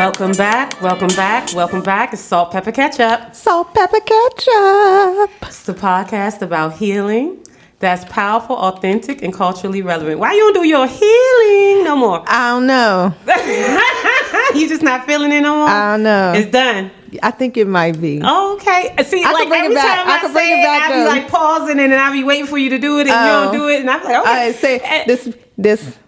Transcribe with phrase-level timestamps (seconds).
[0.00, 2.14] Welcome back, welcome back, welcome back.
[2.14, 3.34] It's Salt Pepper Ketchup.
[3.34, 5.30] Salt, pepper, ketchup.
[5.42, 7.36] It's the podcast about healing
[7.80, 10.18] that's powerful, authentic, and culturally relevant.
[10.18, 12.24] Why you don't do your healing no more?
[12.26, 13.14] I don't know.
[14.58, 15.68] you just not feeling it no more?
[15.68, 16.32] I don't know.
[16.34, 16.90] It's done.
[17.22, 18.22] I think it might be.
[18.24, 18.94] Oh, okay.
[19.04, 19.98] See, I like bring it every back.
[19.98, 21.08] time I I, can bring it back, I be though.
[21.08, 23.44] like pausing and then I be waiting for you to do it and you Oh.
[23.44, 24.30] don't do it, and I'm like, okay.
[24.48, 25.98] I say Eh, this this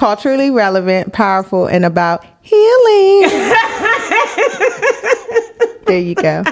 [0.00, 3.20] culturally relevant, powerful, and about healing.
[5.84, 6.42] there you go.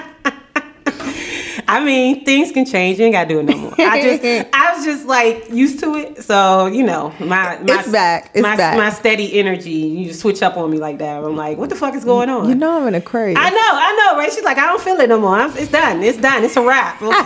[1.69, 2.97] I mean, things can change.
[2.97, 3.73] You ain't gotta do it no more.
[3.77, 7.91] I just, I was just like used to it, so you know, my, my It's
[7.91, 8.31] back.
[8.33, 8.75] It's my, back.
[8.75, 9.69] my steady energy.
[9.69, 11.23] You just switch up on me like that.
[11.23, 12.49] I'm like, what the fuck is going on?
[12.49, 13.37] You know I'm in a Aquarius.
[13.39, 14.31] I know, I know, right?
[14.33, 15.35] She's like, I don't feel it no more.
[15.35, 16.01] I'm, it's done.
[16.01, 16.43] It's done.
[16.43, 16.99] It's a wrap.
[17.01, 17.13] Okay.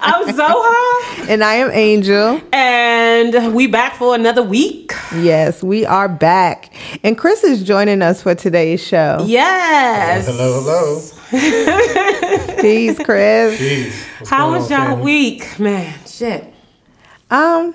[0.00, 2.40] I'm Zoha, and I am Angel.
[2.52, 4.92] and we back for another week.
[5.14, 6.74] Yes, we are back.
[7.04, 9.24] And Chris is joining us for today's show.
[9.24, 10.26] Yes.
[10.26, 11.00] Hello, hello.
[12.60, 13.58] Peace, Chris.
[13.60, 14.28] Jeez.
[14.28, 15.04] How was on, y'all family?
[15.04, 15.98] week, man?
[16.06, 16.44] Shit.
[17.30, 17.74] Um,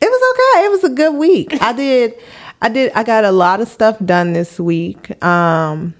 [0.00, 0.66] it was okay.
[0.66, 1.62] It was a good week.
[1.62, 2.14] I did,
[2.60, 5.22] I did, I got a lot of stuff done this week.
[5.24, 5.94] Um,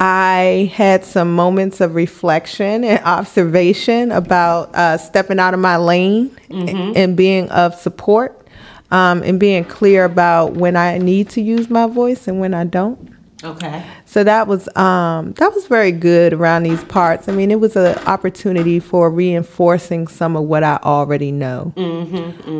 [0.00, 6.36] I had some moments of reflection and observation about uh, stepping out of my lane
[6.50, 8.46] and, and being of support,
[8.90, 12.64] um, and being clear about when I need to use my voice and when I
[12.64, 13.17] don't.
[13.44, 13.84] Okay.
[14.04, 17.28] So that was um, that was very good around these parts.
[17.28, 21.72] I mean, it was an opportunity for reinforcing some of what I already know.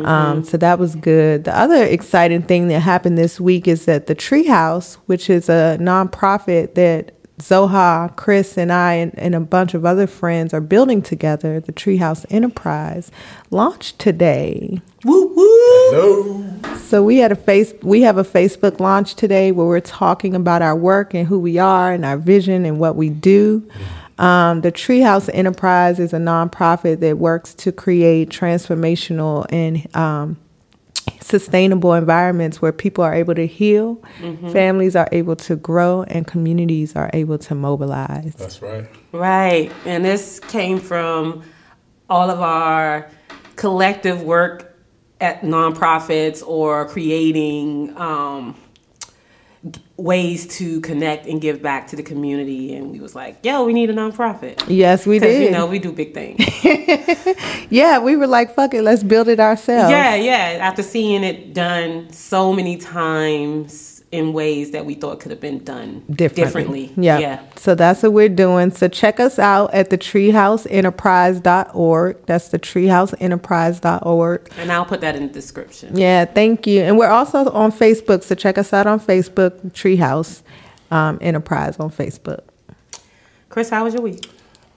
[0.05, 1.43] Um, so that was good.
[1.43, 5.77] The other exciting thing that happened this week is that the Treehouse, which is a
[5.81, 11.01] nonprofit that Zoha, Chris, and I, and, and a bunch of other friends are building
[11.01, 13.11] together, the Treehouse Enterprise,
[13.49, 14.81] launched today.
[15.03, 15.45] Woo woo.
[15.91, 16.77] Hello.
[16.77, 20.61] So we had a face we have a Facebook launch today where we're talking about
[20.61, 23.67] our work and who we are and our vision and what we do.
[24.17, 30.37] Um, the Treehouse Enterprise is a nonprofit that works to create transformational and um,
[31.21, 34.01] sustainable environments where people are able to heal,
[34.51, 38.33] families are able to grow, and communities are able to mobilize.
[38.37, 38.85] That's right.
[39.11, 39.71] Right.
[39.85, 41.43] And this came from
[42.09, 43.09] all of our
[43.55, 44.75] collective work
[45.21, 48.61] at nonprofits or creating um, g-
[49.97, 52.73] ways to connect and give back to the community.
[52.75, 54.63] And we was like, yo, we need a nonprofit.
[54.67, 55.43] Yes, we did.
[55.43, 56.39] you know, we do big things.
[57.69, 59.91] yeah, we were like, fuck it, let's build it ourselves.
[59.91, 60.59] yeah, yeah.
[60.61, 65.63] After seeing it done so many times in ways that we thought could have been
[65.63, 66.87] done differently.
[66.87, 66.91] differently.
[66.97, 67.19] Yeah.
[67.19, 67.43] Yeah.
[67.57, 68.71] So that's what we're doing.
[68.71, 72.25] So check us out at the treehouseenterprise.org.
[72.25, 74.51] That's the treehouseenterprise.org.
[74.57, 75.95] And I'll put that in the description.
[75.95, 76.81] Yeah, thank you.
[76.81, 78.23] And we're also on Facebook.
[78.23, 80.41] So check us out on Facebook, Treehouse
[80.91, 82.41] um, Enterprise on Facebook.
[83.49, 84.29] Chris, how was your week?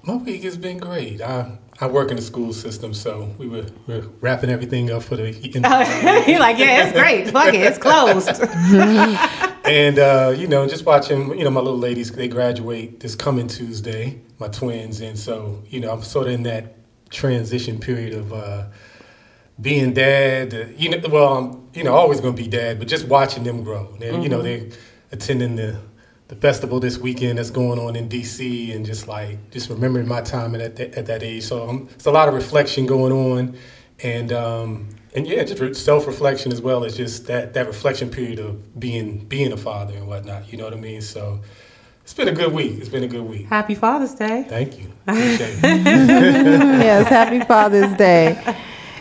[0.03, 1.22] My week has been great.
[1.22, 5.16] I, I work in the school system, so we were we're wrapping everything up for
[5.16, 5.62] the You're
[6.38, 7.31] like, yeah, it's great.
[7.31, 8.28] Fuck it, it's closed.
[9.65, 13.49] and uh, you know just watching you know my little ladies they graduate this coming
[13.49, 16.75] Tuesday, my twins, and so you know I'm sort of in that
[17.11, 18.65] transition period of uh,
[19.61, 20.55] being dad.
[20.55, 23.44] uh, You know, well I'm you know always going to be dad, but just watching
[23.44, 23.94] them grow.
[23.99, 24.66] They're, You know they're
[25.11, 25.81] attending the
[26.32, 30.22] the festival this weekend that's going on in DC, and just like just remembering my
[30.22, 31.44] time at that, at that age.
[31.44, 33.54] So um, it's a lot of reflection going on,
[34.03, 38.38] and um, and yeah, just self reflection as well as just that that reflection period
[38.38, 40.50] of being being a father and whatnot.
[40.50, 41.03] You know what I mean?
[41.03, 41.41] So
[42.03, 42.78] it's been a good week.
[42.78, 43.47] It's been a good week.
[43.49, 44.47] Happy Father's Day.
[44.49, 44.91] Thank you.
[45.06, 45.62] Appreciate it.
[45.84, 48.56] yes, happy Father's Day.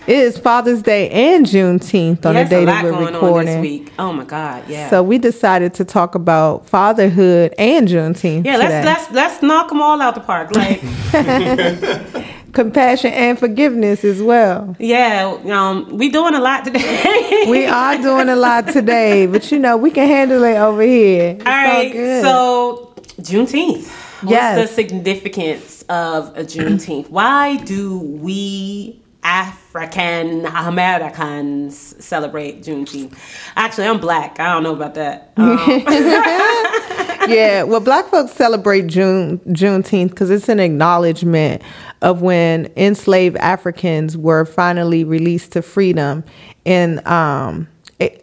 [0.08, 3.14] It is Father's Day and Juneteenth on There's the day a that we're going on
[3.14, 3.62] this recording.
[3.62, 3.94] week.
[4.00, 4.90] Oh my God, yeah.
[4.90, 8.44] So we decided to talk about fatherhood and Juneteenth.
[8.46, 10.56] yeah, let's let's let's knock them all out the park.
[10.56, 10.82] Like,
[12.54, 14.76] compassion and forgiveness as well.
[14.80, 17.46] yeah, um, we doing a lot today.
[17.50, 21.36] We are doing a lot today, but you know we can handle it over here.
[21.40, 21.92] It's all right.
[21.92, 22.24] good.
[22.24, 23.88] So Juneteenth.
[24.22, 24.70] What's Yes.
[24.70, 27.10] the significance of a Juneteenth?
[27.10, 33.18] Why do we African Americans celebrate Juneteenth?
[33.56, 34.40] Actually, I'm black.
[34.40, 35.32] I don't know about that.
[35.38, 35.58] Um,
[37.30, 41.62] yeah, well, Black folks celebrate June Juneteenth because it's an acknowledgement
[42.02, 46.24] of when enslaved Africans were finally released to freedom
[46.66, 47.68] in um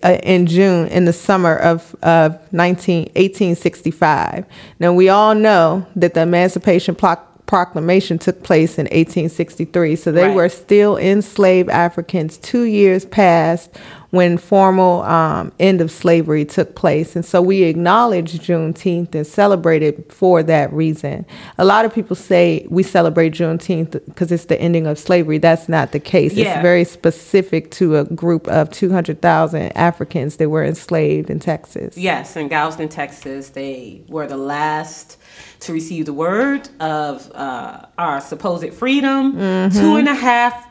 [0.02, 4.44] in June in the summer of of 19, 1865.
[4.80, 7.16] Now we all know that the Emancipation Pro-
[7.48, 10.34] Proclamation took place in 1863, so they Right.
[10.36, 13.70] were still enslaved Africans two years past
[14.10, 17.14] when formal um, end of slavery took place.
[17.14, 21.26] And so we acknowledge Juneteenth and celebrate it for that reason.
[21.58, 25.36] A lot of people say we celebrate Juneteenth because it's the ending of slavery.
[25.36, 26.32] That's not the case.
[26.32, 26.54] Yeah.
[26.54, 31.98] It's very specific to a group of 200,000 Africans that were enslaved in Texas.
[31.98, 35.18] Yes, in Galveston, Texas, they were the last
[35.60, 39.78] to receive the word of uh, our supposed freedom Mm-hmm.
[39.78, 40.66] two and a half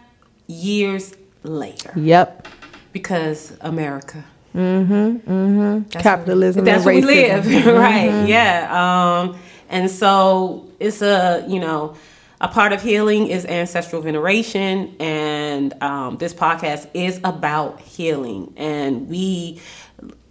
[0.48, 1.14] years
[1.44, 1.94] later.
[1.96, 2.48] Yep.
[2.94, 4.24] Because America.
[4.56, 5.32] Mm-hmm.
[5.32, 5.90] Mm-hmm.
[5.90, 8.28] Capitalism That's and where we live, right?
[8.28, 8.68] Yeah.
[8.72, 9.38] Um,
[9.70, 11.96] and so it's a you know
[12.40, 19.10] a part of healing is ancestral veneration, and um, this podcast is about healing, and
[19.10, 19.60] we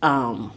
[0.03, 0.53] um,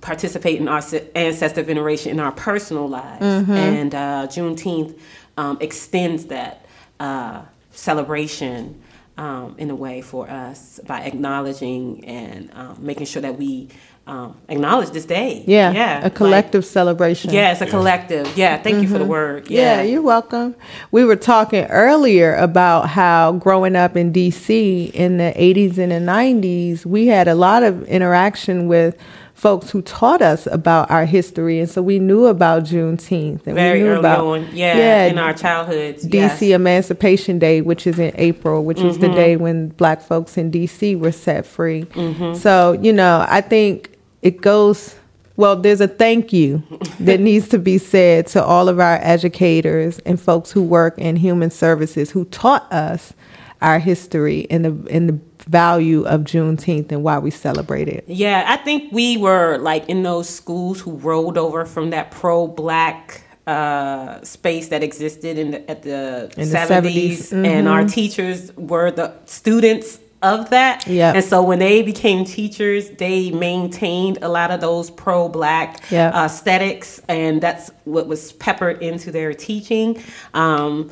[0.00, 0.82] participate in our
[1.14, 4.98] ancestor veneration in our personal lives, and uh, Juneteenth
[5.36, 6.66] um, extends that
[7.00, 7.42] uh,
[7.72, 8.80] celebration
[9.18, 13.68] um, in a way for us by acknowledging and um, making sure that we
[14.06, 15.42] um, acknowledge this day.
[15.48, 15.72] Yeah.
[15.72, 17.32] yeah, A like- collective celebration.
[17.32, 18.36] yeah, it's a collective.
[18.38, 19.50] Yeah, thank you for the word.
[19.50, 20.54] Yeah, Yeah, you're welcome.
[20.92, 25.96] We were talking earlier about how growing up in DC in the 80s and the
[26.12, 28.96] 90s, we had a lot of interaction with
[29.36, 31.60] folks who taught us about our history.
[31.60, 33.46] And so we knew about Juneteenth.
[33.46, 34.48] And very we knew early about, on.
[34.50, 36.06] Yeah, in our childhoods.
[36.06, 36.42] DC yes.
[36.42, 39.00] Emancipation Day, which is in April, which Mm-hmm.
[39.00, 41.84] the day when black folks in DC were set free.
[41.84, 42.34] Mm-hmm.
[42.34, 44.96] So, you know, I think it goes,
[45.36, 46.62] well, there's a thank you
[47.00, 51.16] that needs to be said to all of our educators and folks who work in
[51.16, 53.12] human services who taught us
[53.60, 58.04] our history and the, and the value of Juneteenth and why we celebrate it.
[58.08, 63.22] Yeah, I think we were like in those schools who rolled over from that pro-black
[63.46, 68.52] uh, space that existed in the, at the In the 70s, 70s, and our teachers
[68.56, 70.84] were the students of that.
[70.86, 71.14] Yep.
[71.14, 76.14] And so when they became teachers, they maintained a lot of those pro-black Yep.
[76.14, 80.02] uh, aesthetics, and that's what was peppered into their teaching.
[80.34, 80.90] Um,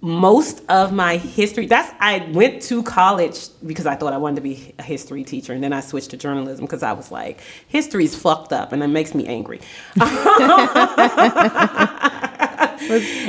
[0.00, 4.42] most of my history that's i went to college because i thought i wanted to
[4.42, 8.14] be a history teacher and then i switched to journalism because i was like history's
[8.14, 9.60] fucked up and it makes me angry.
[10.00, 10.08] Um,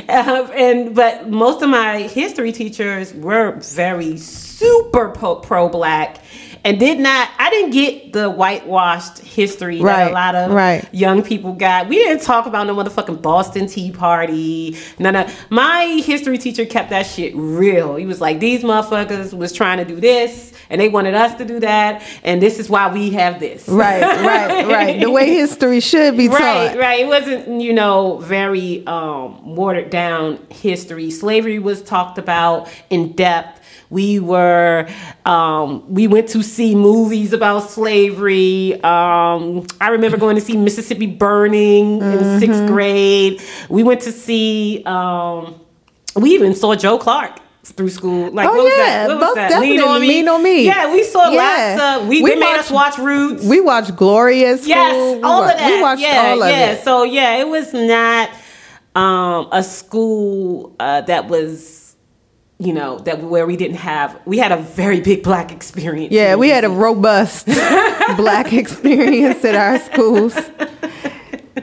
[0.08, 6.18] and but most of my history teachers were very super pro black
[6.64, 10.88] and did not i didn't get the whitewashed history that a lot of right.
[10.92, 15.84] young people got we didn't talk about no motherfucking boston tea party none of my
[16.04, 20.00] history teacher kept that shit real he was like these motherfuckers was trying to do
[20.00, 23.68] this and they wanted us to do that and this is why we have this
[23.68, 25.00] Right, right, right.
[25.00, 26.76] The way history should be right taught.
[26.78, 33.12] right it wasn't you know very um watered down history slavery was talked about in
[33.12, 33.59] depth
[33.90, 34.88] we were
[35.26, 41.06] um, we went to see movies about slavery um, i remember going to see mississippi
[41.06, 45.54] burning in sixth grade we went to see um,
[46.16, 49.08] we even saw joe clark through school like Oh, what was yeah, that?
[49.08, 49.60] What was that?
[49.60, 50.64] Lean definitely, Lean on Me.
[50.66, 51.76] yeah we saw Yeah.
[51.76, 54.68] lots of we, We they made us watch roots We watched Gloria at school.
[54.70, 55.66] Yes, We all wa- of that.
[55.70, 56.70] We watched yeah, all of yeah.
[56.72, 56.84] it.
[56.84, 58.30] So yeah, it was not
[58.96, 61.79] um, a school uh, that was,
[62.60, 64.20] you know, that where we didn't have.
[64.26, 66.12] We had a very big black experience.
[66.12, 67.46] Yeah, we had a robust
[68.16, 70.36] black experience at our schools.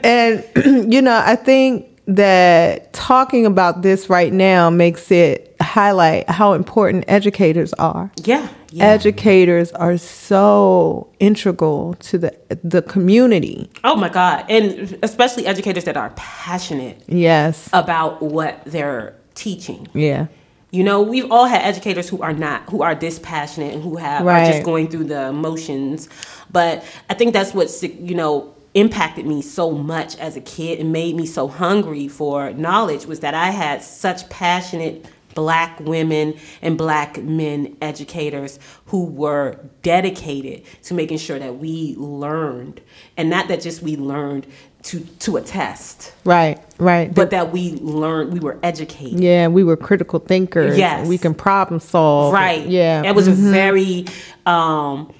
[0.02, 0.44] And,
[0.92, 7.04] you know, I think that talking about this right now makes it highlight how important
[7.06, 8.10] educators are.
[8.24, 8.84] Yeah, yeah.
[8.86, 13.70] Educators are so integral to the the community.
[13.84, 17.68] oh my god, and especially educators that are passionate Yes.
[17.72, 19.86] about what they're teaching.
[19.94, 20.26] Yeah.
[20.70, 24.26] You know, we've all had educators who are not, who are dispassionate and who have
[24.26, 26.08] are just going through the motions.
[26.50, 30.92] But I think that's what you know impacted me so much as a kid and
[30.92, 36.76] made me so hungry for knowledge was that I had such passionate black women and
[36.76, 42.80] black men educators who were dedicated to making sure that we learned
[43.16, 44.46] and not that just we learned
[44.84, 46.58] to to a test Right.
[46.78, 47.12] Right.
[47.12, 50.78] but that we learned we were educated yeah, we were critical thinkers.
[50.78, 51.08] Yes.
[51.08, 52.32] We can problem solve.
[52.32, 52.66] Right.
[52.66, 53.02] Yeah.
[53.04, 54.04] It was very
[54.46, 55.12] um,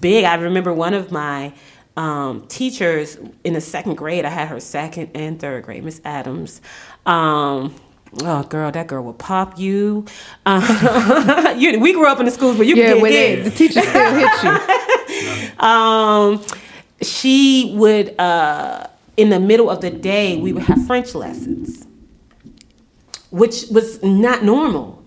[0.00, 0.24] big.
[0.24, 1.52] I remember one of my
[1.96, 4.24] um, teachers in the second grade.
[4.24, 6.62] I had her second and third grade, Miss Adams.
[7.04, 7.74] Um,
[8.22, 10.06] oh, girl, that girl will pop you.
[10.46, 11.78] Uh, you.
[11.80, 13.44] We grew up in the schools where you yeah, could get kicked.
[13.44, 14.58] the teacher still hit you.
[15.58, 16.42] Um,
[17.02, 21.86] she would uh, in the middle of the day we would have French lessons,
[23.30, 24.98] which was not normal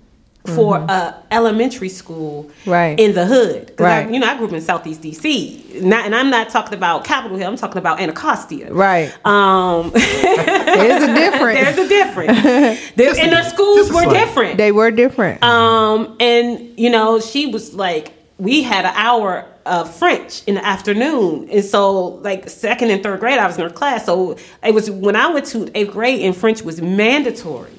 [0.55, 2.99] for a elementary school Right.
[2.99, 3.75] in the hood.
[3.75, 4.13] 'Cause I, Right.
[4.13, 5.81] you know, I grew up in Southeast DC.
[5.81, 7.47] Not, and I'm not talking about Capitol Hill.
[7.49, 8.71] I'm talking about Anacostia.
[8.71, 9.11] Right.
[9.25, 11.59] Um, There's a difference.
[11.61, 12.39] there's a difference.
[12.95, 14.13] There- and the schools were slight.
[14.13, 14.57] different.
[14.57, 15.43] they were different.
[15.43, 20.65] Um, and you know, she was like, we had an hour of French in the
[20.65, 24.05] afternoon, and so like second and third grade, I was in her class.
[24.05, 27.71] So it was when I went to eighth grade and French was mandatory.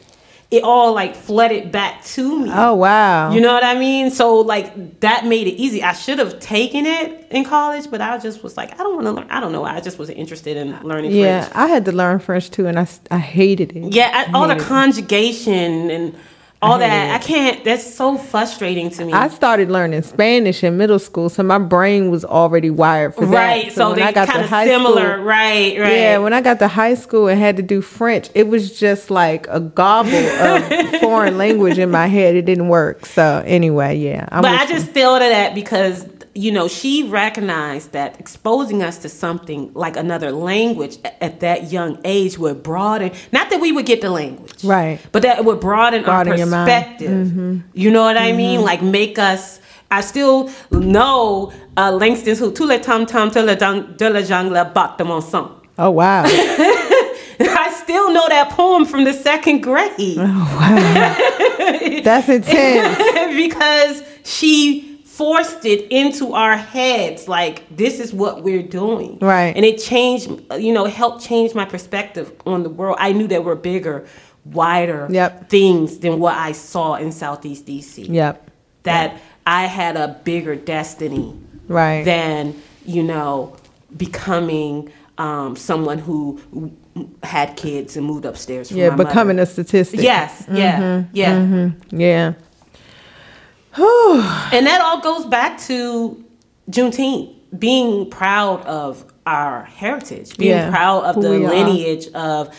[0.48, 2.50] It all like flooded back to me.
[2.52, 3.32] oh wow.
[3.32, 4.10] You know what I mean?
[4.10, 5.82] So like that made it easy.
[5.82, 9.06] I should have taken it in college, but I just was like, I don't want
[9.06, 9.26] to learn.
[9.28, 9.64] I don't know.
[9.64, 11.56] I just wasn't interested in learning yeah, French.
[11.56, 13.92] I had to learn French too, and I, I hated it.
[13.92, 14.68] Yeah, I, all the hated it.
[14.68, 16.16] conjugation and
[16.62, 17.14] all that.
[17.20, 17.62] I can't.
[17.64, 19.12] That's so frustrating to me.
[19.12, 23.32] I started learning Spanish in middle school, so my brain was already wired for that.
[23.34, 23.72] right.
[23.72, 25.14] So, when they I got kind to of high similar.
[25.14, 25.78] school, Right.
[25.78, 25.92] Right.
[25.92, 29.10] yeah, when I got to high school and had to do French, it was just
[29.10, 32.34] like a gobble of foreign language in my head.
[32.36, 33.06] It didn't work.
[33.06, 34.26] So anyway, yeah.
[34.32, 34.68] I'm but I you.
[34.68, 36.04] just feel to that because
[36.36, 41.98] you know she recognized that exposing us to something like another language at that young
[42.04, 43.10] age would broaden.
[43.32, 44.98] Not that we would get the language, Right.
[45.12, 47.62] But that it would broaden, Broaden our perspective.
[47.74, 48.60] You know what I mean?
[48.62, 49.60] Like make us.
[49.90, 54.20] I still know uh, Langston Hughes tous les tam tam de la jung- de la
[54.22, 55.50] jungle bat de mon sang.
[55.78, 56.24] Oh wow.
[57.38, 60.16] I still know that poem from the second grade.
[60.18, 62.00] Oh, wow.
[62.02, 62.96] That's intense.
[63.36, 64.85] because she
[65.16, 69.52] forced it into our heads like this is what we're doing Right.
[69.56, 73.40] and it changed you know helped change my perspective on the world i knew there
[73.48, 73.96] were bigger
[74.44, 75.48] wider Yep.
[75.48, 78.50] things than what i saw in southeast dc Yep.
[78.82, 79.08] that
[79.46, 81.34] i had a bigger destiny
[81.68, 82.04] Right.
[82.04, 82.54] than
[82.84, 83.56] you know
[83.96, 86.20] becoming um, someone who
[87.22, 89.08] had kids and moved upstairs from yeah, my mother.
[89.08, 90.00] becoming a statistic.
[90.00, 92.32] yes yeah yeah Yeah.
[94.52, 96.24] And that all goes back to
[96.70, 101.48] Juneteenth, being proud of our heritage, being Yeah, proud of the are.
[101.48, 102.54] lineage of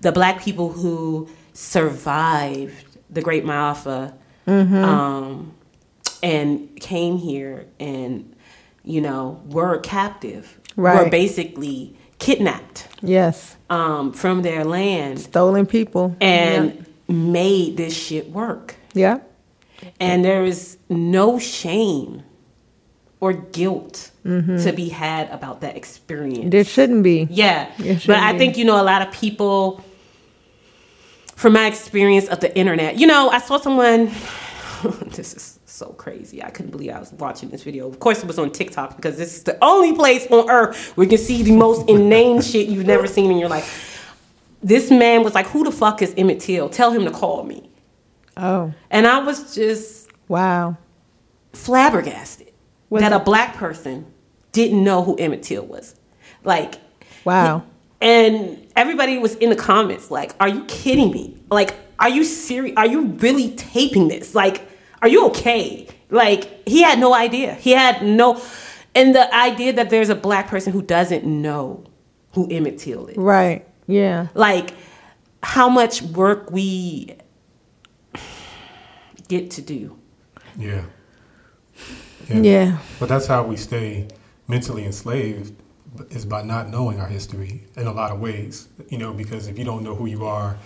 [0.00, 4.12] the black people who survived the Great Maafa
[4.46, 4.74] Mm-hmm.
[4.76, 5.52] um,
[6.22, 8.34] and came here and,
[8.82, 13.56] you know, were captive, were basically kidnapped Yes.
[13.68, 16.16] um, from their land Stolen people.
[16.20, 18.74] and made this shit work.
[18.94, 19.18] yeah.
[20.00, 22.22] And there is no shame
[23.20, 24.58] or guilt mm-hmm.
[24.58, 26.50] to be had about that experience.
[26.50, 27.26] There shouldn't be.
[27.30, 27.70] yeah.
[27.76, 28.38] But shouldn't I be.
[28.38, 29.84] think, you know, a lot of people,
[31.34, 34.10] from my experience of the internet, you know, I saw someone,
[35.06, 36.42] this is so crazy.
[36.42, 37.88] I couldn't believe I was watching this video.
[37.88, 41.04] Of course, it was on TikTok because this is the only place on earth where
[41.04, 44.14] you can see the most inane shit you've never seen in your life.
[44.62, 46.68] This man was like, Who the fuck is Emmett Till?
[46.68, 47.68] Tell him to call me.
[48.38, 48.72] Oh.
[48.90, 50.76] And I was just Wow.
[51.52, 52.48] flabbergasted
[52.90, 54.06] Was that it- a black person
[54.52, 55.94] didn't know who Emmett Till was.
[56.44, 56.76] Like,
[57.24, 57.62] Wow.
[58.00, 61.36] and everybody was in the comments like, "Are you kidding me?
[61.50, 62.74] Like, are you serious?
[62.76, 64.34] Are you really taping this?
[64.34, 64.62] Like,
[65.02, 67.54] are you okay?" Like, he had no idea.
[67.54, 68.40] He had no,
[68.94, 71.82] and the idea that there's a black person who doesn't know
[72.34, 73.64] who Emmett Till is Right.
[73.86, 74.28] Yeah.
[74.34, 74.70] like
[75.42, 77.14] how much work we
[79.28, 79.96] get to do.
[80.58, 80.82] Yeah.
[82.28, 82.78] Yeah.
[82.98, 84.08] But that's how we stay
[84.48, 85.54] mentally enslaved
[86.10, 88.68] is by not knowing our history in a lot of ways.
[88.88, 90.56] You know, because if you don't know who you are,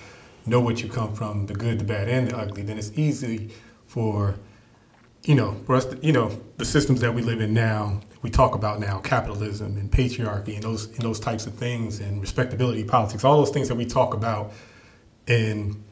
[0.47, 3.51] know what you come from, the good, the bad, and the ugly, then it's easy
[3.87, 4.35] for,
[5.25, 8.31] you know, for us, to, you know, the systems that we live in now, we
[8.31, 12.85] talk about now, capitalism and patriarchy and those and those types of things and respectability
[12.85, 14.53] politics, all those things that we talk about
[15.27, 15.83] in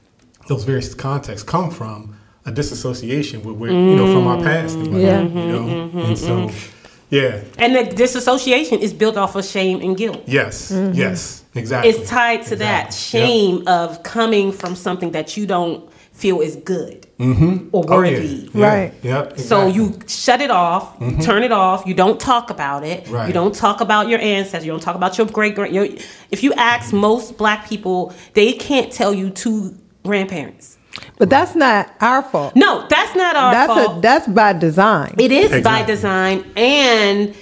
[0.48, 2.16] those various contexts come from
[2.50, 5.22] a disassociation with where, you know, from our past and whatnot, Yeah.
[5.22, 5.64] you know?
[5.88, 7.14] Mm-hmm, and so, mm-hmm.
[7.18, 10.22] yeah, And the disassociation is built off of shame and guilt.
[10.26, 10.92] yes, mm-hmm.
[10.94, 11.90] yes, exactly.
[11.90, 13.20] It's tied to that Exactly.
[13.20, 13.28] Yep.
[13.28, 15.80] shame of coming from something that you don't
[16.12, 17.24] feel is good or
[17.72, 17.96] Oh, yeah.
[17.96, 18.50] worthy.
[18.52, 18.66] Yeah.
[18.68, 18.92] Right.
[19.02, 19.38] Yep.
[19.38, 23.26] So you shut it off, you turn it off, you don't talk about it, Right.
[23.28, 25.72] you don't talk about your ancestors, you don't talk about your great great.
[26.30, 29.58] If you ask most black people, they can't tell you two
[30.04, 30.76] grandparents.
[31.18, 32.56] But that's not our fault.
[32.56, 33.98] No, that's not our That's fault.
[33.98, 35.14] a that's by design.
[35.18, 37.34] It is by design, and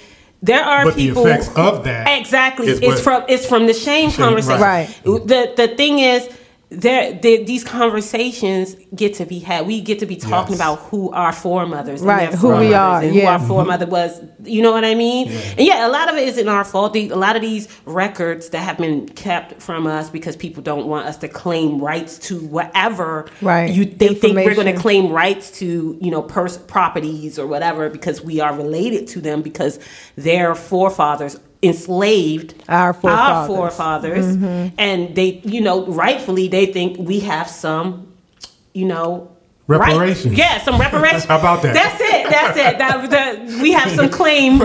[0.43, 1.25] there are But the people.
[1.25, 4.61] effects of that exactly, is it's what- from it's from the shame Shame, conversation.
[4.61, 4.87] right.
[5.03, 6.29] The the thing is,
[6.71, 9.65] there the, these conversations get to be had.
[9.65, 10.59] We get to be talking Yes.
[10.59, 13.47] about who our foremothers and Right, their who we are, and who our mm-hmm.
[13.47, 14.21] foremother was.
[14.43, 15.27] You know what i mean?
[15.27, 15.39] Yeah.
[15.57, 16.93] and yeah a lot of it isn't our fault.
[16.93, 20.85] The- a lot of these records that have been kept from us because people don't
[20.87, 23.71] want us to claim rights to whatever Right.
[23.73, 27.89] you they think we're going to claim rights to you know pers- properties or whatever
[27.89, 29.79] because we are related to them because
[30.15, 33.47] their forefathers enslaved Our forefathers.
[33.47, 34.75] forefathers, Mm-hmm.
[34.77, 38.11] and they you know rightfully they think we have some
[38.73, 39.29] you know
[39.67, 40.37] right- Reparations.
[40.37, 41.73] yeah some reparations How about that?
[41.73, 44.59] that's it that's it that, that we have some claim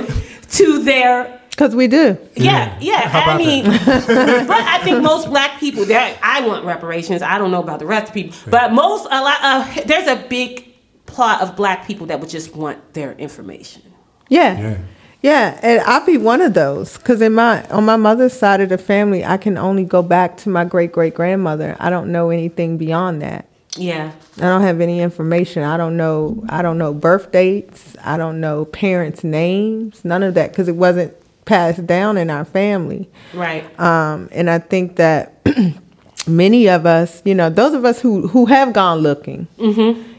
[0.51, 2.17] to their Because we do.
[2.37, 3.09] yeah, yeah.
[3.09, 3.65] How I about mean,
[4.51, 5.85] but I think most black people.
[5.87, 7.23] That I want reparations.
[7.23, 9.39] I don't know about the rest of people, but most a lot.
[9.43, 10.67] Uh, there's a big
[11.07, 13.83] plot of black people that would just want their information.
[14.29, 14.59] Yeah.
[14.59, 14.79] Yeah.
[15.25, 18.69] Yeah, and I'll be one of those because in my on my mother's side of
[18.69, 21.77] the family, I can only go back to my great great grandmother.
[21.81, 23.49] I don't know anything beyond that.
[23.75, 25.63] Yeah, I don't have any information.
[25.63, 26.45] I don't know.
[26.51, 27.97] I don't know birth dates.
[28.05, 30.05] I don't know parents' names.
[30.05, 31.15] None of that because it wasn't
[31.47, 33.09] passed down in our family.
[33.33, 33.65] right.
[33.81, 35.41] Um, and I think that
[36.27, 39.47] many of us, you know, those of us who who have gone looking,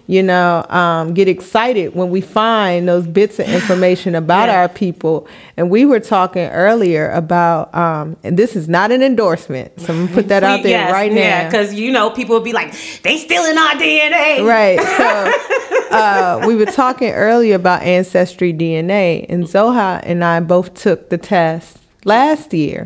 [0.08, 4.60] you know, um, get excited when we find those bits of information about Yeah.
[4.62, 5.28] our people.
[5.58, 10.06] And we were talking earlier about, um, and this is not an endorsement, so I'm
[10.06, 11.20] gonna put that out there yes, right now.
[11.22, 14.46] Yeah, because you know people would be like, they stealing our DNA.
[14.46, 14.80] Right.
[14.80, 21.10] So uh, we were talking earlier about ancestry DNA, and Zoha and I both took
[21.10, 22.86] the test last year.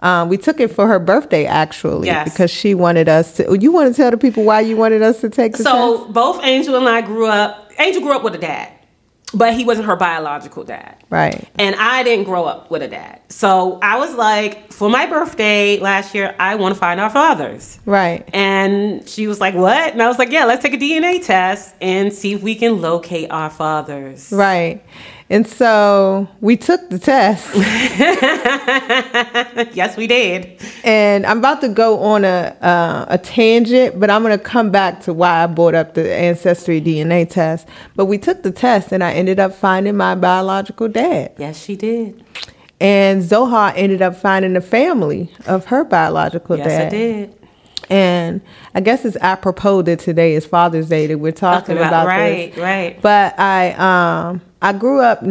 [0.00, 2.32] Um, we took it for her birthday, actually, Yes.
[2.32, 3.58] because she wanted us to.
[3.58, 6.12] You want to tell the people why you wanted us to take the So test?
[6.12, 7.72] both Angel and I grew up.
[7.78, 8.70] Angel grew up with a dad,
[9.34, 10.94] but he wasn't her biological dad.
[11.10, 11.48] Right.
[11.58, 13.20] And I didn't grow up with a dad.
[13.28, 17.78] So I was like, for my birthday last year, I want to find our fathers.
[17.84, 18.28] Right.
[18.32, 19.92] And she was like, What?
[19.92, 22.80] And I was like, Yeah, let's take a DNA test and see if we can
[22.80, 24.30] locate our fathers.
[24.32, 24.82] Right.
[25.30, 27.54] And so we took the test,
[29.74, 30.60] yes, we did.
[30.84, 34.70] and I'm about to go on a uh, a tangent, but I'm going to come
[34.70, 37.68] back to why I brought up the ancestry DNA test.
[37.94, 41.32] But we took the test, and I ended up finding my biological dad.
[41.38, 42.24] Yes, she did.
[42.80, 46.80] And Zoha ended up finding the family of her biological Yes, dad.
[46.80, 47.34] Yes, I did.
[47.90, 48.40] And
[48.74, 52.06] I guess it's apropos that today is Father's Day that we're talking Talking about, about-
[52.06, 52.62] right, this.
[52.62, 53.02] right.
[53.02, 53.72] But I
[54.30, 55.24] um I grew up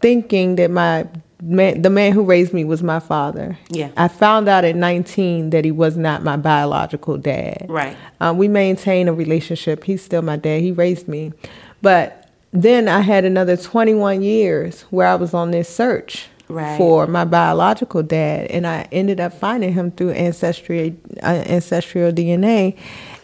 [0.00, 1.06] thinking that my
[1.42, 3.58] man, the man who raised me was my father.
[3.70, 3.90] Yeah.
[3.96, 7.66] I found out at 19 that he was not my biological dad.
[7.68, 7.96] Right.
[8.20, 9.84] Um, we maintain a relationship.
[9.84, 10.60] He's still my dad.
[10.60, 11.32] He raised me.
[11.80, 16.76] But then I had another 21 years where I was on this search Right.
[16.76, 22.76] for my biological dad, and I ended up finding him through ancestry, uh, ancestral DNA,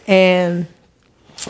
[0.07, 0.65] and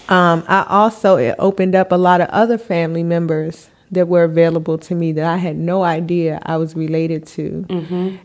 [0.10, 4.78] um, I also it opened up a lot of other family members that were available
[4.78, 7.66] to me that I had no idea I was related to.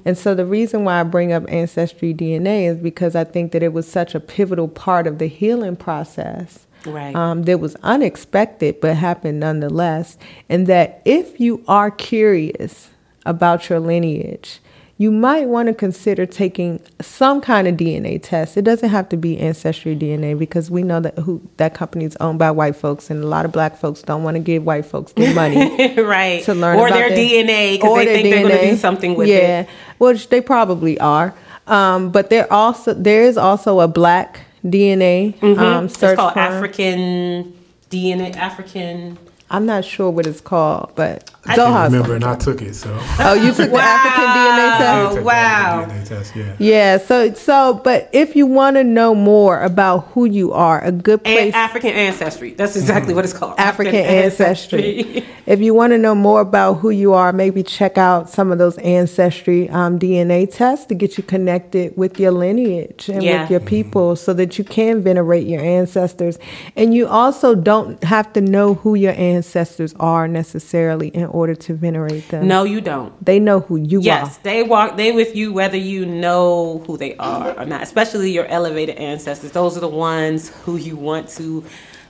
[0.05, 3.63] And so the reason why I bring up ancestry DNA is because I think that
[3.63, 6.67] it was such a pivotal part of the healing process.
[6.87, 7.17] Right.
[7.17, 10.19] Um, that was unexpected but happened nonetheless.
[10.51, 12.91] And that if you are curious
[13.25, 14.61] about your lineage,
[14.97, 18.57] you might want to consider taking some kind of DNA test.
[18.57, 22.17] It doesn't have to be ancestry DNA because we know that who that company is
[22.17, 24.87] owned by white folks, and a lot of black folks don't want to give white
[24.87, 26.45] folks their money right.
[26.45, 28.71] to learn or about their, DNA because they their think they're going to DNA.
[28.71, 29.67] do something with yeah, it.
[29.67, 31.35] Yeah, which they probably are.
[31.67, 35.87] Um, but there also there is also a black DNA um, Mm-hmm.
[35.87, 36.53] It's search called firm.
[36.53, 37.59] African
[37.91, 38.37] DNA.
[38.37, 39.19] African.
[39.51, 41.93] I'm not sure what it's called, but I Zoha's.
[41.93, 42.75] remember, and I took it.
[42.75, 44.99] So Oh, you took the African DNA test.
[44.99, 45.85] Oh, took the wow.
[45.87, 46.57] DNA test, yeah.
[46.59, 50.91] Yeah, so so but if you want to know more about who you are, a
[50.93, 51.37] good place.
[51.39, 52.55] And place African ancestry.
[52.55, 53.59] That's exactly what it's called.
[53.59, 55.25] African ancestry.
[55.47, 58.59] if you want to know more about who you are, maybe check out some of
[58.59, 63.43] those ancestry um, DNA tests to get you connected with your lineage and Yeah.
[63.43, 66.39] with your people so that you can venerate your ancestors.
[66.77, 71.75] And you also don't have to know who your ancestors are necessarily in order to
[71.75, 72.47] venerate them.
[72.49, 73.13] no, you don't.
[73.25, 74.27] They know who you Yes, are.
[74.29, 74.97] Yes, they walk.
[74.97, 77.83] They with you whether you know who they are or not.
[77.83, 79.51] Especially your elevated ancestors.
[79.53, 81.65] Those are the ones who you want to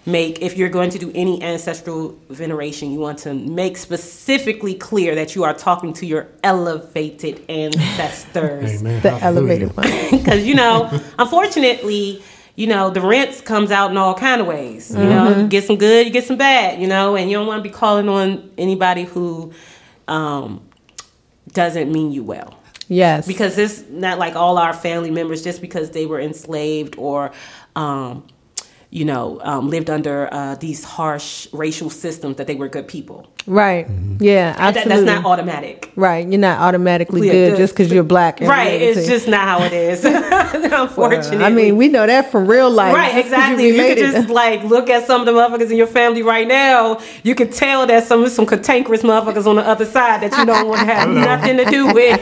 [0.06, 0.42] make.
[0.42, 5.34] If you're going to do any ancestral veneration, you want to make specifically clear that
[5.34, 8.80] you are talking to your elevated ancestors.
[8.82, 9.00] Amen.
[9.02, 9.70] The Hallelujah.
[9.72, 10.18] elevated one.
[10.18, 12.22] because you know unfortunately
[12.56, 15.40] you know the rinse comes out in all kind of ways you know Mm-hmm.
[15.40, 17.68] you get some good you get some bad you know and you don't want to
[17.68, 19.52] be calling on anybody who
[20.08, 20.62] um,
[21.52, 23.26] doesn't mean you well Yes.
[23.26, 27.32] because it's not like all our family members just because they were enslaved or
[27.76, 28.26] um,
[28.94, 33.26] you know um, lived under uh, these harsh racial systems that they were good people
[33.46, 33.86] right.
[34.20, 35.04] Yeah, That- absolutely.
[35.04, 36.26] that's not automatic right.
[36.26, 37.56] You're not automatically Yeah, good, good.
[37.58, 38.40] just because you're black.
[38.40, 39.12] and right it's related.
[39.14, 40.04] just not how it is
[40.84, 42.94] unfortunately I mean, we know that from real life.
[42.94, 43.66] Right, exactly.
[43.66, 44.12] You could related.
[44.12, 47.00] just like look at some of the motherfuckers in your family right now.
[47.22, 50.68] You could tell that some some cantankerous motherfuckers on the other side that you don't
[50.68, 52.20] want to have nothing to do with.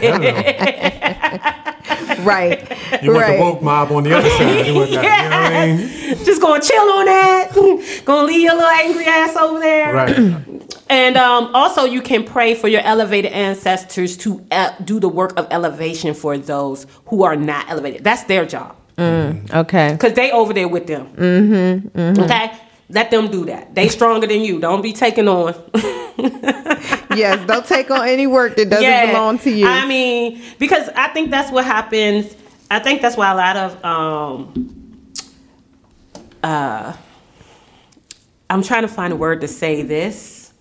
[2.25, 2.59] right.
[3.03, 3.37] You want right.
[3.37, 5.03] the woke mob on the other side and whatnot.
[5.05, 6.25] You know what I mean?
[6.25, 8.03] Just gonna chill on that.
[8.05, 9.94] gonna leave your little angry ass over there.
[9.94, 10.62] Right.
[10.90, 15.33] And um, also, you can pray for your elevated ancestors to uh, do the work
[15.38, 18.05] of elevation for those who are not elevated.
[18.05, 19.92] That's their job Okay.
[19.92, 21.07] because they over there with them.
[21.14, 22.53] Mm-hmm, Okay,
[22.90, 23.75] let them do that.
[23.75, 24.61] They stronger than you.
[24.61, 25.55] Don't be taking on.
[27.16, 27.46] yes.
[27.46, 29.66] Don't take on any work that doesn't belong to you.
[29.66, 32.37] I mean, because I think that's what happens.
[32.70, 34.82] I think that's why a lot of um
[36.42, 36.96] uh
[38.52, 40.52] I'm trying to find a word to say this.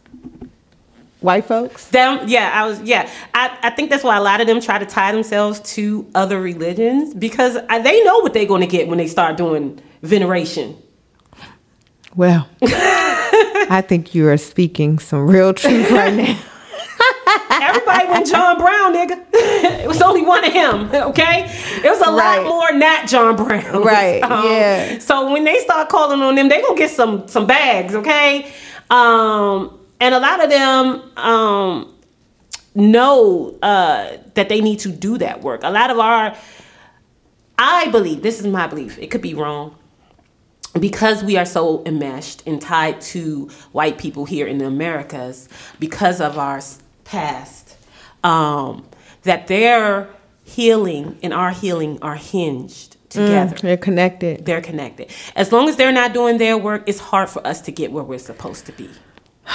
[1.19, 1.89] White folks.
[1.89, 3.11] Them, yeah, I was, yeah.
[3.33, 6.41] I, I think that's why a lot of them try to tie themselves to other
[6.41, 10.81] religions because I, they know what they're going to get when they start doing veneration.
[12.15, 16.39] Well, I think you are speaking some real truth right now.
[17.51, 19.25] Everybody went John Brown, nigga.
[19.91, 21.43] it was only one of him, okay?
[21.83, 22.37] It was a Right.
[22.39, 23.83] lot more not John Brown.
[23.91, 24.99] Right, yeah.
[24.99, 28.51] So when they start calling on them, they gonna get some some bags, okay?
[28.89, 31.93] Um, and a lot of them um,
[32.75, 35.61] know uh, that they need to do that work.
[35.63, 36.35] A lot of our,
[37.57, 38.97] I believe, this is my belief.
[38.97, 39.75] It could be wrong
[40.79, 45.49] because we are so enmeshed and tied to white people here in the Americas
[45.79, 46.61] because of our
[47.03, 47.75] past,
[48.23, 48.85] um,
[49.23, 50.09] that their
[50.43, 53.55] healing and our healing are hinged mm, together.
[53.57, 54.45] They're connected.
[54.45, 55.11] They're connected.
[55.35, 58.03] As long as they're not doing their work, it's hard for us to get where
[58.03, 58.89] we're supposed to be.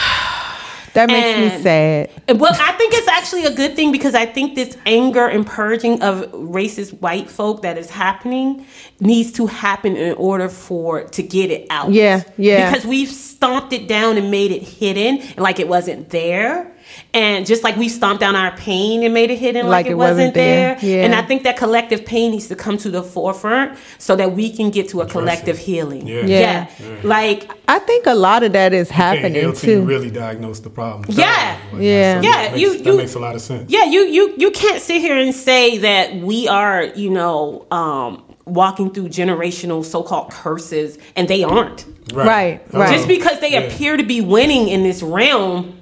[0.97, 2.41] That makes me And- sad.
[2.41, 6.01] Well, I think it's actually a good thing because I think this anger and purging
[6.03, 8.65] of racist white folk that is happening
[8.99, 11.93] needs to happen in order for to get it out.
[11.93, 12.71] Yeah, yeah.
[12.71, 16.73] Because we've stomped it down and made it hidden and like it wasn't there.
[17.13, 20.35] And just like we stomped down our pain and made it hidden like, it, wasn't,
[20.35, 20.79] there.
[20.83, 21.05] Yeah.
[21.05, 24.51] And I think that collective pain needs to come to the forefront so that we
[24.51, 26.07] can get to a collective healing.
[26.07, 26.27] Yeah.
[26.27, 26.71] Yeah.
[27.03, 29.87] Like I think a lot of that is Can't happening heal till you too.
[29.87, 31.05] really diagnose the problem.
[31.11, 31.57] Yeah.
[31.71, 31.83] Whatnot.
[31.83, 32.21] Yeah.
[32.21, 33.71] So Yeah, that makes, you- that makes a lot of sense.
[33.71, 38.23] Yeah, you you you can't sit here and say that we are, you know, um,
[38.45, 41.85] walking through generational so-called curses, and they aren't.
[42.13, 42.93] Right, Oh, right.
[42.95, 43.61] Just because they yeah.
[43.61, 45.76] appear to be winning in this realm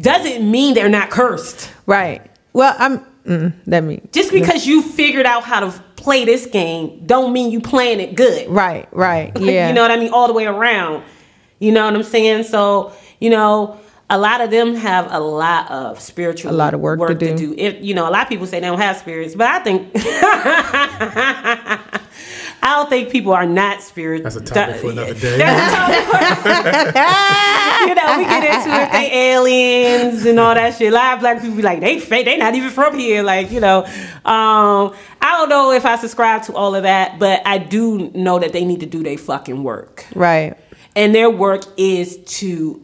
[0.00, 1.70] doesn't mean they're not cursed.
[1.86, 2.22] Right.
[2.52, 3.06] Well, I'm.
[3.24, 7.50] Mm, that means Just because you figured out how to play this game, don't mean
[7.50, 8.50] you playing it good.
[8.50, 8.86] Right.
[8.92, 9.32] Right.
[9.40, 9.68] Yeah.
[9.68, 10.12] you know what I mean?
[10.12, 11.04] All the way around.
[11.58, 12.44] You know what I'm saying?
[12.44, 13.80] So, you know,
[14.10, 17.54] a lot of them have a lot of spiritual A lot of work to do.
[17.56, 19.90] If you know, a lot of people say they don't have spirits, but I think
[22.64, 24.24] I don't think people are not spiritual.
[24.24, 25.36] That's a topic for another day.
[25.36, 26.98] That's a topic for-
[27.88, 28.92] you know, we get into it.
[28.92, 30.92] They aliens and all that shit.
[30.92, 32.24] A lot of black people be like, they fake.
[32.24, 33.22] They not even from here.
[33.22, 33.84] Like, you know,
[34.24, 38.38] um, I don't know if I subscribe to all of that, but I do know
[38.38, 40.56] that they need to do their fucking work, right.
[40.96, 42.80] and their work is to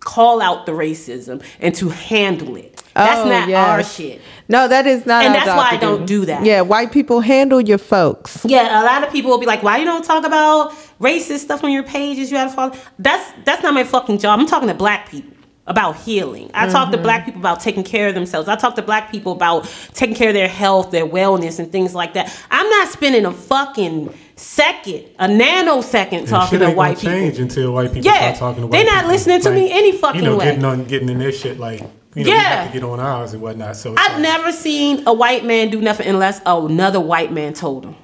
[0.00, 2.82] call out the racism and to handle it.
[2.94, 3.68] That's Oh, not yes.
[3.68, 4.20] our shit.
[4.52, 5.24] No, that is not.
[5.24, 6.44] And our that's job why I don't do that.
[6.44, 8.44] Yeah, white people handle your folks.
[8.44, 11.64] Yeah, a lot of people will be like, "Why you don't talk about racist stuff
[11.64, 12.30] on your pages?
[12.30, 14.38] You have to follow." That's that's not my fucking job.
[14.38, 15.32] I'm talking to black people
[15.66, 16.50] about healing.
[16.52, 17.02] I talk to mm-hmm.
[17.02, 18.46] black people about taking care of themselves.
[18.48, 21.94] I talk to black people about taking care of their health, their wellness, and things
[21.94, 22.36] like that.
[22.50, 27.34] I'm not spending a fucking second, a nanosecond talking shit to ain't white gonna change
[27.34, 27.42] people.
[27.44, 29.12] until white people Yeah, start talking to white They're not people.
[29.12, 30.24] listening to me any fucking way.
[30.24, 30.44] you know, way.
[30.44, 31.80] Getting on, getting in their shit like
[32.14, 32.40] you know, we Yeah.
[32.64, 33.76] have to get on ours and whatnot.
[33.76, 37.84] So I've like, never seen a white man do nothing unless another white man told
[37.86, 37.94] him.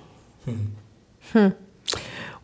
[0.45, 0.55] Hmm.
[1.33, 1.49] Hmm.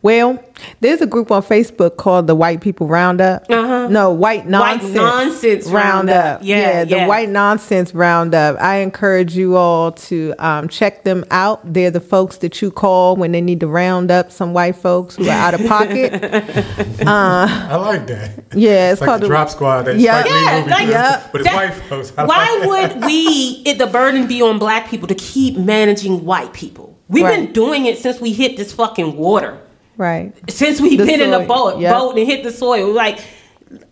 [0.05, 0.37] Well,
[0.81, 3.49] there's a group on Facebook called the White People Roundup.
[3.49, 3.87] Uh-huh.
[3.87, 6.41] No, White Nonsense, white Nonsense Roundup.
[6.43, 7.07] Yeah, the yeah.
[7.07, 8.61] White Nonsense Roundup.
[8.61, 11.73] I encourage you all to um, check them out.
[11.73, 15.15] They're the folks that you call when they need to round up some white folks
[15.15, 16.13] who are out of pocket.
[17.07, 18.43] I like that.
[18.53, 19.81] Yeah, it's like called the the- Drop Squad.
[19.85, 20.23] That Yeah.
[20.23, 21.27] Yeah, like- but- Yeah.
[21.31, 22.13] but it's That- white folks.
[22.15, 26.25] I Why like would we, it, the burden be on black people to keep managing
[26.25, 26.95] white people?
[27.09, 29.59] We've been doing it since we hit this fucking water.
[29.97, 30.33] Right.
[30.49, 31.95] Since we've The been in the boat, yep.
[31.95, 32.91] boat and hit the soil.
[32.91, 33.19] Like,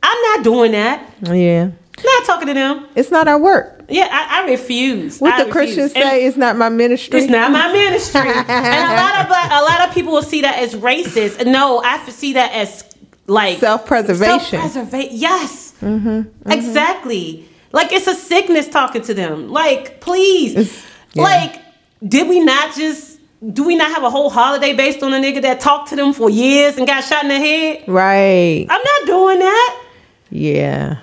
[0.02, 1.14] I'm not doing that.
[1.24, 1.72] Yeah.
[2.04, 2.88] not talking to them.
[2.96, 3.74] It's not our work.
[3.90, 5.20] Yeah, I, I refuse.
[5.20, 5.94] What I the Christians.
[5.94, 7.20] And say is not my ministry.
[7.20, 10.58] It's not my ministry, and a lot of a lot of people will see that
[10.58, 11.46] as racist.
[11.46, 12.84] No, I see that as
[13.28, 14.60] like Self-preservation.
[14.60, 15.18] Self-preservation.
[15.18, 16.52] Yes, mm-hmm, mm-hmm.
[16.52, 17.48] exactly.
[17.72, 19.50] Like it's a sickness talking to them.
[19.50, 21.24] Like, please, yeah.
[21.24, 21.62] like,
[22.08, 23.13] did we not just?
[23.52, 26.14] Do we not have a whole holiday based on a nigga that talked to them
[26.14, 27.84] for years and got shot in the head?
[27.88, 28.66] Right.
[28.70, 29.84] I'm not doing that.
[30.30, 31.00] Yeah.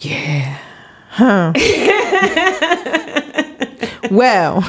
[0.00, 0.58] Yeah.
[1.10, 1.52] Huh.
[4.10, 4.60] well,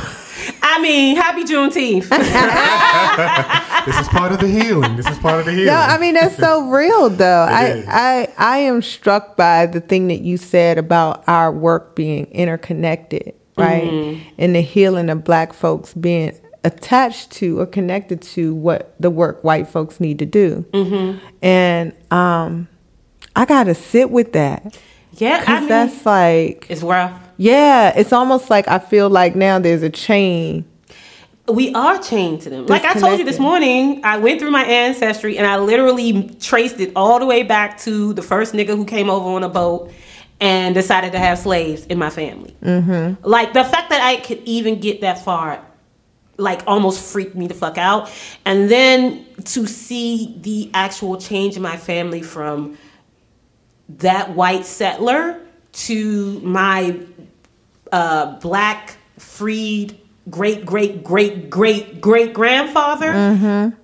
[0.61, 2.07] I mean, happy Juneteenth.
[3.87, 4.97] This is part of the healing.
[4.97, 5.67] This is part of the healing.
[5.67, 7.47] no, I mean that's so real though.
[7.49, 7.85] I, is.
[7.87, 13.33] I I am struck by the thing that you said about our work being interconnected,
[13.57, 13.83] right?
[13.83, 14.29] Mm-hmm.
[14.37, 19.43] And the healing of black folks being attached to or connected to what the work
[19.43, 20.65] white folks need to do.
[20.73, 21.25] Mm-hmm.
[21.41, 22.67] And um
[23.35, 24.77] I got to sit with that
[25.13, 27.13] yeah, I cuz mean, that's like it's rough.
[27.37, 30.65] yeah, it's almost like I feel like now there's a chain.
[31.47, 32.65] We are chained to them.
[32.65, 36.79] Like I told you this morning, I went through my ancestry and I literally traced
[36.81, 39.89] it all the way back to the first nigga who came over on a boat
[40.41, 42.53] and decided to have slaves in my family.
[42.61, 43.25] Mm-hmm.
[43.25, 45.61] Like the fact that I could even get that far,
[46.37, 48.11] like almost freaked me the fuck out.
[48.45, 52.77] And then to see the actual change in my family from
[53.89, 55.39] that white settler
[55.73, 56.99] to my
[57.91, 63.05] uh, black freed great great great great great grandfather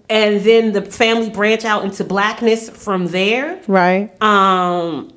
[0.09, 4.11] and then the family branch out into blackness from there Right?
[4.21, 5.09] um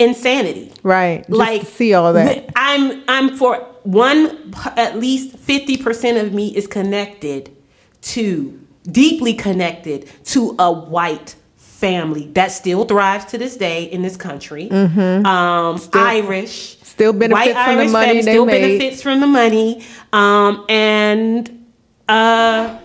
[0.00, 1.20] insanity Right.
[1.26, 2.50] Just like see all that.
[2.56, 7.54] i'm i'm for one at least 50% of me is connected
[8.02, 14.16] to deeply connected to a white family that still thrives to this day in this
[14.16, 16.84] country um irish Mm-hmm.
[16.94, 18.60] Still benefits white from the irish money family still made.
[18.78, 21.66] benefits from the money um and
[22.08, 22.78] uh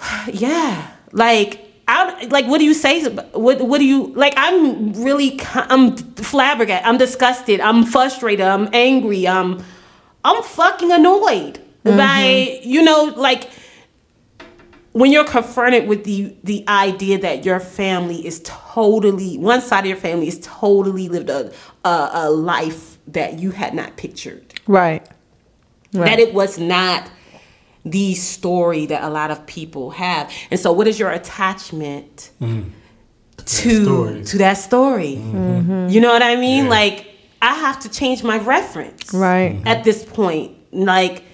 [0.32, 3.04] yeah like I, like what do you say?
[3.08, 6.86] What what do you like i'm really i'm flabbergasted.
[6.86, 7.60] I'm disgusted.
[7.60, 8.46] I'm frustrated.
[8.46, 9.28] I'm angry.
[9.28, 9.62] I'm
[10.24, 11.96] i'm fucking annoyed mm-hmm.
[11.96, 13.50] by you know like
[14.92, 19.86] when you're confronted with the the idea that your family is totally one side of
[19.86, 21.52] your family is totally lived a
[21.84, 24.54] a, a life that you had not pictured.
[24.66, 25.06] Right.
[25.92, 26.06] Right.
[26.06, 27.08] that it was not
[27.84, 30.30] the story that a lot of people have.
[30.50, 32.70] And so, what is your attachment mm-hmm.
[33.36, 34.24] to story.
[34.24, 35.16] to that story?
[35.18, 35.88] Mm-hmm.
[35.88, 36.68] You know what I mean?
[36.68, 37.06] Like,
[37.42, 39.52] I have to change my reference Right.
[39.56, 39.68] Mm-hmm.
[39.68, 40.52] at this point.
[40.72, 41.24] Like,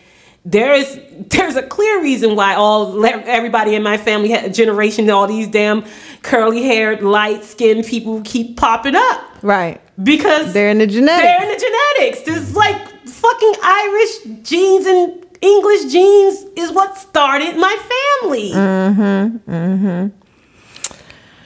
[0.45, 0.99] there is
[1.31, 5.85] there's a clear reason why all everybody in my family generation all these damn
[6.23, 9.81] curly haired light skinned people keep popping up Right.
[10.03, 11.23] because They're in the genetics.
[11.23, 11.65] they're in the
[11.99, 12.23] genetics.
[12.23, 18.51] there's like fucking Irish genes and English genes is what started my family.
[18.53, 19.51] Mm-hmm.
[19.51, 20.17] Mm-hmm.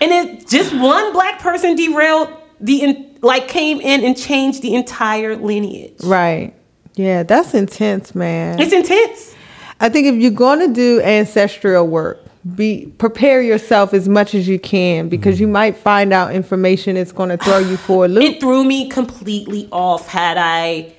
[0.00, 2.28] And it just one black person derailed
[2.60, 6.02] the in, like came in and changed the entire lineage.
[6.02, 6.54] Right.
[6.94, 8.60] Yeah, that's intense, man.
[8.60, 9.34] It's intense.
[9.80, 12.20] I think if you're going to do ancestral work,
[12.54, 17.12] be prepare yourself as much as you can because you might find out information that's
[17.12, 18.22] going to throw you for a loop.
[18.22, 20.06] It threw me completely off.
[20.08, 20.94] Had I,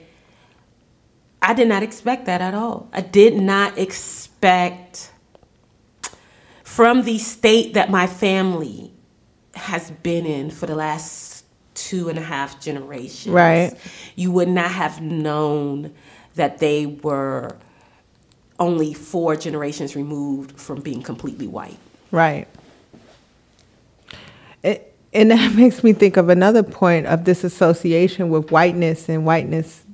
[1.45, 2.89] I did not expect that at all.
[2.91, 5.11] I did not expect
[6.63, 8.91] from the state that my family
[9.53, 13.27] has been in for the last two and a half generations.
[13.27, 13.75] Right.
[14.15, 15.93] You would not have known
[16.33, 17.55] that they were
[18.59, 21.77] only four generations removed from being completely white.
[22.09, 22.47] Right.
[24.63, 29.27] It, and that makes me think of another point of this association with whiteness and
[29.27, 29.84] whiteness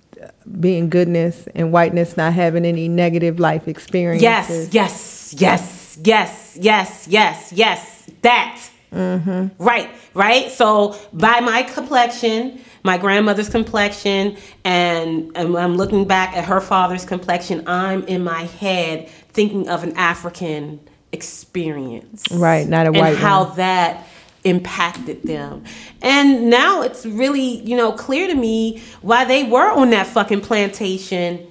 [0.60, 4.73] being goodness and whiteness not having any negative life experiences.
[4.73, 8.10] Yes, yes, yes, yes, yes, yes, yes.
[8.21, 8.69] That.
[8.93, 9.63] Mm-hmm.
[9.63, 10.51] Right, right.
[10.51, 17.05] So by my complexion, my grandmother's complexion, and, and I'm looking back at her father's
[17.05, 20.81] complexion, I'm in my head thinking of an African
[21.13, 22.25] experience.
[22.31, 23.57] Right, not a and white how one.
[23.57, 24.07] that
[24.43, 25.63] impacted them.
[26.01, 30.41] And now it's really, you know, clear to me why they were on that fucking
[30.41, 31.47] plantation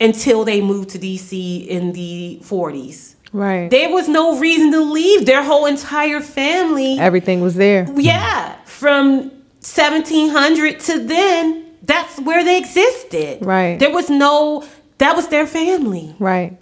[0.00, 3.14] until they moved to DC in the 40s.
[3.32, 3.70] Right.
[3.70, 5.24] There was no reason to leave.
[5.24, 7.86] Their whole entire family, Everything was there.
[7.96, 13.44] yeah, from 1700 to then, that's where they existed.
[13.44, 13.78] Right.
[13.78, 14.66] There was no,
[14.98, 16.14] that was their family.
[16.18, 16.58] Right.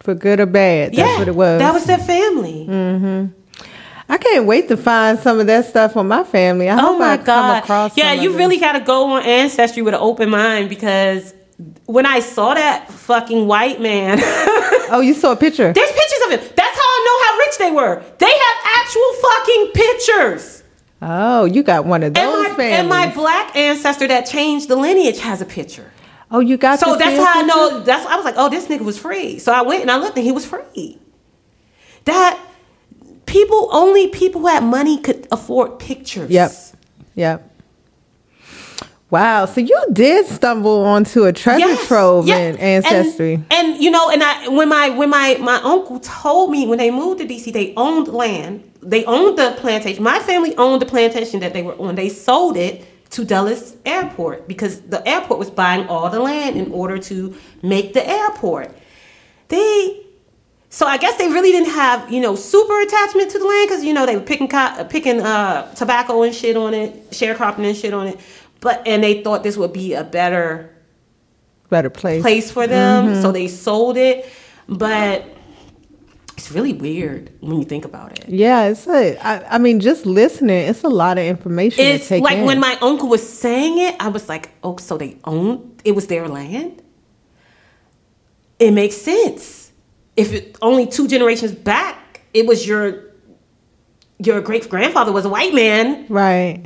[0.00, 0.92] For good or bad.
[0.92, 1.58] That's yeah, what it was.
[1.60, 2.66] That was their family.
[2.68, 3.37] Mm-hmm.
[4.08, 6.68] I can't wait to find some of that stuff on my family.
[6.68, 7.24] I Oh hope my I god!
[7.26, 7.96] come across.
[7.96, 11.34] yeah, you really got to go on Ancestry with an open mind because
[11.86, 14.18] when I saw that fucking white man,
[14.90, 15.72] Oh, you saw a picture.
[15.72, 16.52] there's pictures of him.
[16.56, 18.02] That's how I know how rich they were.
[18.18, 20.62] They have actual fucking pictures.
[21.02, 22.78] Oh, you got one of And those my, families.
[22.78, 25.92] and my black ancestor that changed the lineage has a picture.
[26.30, 26.80] oh, you got.
[26.80, 27.80] So that's how I know.
[27.80, 29.38] That's I was like, oh, this nigga was free.
[29.38, 30.98] So I went and I looked, and he was free.
[32.06, 32.38] That
[33.28, 36.30] people, only people who had money could afford pictures.
[36.30, 36.50] Yep.
[37.14, 37.44] Yep.
[39.10, 39.46] Wow.
[39.46, 42.38] So you did stumble onto a treasure Yes, trove yeah.
[42.38, 43.34] in ancestry.
[43.34, 46.78] And, and, you know, and I when my when my my uncle told me when
[46.78, 48.64] they moved to DC, they owned land.
[48.82, 50.02] They owned the plantation.
[50.02, 51.94] My family owned the plantation that they were on.
[51.94, 56.70] They sold it to Dulles Airport because the airport was buying all the land in
[56.70, 58.76] order to make the airport.
[59.48, 60.02] They
[60.78, 63.82] so I guess they really didn't have you know super attachment to the land because
[63.84, 67.76] you know they were picking co- picking uh, tobacco and shit on it, sharecropping and
[67.76, 68.20] shit on it.
[68.60, 70.70] But and they thought this would be a better
[71.68, 72.22] Better place.
[72.22, 74.24] place for them, so they sold it.
[74.68, 75.24] But
[76.36, 78.28] it's really weird when you think about it.
[78.28, 79.16] Yeah, it's a.
[79.18, 82.44] I, I mean, just listening, it's a lot of information to It's like in.
[82.44, 86.06] when my uncle was saying it, I was like, "Oh, so they own it was
[86.06, 86.80] their land."
[88.60, 89.67] It makes sense.
[90.18, 93.04] If it, only two generations back, it was your
[94.18, 96.60] your great grandfather was a white man, right.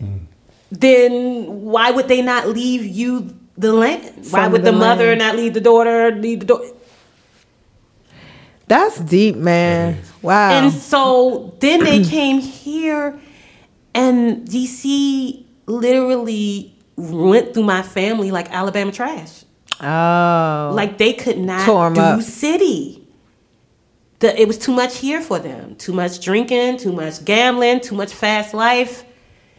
[0.70, 4.26] then why would they not leave you the land?
[4.30, 5.18] Why would the, the mother land.
[5.18, 6.10] not leave the daughter?
[6.12, 6.68] Leave the daughter?
[8.68, 10.00] That's deep, man.
[10.22, 10.50] Wow.
[10.52, 13.20] And so then they came here,
[13.94, 19.44] and DC literally went through my family like Alabama trash.
[19.80, 20.72] oh.
[20.74, 22.22] Like they could not Tore 'em do up.
[22.22, 23.01] city.
[24.22, 25.74] The, it was too much here for them.
[25.76, 29.04] Too much drinking, too much gambling, too much fast life.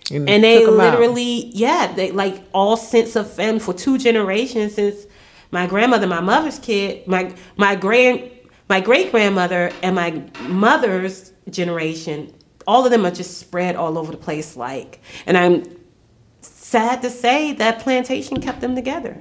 [0.09, 0.97] And And they 'em out.
[0.99, 5.05] literally, yeah, they like all sense of family for two generations since
[5.51, 8.21] my grandmother, my mother's kid, my my grand
[8.69, 12.33] my great grandmother and my mother's generation,
[12.65, 15.63] all of them are just spread all over the place like and I'm
[16.41, 19.17] sad to say that plantation kept them together.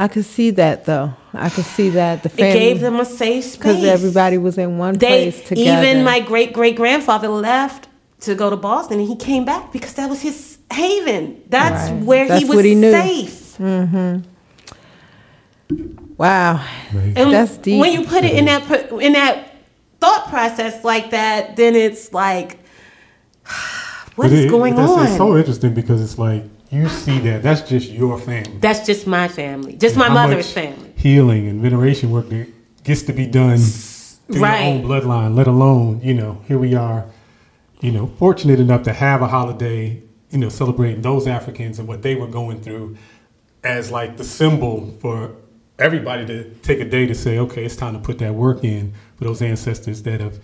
[0.00, 1.12] I could see that though.
[1.34, 3.56] I could see that the family It gave them a safe space.
[3.56, 5.86] because everybody was in one they place together.
[5.88, 7.88] even my great great grandfather left
[8.20, 11.42] to go to Boston and he came back because that was his haven.
[11.48, 12.02] That's Right.
[12.04, 12.92] where That's he was what he knew.
[12.92, 13.56] safe.
[13.58, 14.18] Mm-hmm.
[16.16, 16.64] wow,
[17.16, 17.80] And That's deep.
[17.80, 19.54] when you put it in that in that
[20.00, 22.58] thought process like that, then it's like,
[24.14, 25.06] what But is it- going that's, on?
[25.06, 28.58] It's so interesting because it's like you see that that's just your family.
[28.58, 30.92] That's just my family, just my mother's family.
[30.96, 32.48] Healing and veneration work that
[32.84, 34.64] gets to be done through Right.
[34.64, 37.06] your own bloodline, let alone, you know, here we are,
[37.80, 42.02] you know, fortunate enough to have a holiday, you know, celebrating those Africans and what
[42.02, 42.96] they were going through
[43.64, 45.34] as like the symbol for
[45.78, 48.92] everybody to take a day to say, okay, it's time to put that work in
[49.16, 50.34] for those ancestors that have,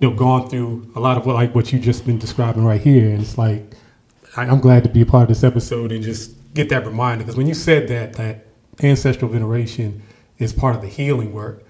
[0.00, 2.80] you know, gone through a lot of what, like what you just been describing right
[2.80, 3.08] here.
[3.10, 3.72] And it's like,
[4.36, 7.24] I, I'm glad to be a part of this episode and just get that reminder
[7.24, 8.46] because when you said that that
[8.82, 10.02] ancestral veneration
[10.38, 11.64] is part of the healing work,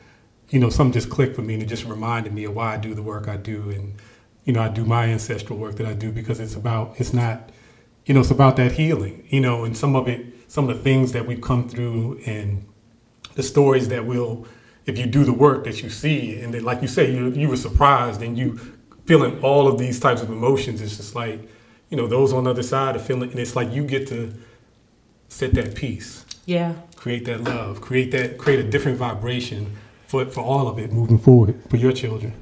[0.50, 2.76] you know, something just clicked for me and it just reminded me of why I
[2.76, 3.94] do the work I do and
[4.48, 7.50] you know I do my ancestral work that I do because it's about it's not
[8.06, 10.82] you know it's about that healing you know and some of it some of the
[10.82, 12.66] things that we've come through and
[13.34, 14.46] the stories that will
[14.86, 17.46] if you do the work that you see and then like you say you you
[17.46, 18.58] were surprised and you
[19.04, 21.46] feeling all of these types of emotions it's just like
[21.90, 24.32] you know those on the other side are feeling and it's like you get to
[25.28, 26.74] set that peace Yeah.
[26.96, 29.72] create that love create that create a different vibration
[30.06, 32.32] for for all of it moving forward for your children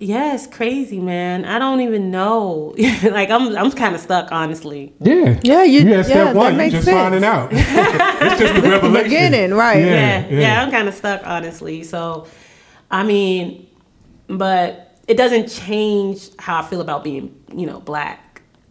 [0.00, 1.44] Yeah, it's crazy, man.
[1.46, 2.74] I don't even know.
[3.18, 4.92] like I'm, I'm kind of stuck, honestly.
[5.00, 6.98] yeah Yeah, you- at yeah, step that one you makes just sense.
[6.98, 9.78] finding out it's just the revelation beginning, right.
[9.80, 11.84] yeah, yeah, I'm kind of stuck, honestly.
[11.84, 12.26] So,
[12.90, 13.66] I mean,
[14.26, 18.18] but it doesn't change how I feel about being, you know, black.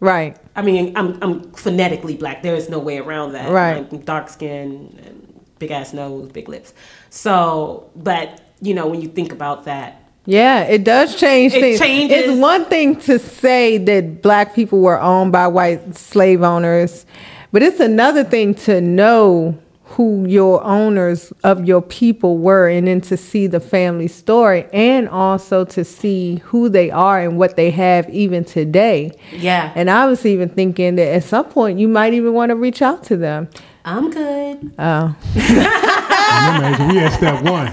[0.00, 0.36] Right.
[0.56, 2.42] I mean, I'm I'm phonetically black.
[2.42, 3.50] There is no way around that.
[3.50, 3.86] Right.
[3.92, 6.72] I'm dark skin, and big ass nose, big lips.
[7.10, 11.78] So, but you know, when you think about that, Yeah, it does change It things.
[11.80, 17.04] changes- It's one thing to say that black people were owned by white slave owners,
[17.52, 19.58] but it's another thing to know
[19.94, 25.08] who your owners of your people were and then to see the family story and
[25.08, 29.12] also to see who they are and what they have even today.
[29.32, 32.56] yeah, And I was even thinking that at some point you might even want to
[32.56, 33.48] reach out to them.
[33.84, 34.72] I'm good.
[34.78, 35.14] Oh.
[35.34, 37.66] Remember, we at step one.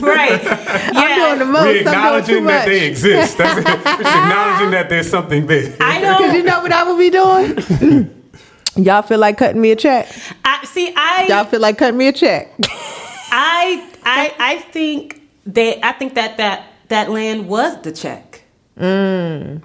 [0.00, 0.42] right.
[0.42, 0.90] Yeah.
[0.94, 1.64] I'm doing the most.
[1.64, 3.38] we I'm doing acknowledging that they exist.
[3.38, 3.64] That's it.
[3.64, 5.74] We're just acknowledging that there's something there.
[5.80, 6.18] I know.
[6.18, 8.13] Cause you know what I would be doing?
[8.76, 10.08] Y'all feel like cutting me a check?
[10.44, 10.92] I see.
[10.96, 11.26] I.
[11.28, 12.52] Y'all feel like cutting me a check?
[13.30, 13.88] I.
[14.04, 14.34] I.
[14.38, 18.42] I think that I think that that that land was the check.
[18.78, 19.62] Mm.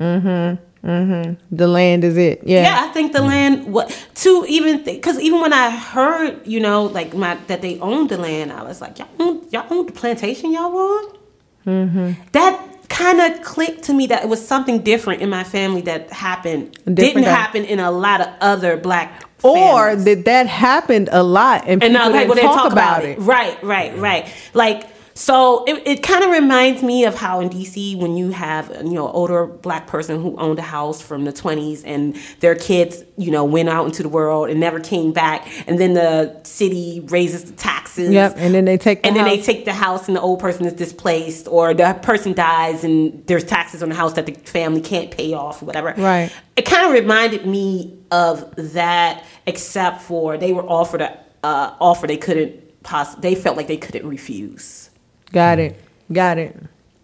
[0.00, 0.88] Mm-hmm.
[0.88, 1.56] Mm-hmm.
[1.56, 2.42] The land is it.
[2.44, 2.62] Yeah.
[2.62, 3.72] Yeah, I think the land.
[3.72, 8.10] What to even because even when I heard, you know, like my that they owned
[8.10, 11.18] the land, I was like, y'all own, y'all own the plantation y'all on.
[11.66, 12.12] Mm-hmm.
[12.32, 16.10] That kind of clicked to me that it was something different in my family that
[16.10, 19.24] happened Different didn't happen in a lot of other black.
[19.42, 20.04] Or families.
[20.04, 23.04] that that happened a lot and and uh, people, now people didn't didn't talk, about,
[23.04, 23.18] it.
[23.20, 24.34] Right, right, right.
[24.52, 24.88] Like
[25.18, 28.92] so, it, it kind of reminds me of how in DC when you have you
[28.94, 33.32] know older black person who owned a house from the twenties and their kids you
[33.32, 37.44] know went out into the world and never came back, and then the city raises
[37.46, 38.10] the taxes.
[38.10, 38.34] Yep.
[38.36, 39.46] And then they take the And then they house.
[39.46, 43.42] take the house and the old person is displaced, or the person dies and there's
[43.44, 45.94] taxes on the house that the family can't pay off, or whatever.
[45.98, 46.30] Right.
[46.56, 52.06] It kind of reminded me of that, except for they were offered a uh, offer
[52.06, 54.87] they couldn't poss- They felt like they couldn't refuse,
[55.32, 55.80] Got it.
[56.12, 56.56] Got it.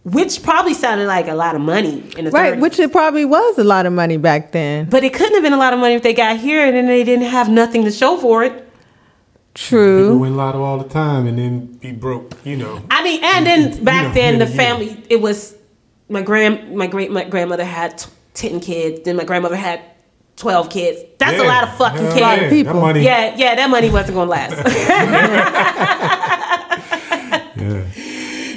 [0.05, 2.61] which probably sounded like a lot of money in the Right, 30s.
[2.61, 4.87] which it probably was a lot of money back then.
[4.91, 6.87] but it couldn't have been a lot of money if they got here and then
[6.87, 8.53] they didn't have nothing to show for it.
[8.53, 8.65] People
[9.55, 10.19] True.
[10.19, 12.83] win lotto all the time and then be broke, you know.
[12.91, 14.57] I mean, and then back know, then the yeah, yeah.
[14.57, 15.55] family it was
[16.09, 19.81] my grand my great my grandmother had t- ten kids, then my grandmother had
[20.37, 21.01] twelve kids.
[21.19, 22.21] That's a lot of fucking Hell kids.
[22.21, 22.51] lot of yeah.
[22.51, 22.75] people.
[22.75, 24.57] That money, Yeah, yeah, that money wasn't gonna last.
[27.57, 27.85] yeah.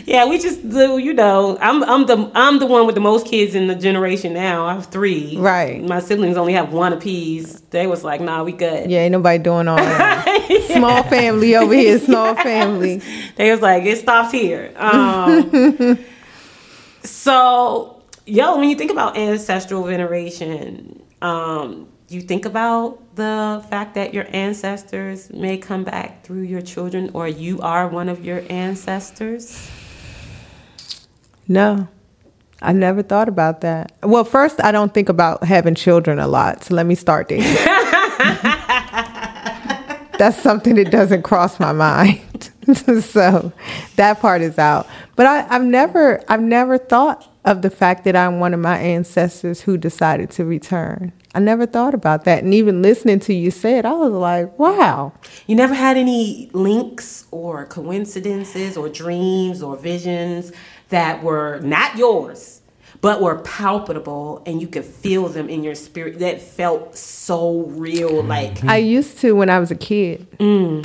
[0.07, 3.27] yeah, we just do, you know, I'm I'm the I'm the one with the most
[3.27, 4.65] kids in the generation now.
[4.65, 5.35] I have three.
[5.37, 5.83] Right.
[5.83, 7.59] My siblings only have one apiece.
[7.71, 8.89] They was like, nah, we good.
[8.89, 10.25] Yeah, ain't nobody doing all that.
[10.71, 13.01] Small family over here, small family.
[13.35, 14.71] They was like, it stops here.
[14.77, 15.99] Um,
[17.03, 24.13] so, yo, when you think about ancestral veneration, um, you think about the fact that
[24.13, 29.69] your ancestors may come back through your children, or you are one of your ancestors.
[31.47, 31.87] No.
[32.61, 33.91] I never thought about that.
[34.01, 36.63] Well, first, I don't think about having children a lot.
[36.63, 37.39] So let me start there.
[40.17, 42.49] That's something that doesn't cross my mind.
[43.03, 43.53] so
[43.95, 44.87] that part is out.
[45.15, 48.77] But I, I've never I've never thought of the fact that I'm one of my
[48.77, 51.13] ancestors who decided to return.
[51.35, 52.43] I never thought about that.
[52.43, 55.13] And even listening to you say it, I was like, wow.
[55.45, 60.51] You never had any links or coincidences or dreams or visions
[60.89, 62.61] that were not yours,
[63.01, 68.23] but were palpable and you could feel them in your spirit that felt so real.
[68.23, 70.25] Like, I used to when I was a kid.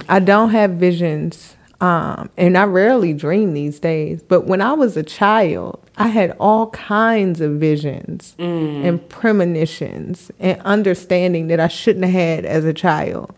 [0.08, 4.22] I don't have visions, um, and I rarely dream these days.
[4.22, 10.60] But when I was a child, I had all kinds of visions and premonitions and
[10.62, 13.34] understanding that I shouldn't have had as a child.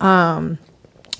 [0.00, 0.58] Um,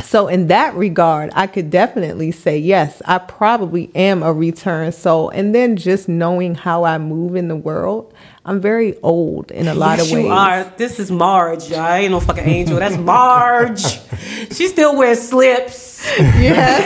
[0.03, 5.28] so in that regard, I could definitely say yes, I probably am a return soul.
[5.30, 9.74] And then just knowing how I move in the world, I'm very old in a
[9.74, 10.24] lot yes, of ways.
[10.24, 10.64] you are.
[10.76, 11.72] This is Marge.
[11.72, 12.78] I ain't no fucking angel.
[12.78, 13.82] That's Marge.
[14.53, 15.88] she still wears slips.
[16.18, 16.82] Yes,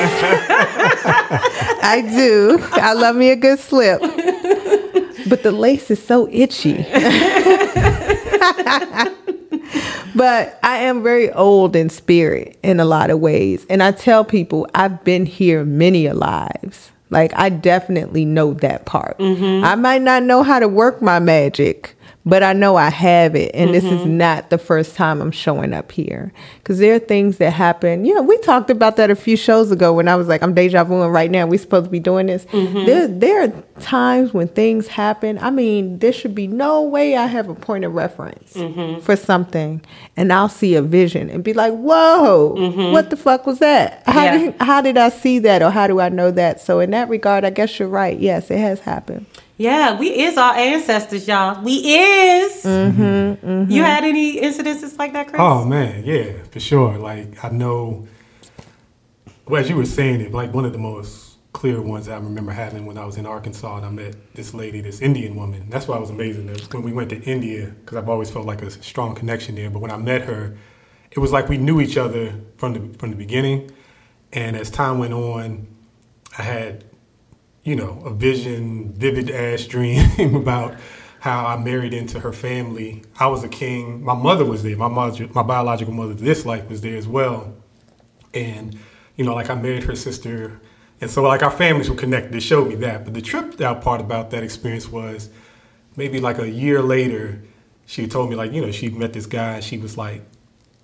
[1.82, 2.58] I do.
[2.72, 4.00] I love me a good slip.
[4.00, 6.84] But the lace is so itchy.
[10.14, 13.66] but I am very old in spirit in a lot of ways.
[13.68, 16.90] And I tell people I've been here many a lives.
[17.10, 19.18] Like I definitely know that part.
[19.18, 19.64] Mm-hmm.
[19.64, 21.94] I might not know how to work my magic,
[22.24, 23.50] but I know I have it.
[23.54, 24.16] And this is mm-hmm.
[24.16, 26.32] not the first time I'm showing up here.
[26.58, 28.04] Because there are things that happen.
[28.04, 30.84] Yeah, we talked about that a few shows ago when I was like, I'm deja
[30.84, 31.46] vuing right now.
[31.46, 32.44] We're supposed to be doing this.
[32.46, 32.84] Mm-hmm.
[32.86, 35.38] There, there are times when things happen.
[35.38, 39.00] I mean, there should be no way I have a point of reference mm-hmm.
[39.00, 39.84] for something.
[40.16, 44.02] And I'll see a vision and be like, whoa, what the fuck was that?
[44.06, 44.38] How, Yeah.
[44.38, 46.60] did, how did I see that or how do I know that?
[46.60, 48.18] So, in that regard, I guess you're right.
[48.18, 49.26] Yes, it has happened.
[49.62, 51.62] Yeah, we is our ancestors, y'all.
[51.62, 52.64] We is.
[52.64, 55.40] Mm-hmm, You had any incidences like that, Chris?
[55.40, 56.98] Oh man, yeah, for sure.
[56.98, 58.08] Like I know,
[59.46, 62.50] well, as you were saying it, like one of the most clear ones I remember
[62.50, 65.70] having when I was in Arkansas and I met this lady, this Indian woman.
[65.70, 68.46] That's why it was amazing that when we went to India, because I've always felt
[68.46, 69.70] like a strong connection there.
[69.70, 70.56] But when I met her,
[71.12, 73.70] it was like we knew each other from the from the beginning.
[74.32, 75.68] And as time went on,
[76.36, 76.84] I had,
[77.64, 80.76] you know, a vision, vivid ass dream about
[81.20, 83.04] how I married into her family.
[83.18, 84.02] I was a king.
[84.02, 84.76] My mother was there.
[84.76, 87.54] My mother, my biological mother, this life was there as well.
[88.34, 88.78] and
[89.16, 90.60] you know, like I married her sister,
[91.00, 92.34] and so like our families were connected.
[92.34, 93.04] It showed me that.
[93.04, 95.28] But the tripped out part about that experience was
[95.96, 97.42] maybe like a year later,
[97.86, 99.56] she told me like you know she met this guy.
[99.56, 100.22] And she was like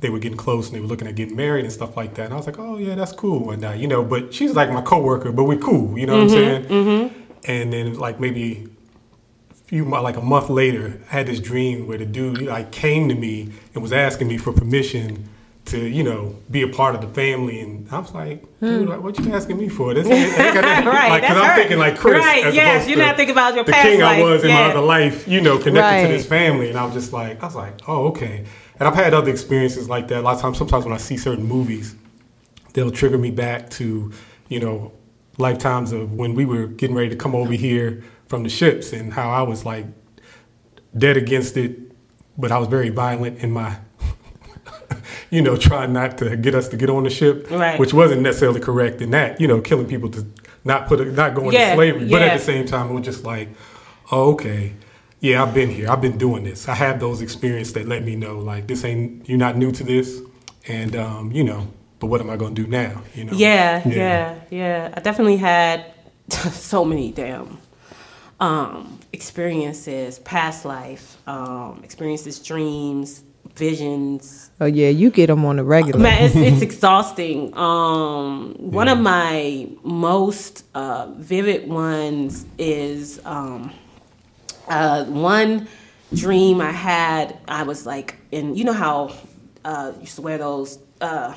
[0.00, 2.26] they were getting close and they were looking at getting married and stuff like that.
[2.26, 3.50] And I was like, oh yeah, that's cool.
[3.50, 5.98] And you know, but she's like my coworker, but we're cool.
[5.98, 6.64] You know what I'm saying?
[6.66, 7.20] Mm-hmm.
[7.46, 8.68] And then like maybe
[9.50, 13.08] a few like a month later, I had this dream where the dude like came
[13.08, 15.28] to me and was asking me for permission
[15.66, 17.60] to you know be a part of the family.
[17.60, 19.92] And I was like, dude, like, what you asking me for?
[19.94, 22.24] This ain't, ain't nothing- Right, like, 'cause that's I'm thinking like Chris.
[22.24, 24.62] Right, yes, you're not thinking about your the past king I life, was in my
[24.70, 26.06] other life, you know, connected Right.
[26.06, 26.70] to this family.
[26.70, 28.44] And I was just like, I was like, oh, okay.
[28.78, 30.20] And I've had other experiences like that.
[30.20, 31.94] A lot of times, sometimes when I see certain movies,
[32.74, 34.12] they'll trigger me back to,
[34.48, 34.92] you know,
[35.36, 39.12] lifetimes of when we were getting ready to come over here from the ships and
[39.12, 39.86] how I was like
[40.96, 41.76] dead against it,
[42.36, 43.76] but I was very violent in my,
[45.30, 47.78] you know, trying not to get us to get on the ship, Right.
[47.78, 50.26] which wasn't necessarily correct in that, you know, killing people to
[50.64, 53.04] not put, a, not going Yeah, to slavery, but at the same time, it was
[53.04, 53.48] just like,
[54.12, 54.72] oh, okay.
[55.20, 55.90] Yeah, I've been here.
[55.90, 56.68] I've been doing this.
[56.68, 59.82] I have those experiences that let me know, like, this ain't, you're not new to
[59.84, 60.20] this.
[60.68, 61.66] And, um, you know,
[61.98, 63.02] but what am I going to do now?
[63.14, 63.32] You know?
[63.34, 64.94] Yeah, yeah, yeah.
[64.96, 65.92] I definitely had
[66.30, 67.58] so many damn
[68.38, 73.24] um, experiences, past life, um, experiences, dreams,
[73.56, 74.50] visions.
[74.60, 75.98] Oh yeah, you get them on a regular.
[75.98, 77.56] Man, it's, it's exhausting.
[77.56, 83.72] Um, one of my most uh, vivid ones is um,
[84.68, 85.68] uh, one
[86.14, 87.38] dream I had.
[87.48, 89.14] I was like, and you know how
[89.64, 90.78] uh, used to wear those.
[91.00, 91.34] Uh,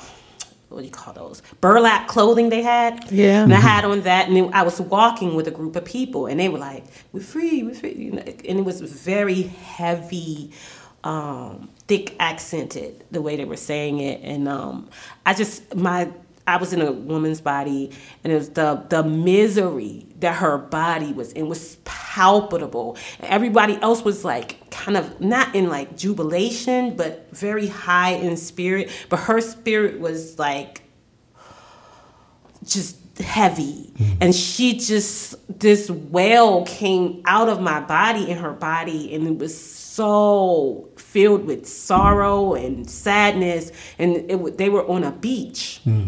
[0.68, 3.10] what do you call those burlap clothing they had?
[3.10, 3.42] Yeah.
[3.42, 6.40] and I had on that, and I was walking with a group of people, and
[6.40, 10.52] they were like, "We're free, we're free," you know, and it was very heavy,
[11.04, 14.88] um, thick accented the way they were saying it, and um,
[15.26, 16.08] I just my
[16.46, 17.90] I was in a woman's body,
[18.24, 22.96] and it was the the misery that her body was in was palpable.
[23.18, 28.36] And everybody else was like kind of not in like jubilation, but very high in
[28.36, 28.90] spirit.
[29.08, 30.82] But her spirit was like
[32.64, 33.92] just heavy.
[33.96, 34.18] Mm-hmm.
[34.20, 39.38] And she just this wail came out of my body in her body and it
[39.38, 43.72] was so filled with sorrow and sadness.
[43.98, 46.06] And it, they were on a beach hmm.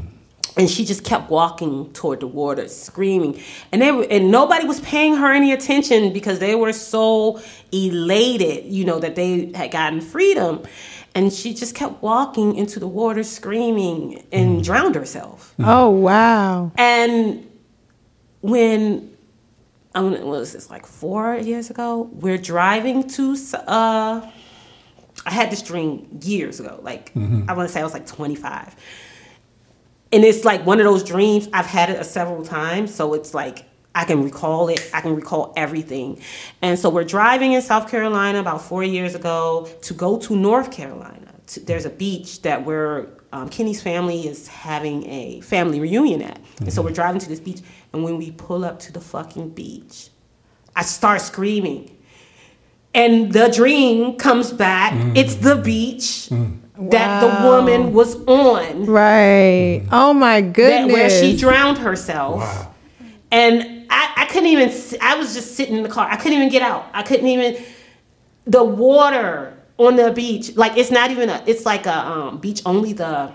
[0.57, 3.40] And she just kept walking toward the water screaming
[3.72, 7.40] and they were and nobody was paying her any attention because they were so
[7.72, 10.62] elated you know that they had gotten freedom
[11.16, 14.62] and she just kept walking into the water screaming and mm-hmm.
[14.62, 15.68] drowned herself mm-hmm.
[15.68, 16.72] Oh wow.
[16.76, 17.48] and
[18.40, 19.14] when
[19.94, 22.11] I mean, what was this like four years ago?
[22.12, 23.36] We're driving to.
[23.55, 24.28] Uh,
[25.24, 26.80] I had this dream years ago.
[26.82, 27.48] Like mm-hmm.
[27.48, 28.74] I want to say I was like 25,
[30.14, 32.94] and it's like one of those dreams I've had it several times.
[32.94, 33.64] So it's like
[33.96, 34.88] I can recall it.
[34.94, 36.20] I can recall everything.
[36.62, 40.70] And so we're driving in South Carolina about four years ago to go to North
[40.70, 41.32] Carolina.
[41.64, 46.72] There's a beach that we're um, Kenny's family is having a family reunion at, and
[46.72, 46.88] so mm-hmm.
[46.88, 47.60] we're driving to this beach.
[47.92, 50.08] And when we pull up to the fucking beach,
[50.76, 51.90] I start screaming,
[52.94, 54.92] and the dream comes back.
[54.92, 55.16] Mm.
[55.16, 56.60] It's the beach mm.
[56.79, 59.83] That the woman was on Right.
[59.93, 60.93] Oh my that goodness.
[60.93, 62.41] where she drowned herself.
[62.41, 62.75] Wow.
[63.31, 66.09] And I, I couldn't even, I was just sitting in the car.
[66.11, 66.87] I couldn't even get out.
[66.93, 67.62] I couldn't even,
[68.47, 72.62] the water on the beach, like it's not even a, it's like a um, beach
[72.66, 73.33] only the,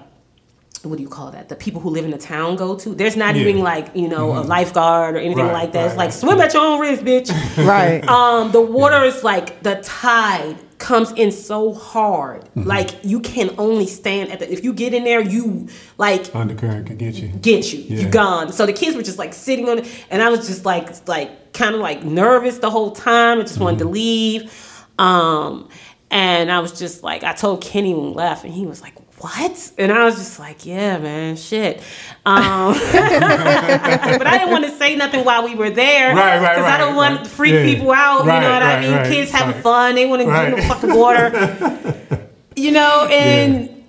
[0.84, 1.50] what do you call that?
[1.50, 2.96] The people who live in the town go to.
[2.96, 3.42] There's not Yeah.
[3.48, 5.88] even like, you know, a lifeguard or anything Right, like that.
[5.88, 6.14] It's like right.
[6.14, 7.68] swim at your own risk, bitch.
[7.68, 8.02] right.
[8.10, 13.86] Um, the water is like the tide comes in so hard, like you can only
[13.86, 14.52] stand at the.
[14.52, 15.68] If you get in there, you
[15.98, 17.28] like Undercurrent could get you.
[17.28, 17.80] get you.
[17.84, 18.06] Yeah.
[18.06, 18.52] You gone.
[18.54, 21.54] So the kids were just like sitting on it, and I was just like like
[21.54, 23.40] kind of like nervous the whole time.
[23.40, 23.94] I just wanted to Mm-hmm.
[23.94, 24.86] leave.
[24.98, 25.70] Um,
[26.12, 28.96] and I was just like, I told Kenny when we left, and he was like,
[29.20, 31.82] "What?" And I was just like, "Yeah, man, shit."
[32.26, 36.62] Um, but I didn't want to say nothing while we were there, Right, right, I
[36.62, 37.24] right, don't want right.
[37.26, 37.64] to freak Yeah.
[37.66, 38.26] people out.
[38.26, 38.92] Right, you know what I mean?
[38.94, 42.28] right, Kids having fun, they want to get in the fucking water.
[42.56, 43.84] you know, and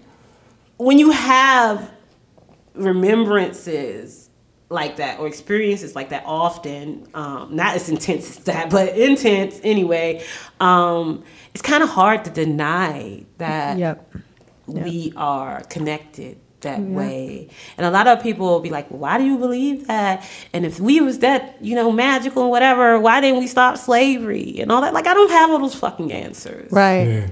[0.78, 1.90] when you have
[2.74, 4.28] remembrances
[4.68, 9.60] like that or experiences like that often um, not as intense as that but intense
[9.64, 10.22] anyway
[10.60, 14.14] um, it's kind of hard to deny that Yep.
[14.70, 17.48] We are connected that way
[17.78, 20.78] and a lot of people will be like why do you believe that and if
[20.78, 24.82] we was that you know magical and whatever why didn't we stop slavery and all
[24.82, 27.04] that like i don't have all those fucking answers Right.
[27.08, 27.26] Yeah.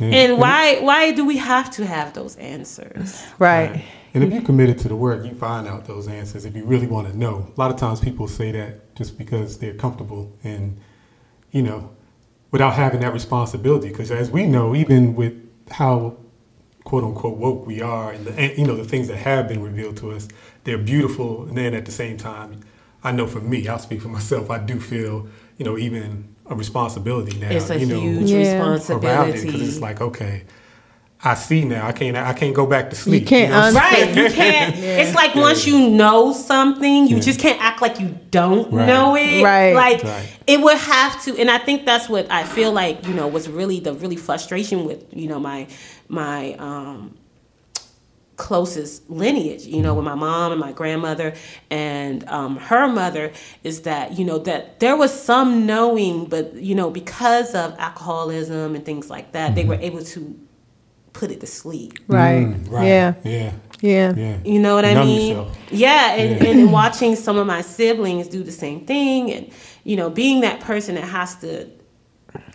[0.00, 0.08] Yeah.
[0.08, 3.84] and why why do we have to have those answers Right.
[4.12, 6.86] And if you're committed to the work, you find out those answers if you really
[6.86, 7.48] want to know.
[7.56, 10.78] A lot of times people say that just because they're comfortable and,
[11.50, 11.90] you know,
[12.52, 13.88] without having that responsibility.
[13.88, 15.34] Because as we know, even with
[15.70, 16.16] how
[16.84, 19.62] quote unquote woke we are and, the, and, you know, the things that have been
[19.62, 20.28] revealed to us,
[20.64, 21.44] they're beautiful.
[21.44, 22.60] And then at the same time,
[23.02, 26.54] I know for me, I'll speak for myself, I do feel, you know, even a
[26.54, 27.50] responsibility now.
[27.50, 28.60] It's a you know, huge Yeah.
[28.60, 29.46] around it responsibility.
[29.46, 30.44] because it's like, okay,
[31.26, 31.86] I see now.
[31.86, 32.16] I can't.
[32.16, 33.22] I can't go back to sleep.
[33.22, 34.74] You can't know what I'm un- Right, you can't.
[35.00, 38.86] It's like once you know something, you just can't act like you don't Right.
[38.86, 39.42] know it.
[39.42, 39.72] Right.
[39.74, 40.28] Like Right.
[40.46, 43.06] it would have to, and I think that's what I feel like.
[43.06, 45.66] You know, was really the really frustration with you know my
[46.08, 47.16] my um,
[48.36, 49.64] closest lineage.
[49.64, 51.34] You know, with my mom and my grandmother
[51.70, 56.74] and um, her mother, is that you know that there was some knowing, but you
[56.74, 60.38] know because of alcoholism and things like that, they were able to
[61.14, 61.98] put it to sleep.
[62.06, 62.46] Right.
[62.46, 62.86] Mm, right.
[62.86, 63.14] Yeah.
[63.24, 63.52] Yeah.
[63.80, 64.14] Yeah.
[64.14, 64.36] Yeah.
[64.44, 65.28] You know what I Numb mean?
[65.36, 65.58] yourself.
[65.70, 66.50] Yeah, and, Yeah.
[66.50, 69.50] and watching some of my siblings do the same thing, and
[69.84, 71.68] you know, being that person that has to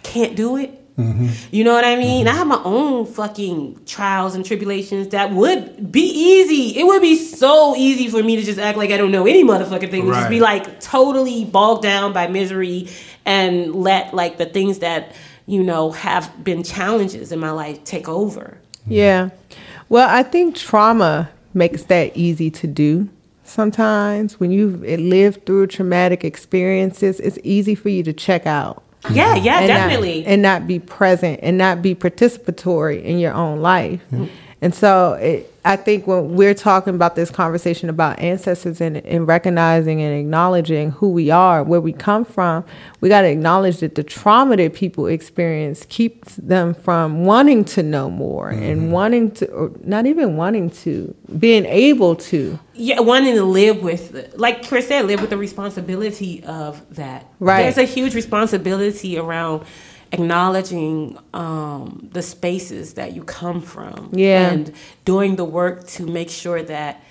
[0.03, 0.75] can't do it.
[0.97, 1.29] Mm-hmm.
[1.51, 2.27] You know what I mean?
[2.27, 6.77] I have my own fucking trials and tribulations that would be easy.
[6.77, 9.45] It would be so easy for me to just act like I don't know any
[9.45, 10.07] motherfucking thing.
[10.07, 12.89] Just be like totally bogged down by misery
[13.25, 15.15] and let like the things that
[15.49, 18.57] you know have been challenges in my life take over.
[18.87, 19.29] Yeah.
[19.89, 23.09] Well, I think trauma makes that easy to do.
[23.43, 28.83] Sometimes when you've lived through traumatic experiences, it's easy for you to check out.
[29.09, 30.19] Yeah, yeah, and definitely.
[30.21, 34.01] Not, and not be present and not be participatory in your own life.
[34.61, 39.27] And so it, I think when we're talking about this conversation about ancestors and, and
[39.27, 42.65] recognizing and acknowledging who we are, where we come from,
[43.01, 47.83] we got to acknowledge that the trauma that people experience keeps them from wanting to
[47.83, 48.91] know more and mm-hmm.
[48.91, 52.57] wanting to, or not even wanting to, being able to.
[52.73, 57.25] yeah, wanting to live with, like Chris said, live with the responsibility of that.
[57.39, 57.63] Right.
[57.63, 59.65] There's a huge responsibility around
[60.11, 64.09] acknowledging um, the spaces that you come from.
[64.13, 64.51] Yeah.
[64.51, 64.73] And
[65.05, 67.03] doing the work to make sure that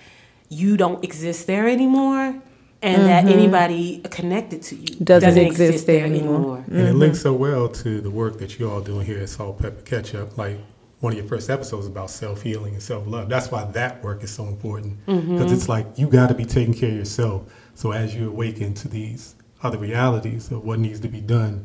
[0.48, 2.40] you don't exist there anymore
[2.80, 5.04] and that anybody connected to you Mm-hmm.
[5.04, 6.64] Doesn't exist there anymore.
[6.68, 9.60] And it links so well to the work that you all doing here at Salt
[9.60, 10.36] Pepper Ketchup.
[10.38, 10.58] Like
[11.00, 13.28] one of your first episodes about self healing and self love.
[13.28, 16.74] That's why that work is so important because it's like you got to be taking
[16.74, 17.42] care of yourself.
[17.74, 21.64] So as you awaken to these other realities of what needs to be done,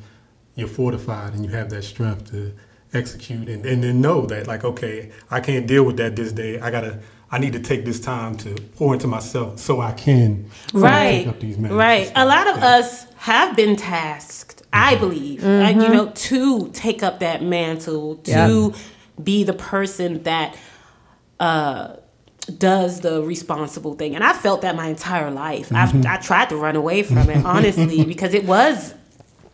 [0.56, 2.54] you're fortified and you have that strength to
[2.93, 6.60] execute and, and then know that like okay i can't deal with that this day.
[6.60, 6.99] I gotta
[7.32, 11.28] i need to take this time to pour into myself so i can right.
[11.28, 12.12] up these right.
[12.16, 12.78] A lot of Yeah.
[12.78, 18.74] us have been tasked i believe uh, you know to take up that mantle to
[19.24, 20.56] be the person that
[21.39, 21.95] uh
[22.58, 24.16] does the responsible thing.
[24.16, 25.72] And i felt that my entire life.
[25.74, 28.93] I've, i tried to run away from it honestly because it was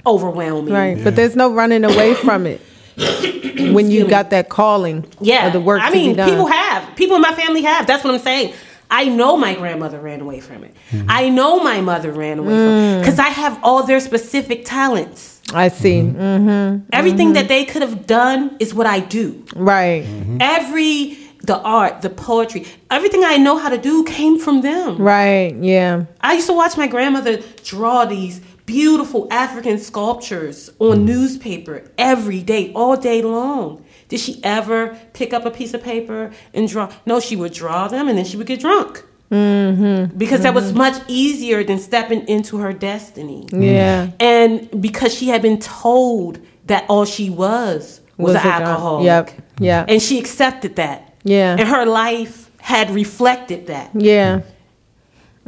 [0.05, 0.73] overwhelming.
[0.73, 1.03] Right.
[1.03, 2.61] But there's no running away from it
[3.73, 6.29] when you got that calling yeah of the work i to mean be done.
[6.29, 6.95] people have.
[6.95, 7.87] People in my family have.
[7.87, 8.53] That's what i'm saying.
[8.91, 10.75] I know my grandmother ran away from it.
[10.89, 11.05] Mm-hmm.
[11.09, 12.99] I know my mother ran away from it mm.
[12.99, 15.41] because i have all their specific talents.
[15.53, 16.01] I see.
[16.01, 19.45] Mm, everything that they could have done is what i do.
[19.55, 20.05] Right.
[20.39, 24.97] every the art the poetry everything i know how to do came from them.
[24.97, 25.55] Right.
[25.55, 26.05] Yeah.
[26.21, 31.05] I used to watch my grandmother draw these beautiful African sculptures on mm.
[31.05, 33.83] newspaper every day, all day long.
[34.09, 36.91] Did she ever pick up a piece of paper and draw?
[37.07, 39.03] No, she would draw them and then she would get drunk.
[39.31, 40.15] Mm-hmm.
[40.17, 40.77] Because that was mm-hmm.
[40.77, 43.47] much easier than stepping into her destiny.
[43.47, 43.63] Mm.
[43.63, 44.11] Yeah.
[44.19, 49.05] And because she had been told that all she was was, Was an alcoholic.
[49.05, 49.31] Yep.
[49.59, 49.85] Yeah.
[49.87, 51.15] And she accepted that.
[51.23, 51.55] Yeah.
[51.57, 53.89] And her life had reflected that.
[53.95, 54.41] Yeah.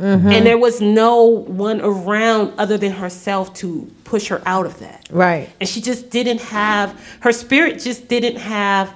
[0.01, 0.27] Mm-hmm.
[0.27, 5.07] And there was no one around other than herself to push her out of that.
[5.11, 5.47] Right.
[5.59, 8.93] And she just didn't have, her spirit just didn't have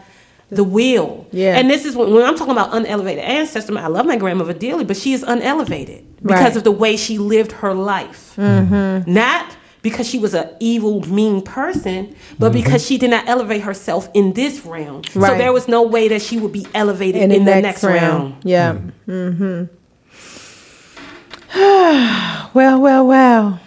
[0.50, 1.28] the will.
[1.32, 1.58] Yeah.
[1.58, 4.84] And this is when, when I'm talking about unelevated ancestor, I love my grandmother dearly,
[4.84, 6.56] but she is unelevated because Right.
[6.56, 8.34] of the way she lived her life.
[8.38, 9.12] Mm-hmm.
[9.12, 12.64] Not because she was an evil, mean person, but mm-hmm.
[12.64, 15.04] because she did not elevate herself in this realm.
[15.04, 18.36] So there was no way that she would be elevated in, In, the, next, realm.
[18.44, 18.74] Yeah.
[18.74, 18.92] Mm.
[19.08, 19.76] Mm-hmm.
[22.54, 23.60] well, well, well.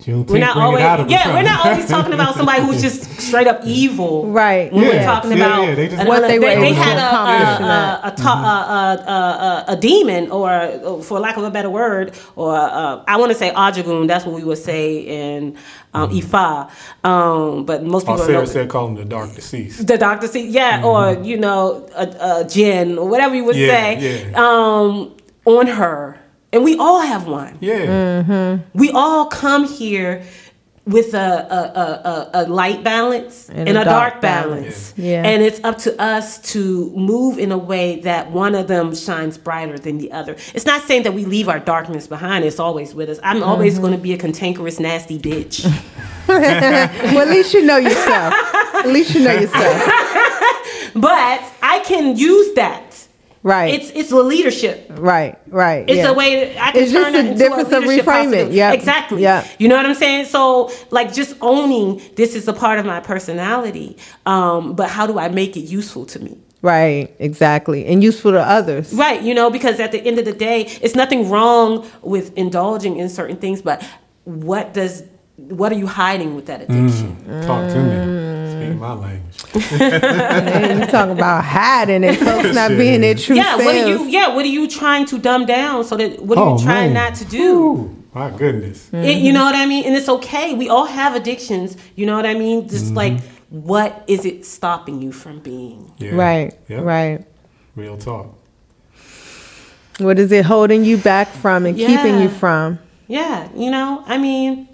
[0.00, 2.82] Juneteenth We're not always, out of yeah, us, we're not always talking about somebody who's
[2.82, 4.26] just straight up evil.
[4.32, 4.72] Right.
[4.72, 7.64] When we're talking yeah, about yeah, they just- What they were they, had accomplish a
[7.64, 11.70] a, a, ta- a, a, a, a demon, or uh, for lack of a better
[11.70, 14.08] word, or uh, I want to say Ajagun.
[14.08, 15.56] That's what we would say in
[15.94, 16.68] um, Ifa.
[17.04, 19.86] Um, but most Oh, people Sarah know said call him the dark deceased.
[19.86, 23.68] the dark see yeah or you know a, a gin or whatever you would Yeah,
[24.00, 24.36] say yeah.
[24.36, 25.14] um
[25.44, 26.18] on her
[26.52, 27.56] and we all have one.
[27.60, 28.22] Yeah.
[28.22, 28.78] Mm-hmm.
[28.78, 30.24] we all come here
[30.84, 35.22] with a a, a, a, a light balance and, a, dark, balance, Yeah.
[35.24, 39.38] and it's up to us to move in a way that one of them shines
[39.38, 40.32] brighter than the other.
[40.54, 42.44] It's not saying that we leave our darkness behind.
[42.44, 43.20] It's always with us.
[43.22, 43.82] I'm always mm-hmm.
[43.82, 45.66] going to be a cantankerous nasty bitch.
[46.28, 48.32] Well, at least you know yourself.
[48.32, 49.76] At least you know yourself.
[50.94, 52.91] but i can use that
[53.44, 53.74] Right.
[53.74, 55.36] it's it's a leadership right.
[55.48, 55.88] Right.
[55.88, 56.10] It's yeah.
[56.10, 58.52] a way that I can It's turn just it a into difference a of reframing.
[58.52, 58.74] Yep.
[58.74, 59.22] exactly.
[59.22, 59.46] Yeah.
[59.58, 60.26] You know what I'm saying?
[60.26, 63.96] So, like, just owning this is a part of my personality.
[64.26, 66.38] Um, but how do I make it useful to me?
[66.62, 67.14] Right.
[67.18, 67.84] Exactly.
[67.86, 68.92] And useful to others.
[68.92, 69.20] Right.
[69.20, 73.08] You know, because at the end of the day, it's nothing wrong with indulging in
[73.08, 73.84] certain things, but
[74.24, 75.02] what does
[75.36, 77.16] what are you hiding with that addiction?
[77.46, 78.66] Talk to me.
[78.66, 79.72] Speak my language.
[79.80, 83.44] And you talking about hiding and folks not being their true Yeah.
[83.56, 83.64] selves.
[83.64, 84.04] What are you?
[84.08, 84.34] Yeah.
[84.34, 85.84] What are you trying to dumb down?
[85.84, 87.10] So that what are Oh, you trying man.
[87.10, 87.42] not to do?
[87.58, 88.88] Ooh, my goodness.
[88.92, 89.84] It, you know what I mean?
[89.86, 90.54] And it's okay.
[90.54, 91.76] We all have addictions.
[91.96, 92.68] You know what I mean?
[92.68, 92.94] Just Mm-hmm.
[92.96, 93.20] like,
[93.50, 95.92] what is it stopping you from being?
[95.98, 96.12] Yeah.
[96.14, 96.54] Right.
[96.68, 96.82] Yep.
[96.84, 97.24] Right.
[97.74, 98.34] Real talk.
[99.98, 102.78] What is it holding you back from and keeping you from?
[103.08, 104.66] Yeah, you know, I mean,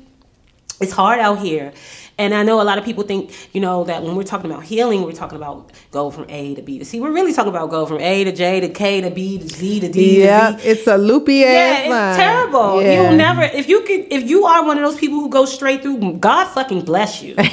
[0.80, 1.72] it's hard out here.
[2.20, 4.64] And I know a lot of people think, you know, that when we're talking about
[4.64, 6.98] healing, we're talking about go from A to B to C.
[6.98, 9.80] We're really talking about go from A to J to K to B to Z
[9.80, 10.68] to D Yeah, to Z.
[10.68, 12.16] it's a loopy Yeah, ass it's line.
[12.16, 12.82] terrible.
[12.82, 13.02] Yeah.
[13.02, 15.82] You'll never if you could if you are one of those people who go straight
[15.82, 17.36] through, God fucking bless you.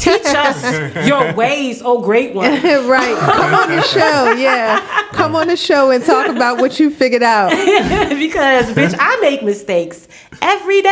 [0.00, 2.50] Teach us your ways, oh great one.
[2.88, 3.16] right.
[3.18, 4.32] Come on the show.
[4.32, 4.80] Yeah.
[5.12, 7.50] Come on the show and talk about what you figured out.
[7.50, 10.08] because bitch, I make mistakes
[10.42, 10.88] every day.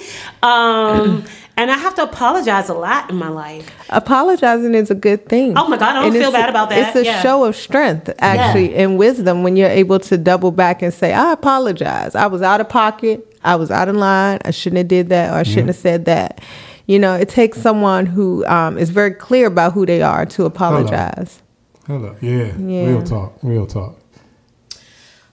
[0.00, 0.29] Yes.
[0.42, 1.24] Um,
[1.56, 3.70] and I have to apologize a lot in my life.
[3.90, 5.56] Apologizing is a good thing.
[5.58, 6.88] Oh my God, I don't And feel it's bad a- about that.
[6.88, 7.20] It's a Yeah.
[7.20, 11.32] show of strength, actually, and wisdom when you're able to double back and say, I
[11.32, 12.14] apologize.
[12.14, 13.26] I was out of pocket.
[13.44, 14.38] I was out of line.
[14.44, 16.40] I shouldn't have did that or I shouldn't have said that.
[16.86, 20.44] You know, it takes someone who um, is very clear about who they are to
[20.46, 21.42] apologize.
[21.86, 22.14] Hello.
[22.20, 22.52] Yeah.
[22.58, 22.86] Yeah.
[22.86, 23.34] Real talk.
[23.42, 23.96] Real talk.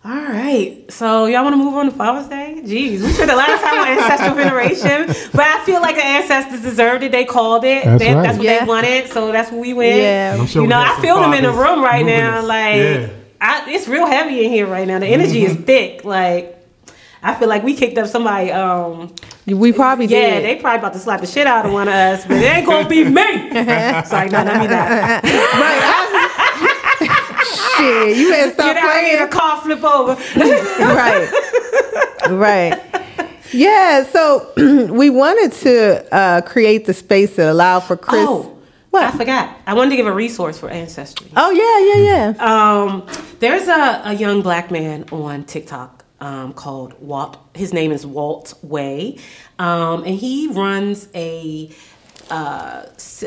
[0.08, 2.62] All right, so y'all want to move on to Father's Day?
[2.64, 6.62] Jeez, we spent the last time on ancestral veneration, but I feel like the ancestors
[6.62, 7.12] deserved it.
[7.12, 7.84] They called it.
[7.84, 8.24] That's They- right.
[8.24, 8.60] That's what Yeah.
[8.62, 9.98] they wanted, so that's what we went.
[9.98, 10.46] Yeah.
[10.46, 12.38] Sure you know, I feel them in the room right now.
[12.40, 12.46] us.
[12.48, 13.08] Like, Yeah.
[13.42, 15.00] I, it's real heavy in here right now.
[15.00, 15.60] The energy Mm-hmm.
[15.60, 16.06] is thick.
[16.06, 16.54] Like,
[17.22, 18.50] I feel like we kicked up somebody.
[18.52, 19.14] Um,
[19.46, 20.22] We probably did.
[20.22, 20.46] yeah, did.
[20.46, 22.66] they probably about to slap the shit out of one of us, but it ain't
[22.66, 23.14] gonna be me.
[24.06, 25.22] Sorry, no, not me that.
[27.78, 30.14] Shit, you better stop Get out here, the car flip over.
[30.80, 31.30] right.
[32.30, 32.82] Right.
[33.54, 34.52] Yeah, so
[34.92, 38.26] we wanted to uh, create the space that allowed for Chris.
[38.28, 38.58] Oh,
[38.90, 39.04] What?
[39.14, 39.58] I forgot.
[39.66, 41.28] I wanted to give a resource for ancestry.
[41.36, 42.44] Oh, yeah, yeah, yeah.
[42.44, 43.08] Um,
[43.40, 47.38] there's a, a young black man on TikTok um, called Walt.
[47.54, 49.18] His name is Walt Way,
[49.60, 51.70] um, and he runs a
[52.30, 52.86] uh,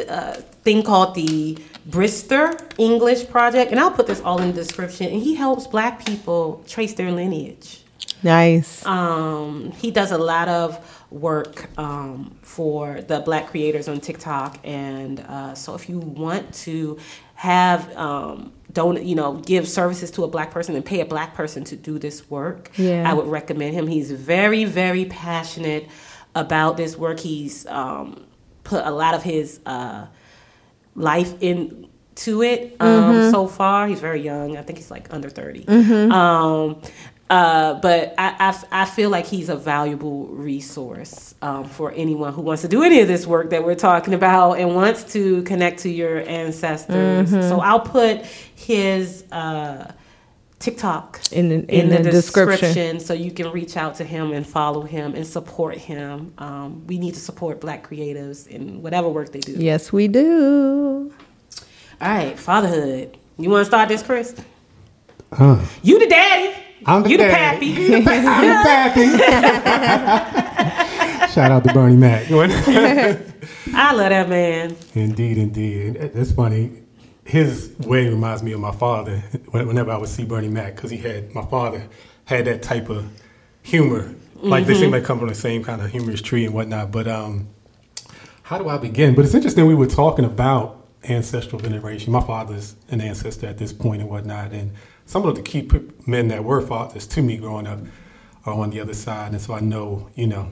[0.08, 0.32] uh,
[0.64, 3.70] thing called the Brister English Project.
[3.70, 5.06] And I'll put this all in the description.
[5.12, 7.82] And he helps black people trace their lineage.
[8.22, 8.84] Nice.
[8.84, 15.20] Um, he does a lot of work um, for the black creators on TikTok, and
[15.20, 16.98] uh, so if you want to
[17.34, 21.34] have um, don't you know give services to a black person and pay a black
[21.34, 23.10] person to do this work, Yeah.
[23.10, 23.86] I would recommend him.
[23.86, 25.88] He's very very passionate
[26.34, 27.18] about this work.
[27.20, 28.24] He's um,
[28.70, 30.06] put a lot of his uh,
[30.94, 33.88] life into it um, so far.
[33.88, 34.56] He's very young.
[34.56, 35.66] I think he's like under 30.
[36.12, 36.80] Um,
[37.28, 38.34] uh, but I,
[38.72, 42.82] I, I feel like he's a valuable resource um, for anyone who wants to do
[42.82, 47.30] any of this work that we're talking about and wants to connect to your ancestors.
[47.30, 49.92] So I'll put his uh,
[50.60, 53.00] TikTok In the- in the description.
[53.00, 56.32] so you can reach out to him and follow him and support him.
[56.38, 59.52] Um, we need to support black creatives in whatever work they do.
[59.52, 61.10] Yes, we do.
[62.00, 63.16] All right, fatherhood.
[63.38, 64.34] You want to start this, Chris?
[65.32, 65.58] Huh.
[65.82, 66.54] You the daddy.
[66.86, 67.72] I'm the you daddy.
[67.88, 68.26] the pappy.
[68.26, 68.42] I'm
[70.06, 71.32] happy.
[71.32, 72.26] Shout out to Bernie Mac.
[72.30, 74.76] I love that man.
[74.94, 75.96] indeed, indeed.
[75.96, 76.79] And That's funny.
[77.30, 79.18] His way reminds me of my father.
[79.50, 81.86] Whenever I would see Bernie Mac, because he had my father
[82.24, 83.06] had that type of
[83.62, 84.14] humor.
[84.34, 86.90] Like they seem like come from the same kind of humorous tree and whatnot.
[86.90, 87.48] But um,
[88.42, 89.14] how do I begin?
[89.14, 89.66] But it's interesting.
[89.66, 92.12] We were talking about ancestral veneration.
[92.12, 94.72] My father's an ancestor at this point and whatnot, and
[95.06, 95.68] some of the key
[96.06, 97.80] men that were fathers to me growing up
[98.46, 100.50] are on the other side, and so I know, you know,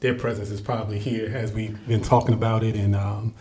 [0.00, 2.74] their presence is probably here as we've been talking about it.
[2.74, 3.34] And um,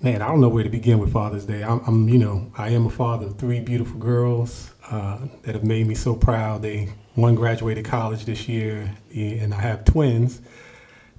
[0.00, 1.62] man, I don't know where to begin with Father's Day.
[1.62, 5.64] I'm, I'm you know, I am a father of three beautiful girls uh, that have
[5.64, 6.62] made me so proud.
[6.62, 10.40] They one graduated college this year, and I have twins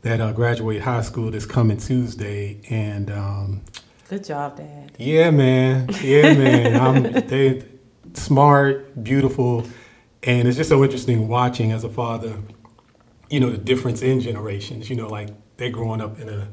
[0.01, 2.61] that uh, graduate high school this coming Tuesday.
[2.69, 3.61] And um,
[4.09, 4.93] Good job, Dad.
[4.97, 7.63] yeah, man, yeah, man, I'm they
[8.13, 9.67] smart, beautiful,
[10.23, 12.37] and it's just so interesting watching as a father.
[13.29, 14.89] You know the difference in generations.
[14.89, 16.47] You know, like they're growing up in a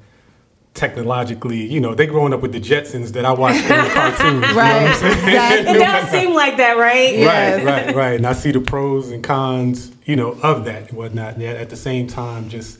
[0.76, 4.22] technologically, you know, they're growing up with the Jetsons that I watched in the cartoons.
[4.22, 5.12] You know what I'm Right, saying?
[5.18, 5.72] exactly.
[5.76, 7.14] It does seem like that, right?
[7.14, 7.64] Yes.
[7.64, 8.16] Right, right, right.
[8.16, 11.34] And I see the pros and cons, you know, of that and whatnot.
[11.34, 12.78] And at the same time, just,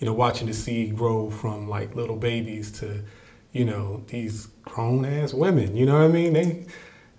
[0.00, 3.02] you know, watching the seed grow from like little babies to,
[3.52, 5.76] you know, these grown ass women.
[5.76, 6.32] You know what I mean?
[6.34, 6.66] They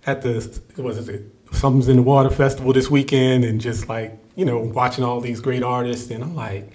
[0.05, 1.23] at the what is it?
[1.53, 5.39] Something's in the Water Festival this weekend, and just like you know, watching all these
[5.39, 6.69] great artists, and I'm like,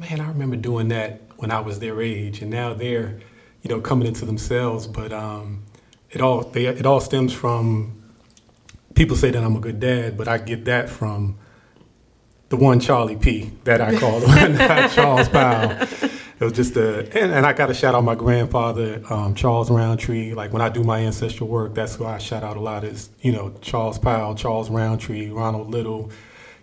[0.00, 3.18] man, I remember doing that when I was their age, and now they're,
[3.62, 4.86] you know, coming into themselves.
[4.86, 5.64] But um,
[6.10, 8.02] it all they, it all stems from
[8.94, 11.36] people say that I'm a good dad, but I get that from
[12.48, 14.20] the one Charlie P that I call
[14.90, 15.86] Charles Powell.
[16.40, 19.70] It was just a, and, and I got to shout out my grandfather, um, Charles
[19.70, 20.34] Roundtree.
[20.34, 23.08] Like when I do my ancestral work, that's who I shout out a lot is,
[23.22, 26.10] you know, Charles Powell, Charles Roundtree, Ronald Little,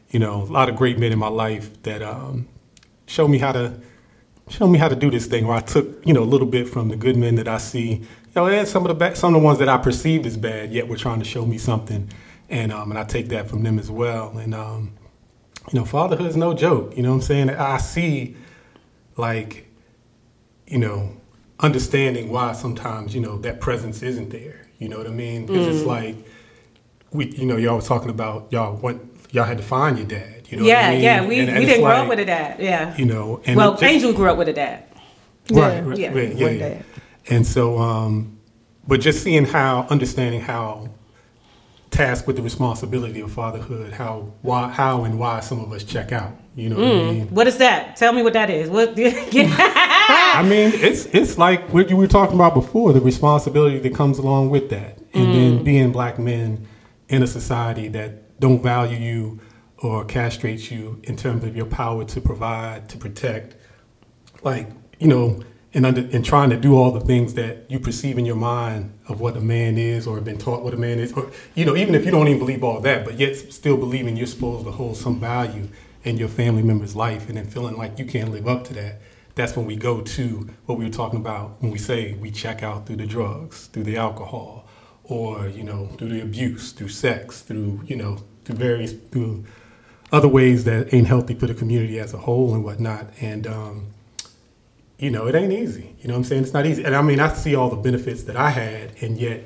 [0.09, 2.47] you know, a lot of great men in my life that um,
[3.07, 3.73] show me how to,
[4.51, 6.67] show me how to do this thing where I took, you know, a little bit
[6.67, 9.33] from the good men that I see, you know, and some of the bad, some
[9.33, 12.09] of the ones that I perceived as bad, yet were trying to show me something.
[12.49, 14.37] And, um, and I take that from them as well.
[14.37, 14.93] And, um,
[15.71, 16.97] you know, fatherhood is no joke.
[16.97, 17.49] You know what I'm saying?
[17.49, 18.35] I see,
[19.15, 19.67] like,
[20.67, 21.15] you know,
[21.59, 24.67] understanding why sometimes, you know, that presence isn't there.
[24.79, 25.45] You know what I mean?
[25.45, 26.15] Because it's like,
[27.11, 30.40] we, you know, y'all was talking about y'all want y'all had to find your dad.
[30.51, 31.01] You know yeah, what I mean?
[31.03, 31.25] yeah.
[31.25, 32.59] We, And- and we it's didn't grow like, up with a dad.
[32.59, 32.95] Yeah.
[32.97, 34.83] You know, and well, just- Angel grew up with a dad.
[35.49, 35.81] Right, Yeah.
[35.81, 36.13] right, Yeah.
[36.13, 36.59] right, yeah, yeah.
[36.59, 36.81] day.
[37.29, 38.37] And so, um,
[38.87, 40.89] but just seeing how, understanding how
[41.89, 46.11] tasked with the responsibility of fatherhood, how, why, how, and why some of us check
[46.11, 46.31] out.
[46.55, 47.27] You know what I mean?
[47.29, 47.95] What is that?
[47.95, 48.69] Tell me what that is.
[48.69, 48.93] What?
[48.97, 54.17] I mean, it's it's like what you were talking about before, the responsibility that comes
[54.17, 56.67] along with that, and then being black men
[57.07, 59.39] in a society that don't value you
[59.81, 63.55] or castrate you in terms of your power to provide, to protect,
[64.43, 64.69] like
[64.99, 68.25] you know, and under and trying to do all the things that you perceive in
[68.25, 71.13] your mind of what a man is or have been taught what a man is,
[71.13, 74.15] or you know, even if you don't even believe all that, but yet still believing
[74.15, 75.67] you're supposed to hold some value
[76.03, 79.01] in your family member's life, and then feeling like you can't live up to that.
[79.33, 82.63] That's when we go to what we were talking about when we say we check
[82.63, 84.67] out through the drugs, through the alcohol,
[85.05, 89.45] or you know, through the abuse, through sex, through you know, through various through
[90.11, 93.07] other ways that ain't healthy for the community as a whole and whatnot.
[93.21, 93.87] And um,
[94.97, 95.95] you know, it ain't easy.
[96.01, 96.43] You know what I'm saying?
[96.43, 96.83] It's not easy.
[96.83, 99.43] And I mean, I see all the benefits that I had, and yet,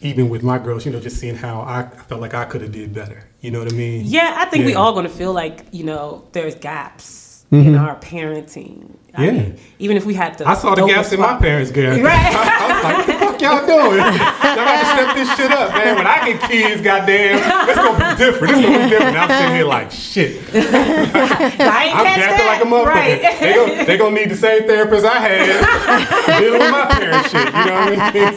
[0.00, 2.72] even with my girls, you know, just seeing how I felt like I could have
[2.72, 3.26] did better.
[3.40, 4.02] You know what I mean?
[4.06, 7.96] yeah, I think we all going to feel like you know there's gaps in our
[7.96, 8.90] parenting.
[9.14, 9.30] I Yeah.
[9.32, 10.48] mean, even if we had to.
[10.48, 12.00] I saw the gaps in my parents' gap.
[12.00, 12.34] Right.
[12.36, 13.98] I was like, fuck y'all doing?
[14.46, 15.96] Y'all got to step this shit up, man.
[15.96, 18.54] When I get kids, goddamn, it's gonna be different.
[18.54, 19.16] It's gonna be different.
[19.16, 20.42] I'm sitting here like, shit.
[20.54, 22.46] I ain't I'm catch gapping that.
[22.46, 22.86] like a motherfucker.
[22.86, 23.40] Right.
[23.40, 27.46] They gonna, they gonna need the same therapist I had dealing with my parents shit.
[27.46, 28.36] You know what I mean?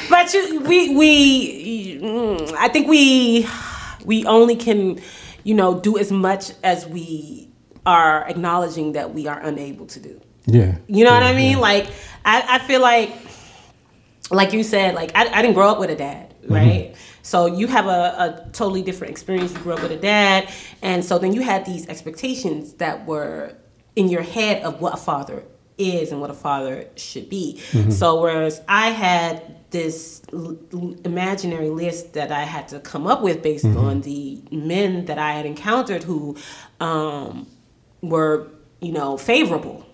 [0.00, 3.46] So, but you, we we mm, I think we
[4.04, 5.00] we only can
[5.44, 7.48] you know do as much as we
[7.84, 10.20] are acknowledging that we are unable to do.
[10.46, 10.76] yeah.
[10.88, 11.60] You know what I mean?
[11.60, 11.86] Like
[12.24, 13.10] I, I feel like
[14.30, 16.54] like you said, like I, I didn't grow up with a dad, mm-hmm.
[16.54, 16.96] right?
[17.22, 19.52] So you have a, a totally different experience.
[19.52, 20.48] You grew up with a dad,
[20.82, 23.54] and so then you had these expectations that were
[23.94, 25.42] in your head of what a father
[25.78, 27.60] is and what a father should be.
[27.70, 27.90] Mm-hmm.
[27.90, 30.56] So whereas I had this l-
[31.04, 33.76] imaginary list that I had to come up with based mm-hmm.
[33.76, 36.36] on the men that I had encountered who
[36.80, 37.46] um,
[38.00, 38.48] were,
[38.80, 39.86] you know, favorable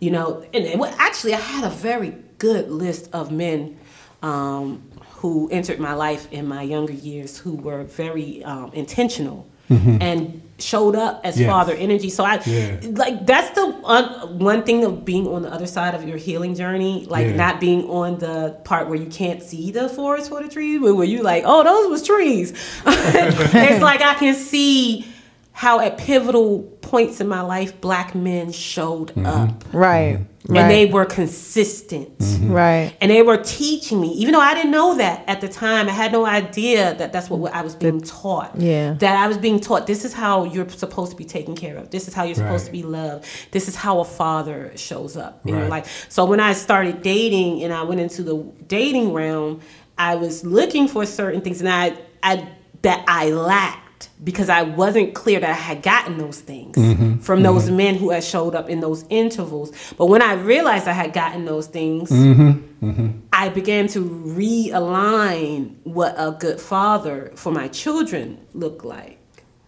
[0.00, 3.76] you know and wa- actually i had a very good list of men
[4.22, 4.82] um,
[5.16, 10.96] who entered my life in my younger years who were very um, intentional and showed
[10.96, 11.46] up as Yes.
[11.50, 12.08] father energy.
[12.08, 12.78] So I Yeah.
[12.94, 16.54] like that's the un- one thing of being on the other side of your healing
[16.54, 17.36] journey, like Yeah.
[17.36, 20.94] not being on the part where you can't see the forest for the trees, but
[20.94, 22.52] where you like, oh, those was trees.
[22.86, 25.06] it's like I can see
[25.52, 30.16] how at pivotal points in my life, black men showed up, Right.
[30.16, 30.68] and Right.
[30.68, 32.16] they were consistent.
[32.18, 32.52] Mm-hmm.
[32.52, 32.96] right.
[33.00, 35.88] And they were teaching me, even though I didn't know that at the time.
[35.88, 38.58] I had no idea that that's what I was being taught.
[38.58, 38.94] Yeah.
[38.94, 41.90] That I was being taught this is how you're supposed to be taken care of.
[41.90, 43.26] This is how you're supposed to be loved.
[43.50, 45.70] This is how a father shows up in your Right.
[45.70, 46.06] life.
[46.08, 48.36] So when I started dating and I went into the
[48.68, 49.60] dating realm,
[49.98, 52.48] I was looking for certain things and I, I
[52.82, 53.87] that I lacked
[54.22, 57.18] because I wasn't clear that I had gotten those things mm-hmm.
[57.18, 57.76] from those mm-hmm.
[57.76, 59.72] men who had showed up in those intervals.
[59.96, 63.18] But when I realized I had gotten those things, mm-hmm.
[63.32, 69.18] I began to realign what a good father for my children looked like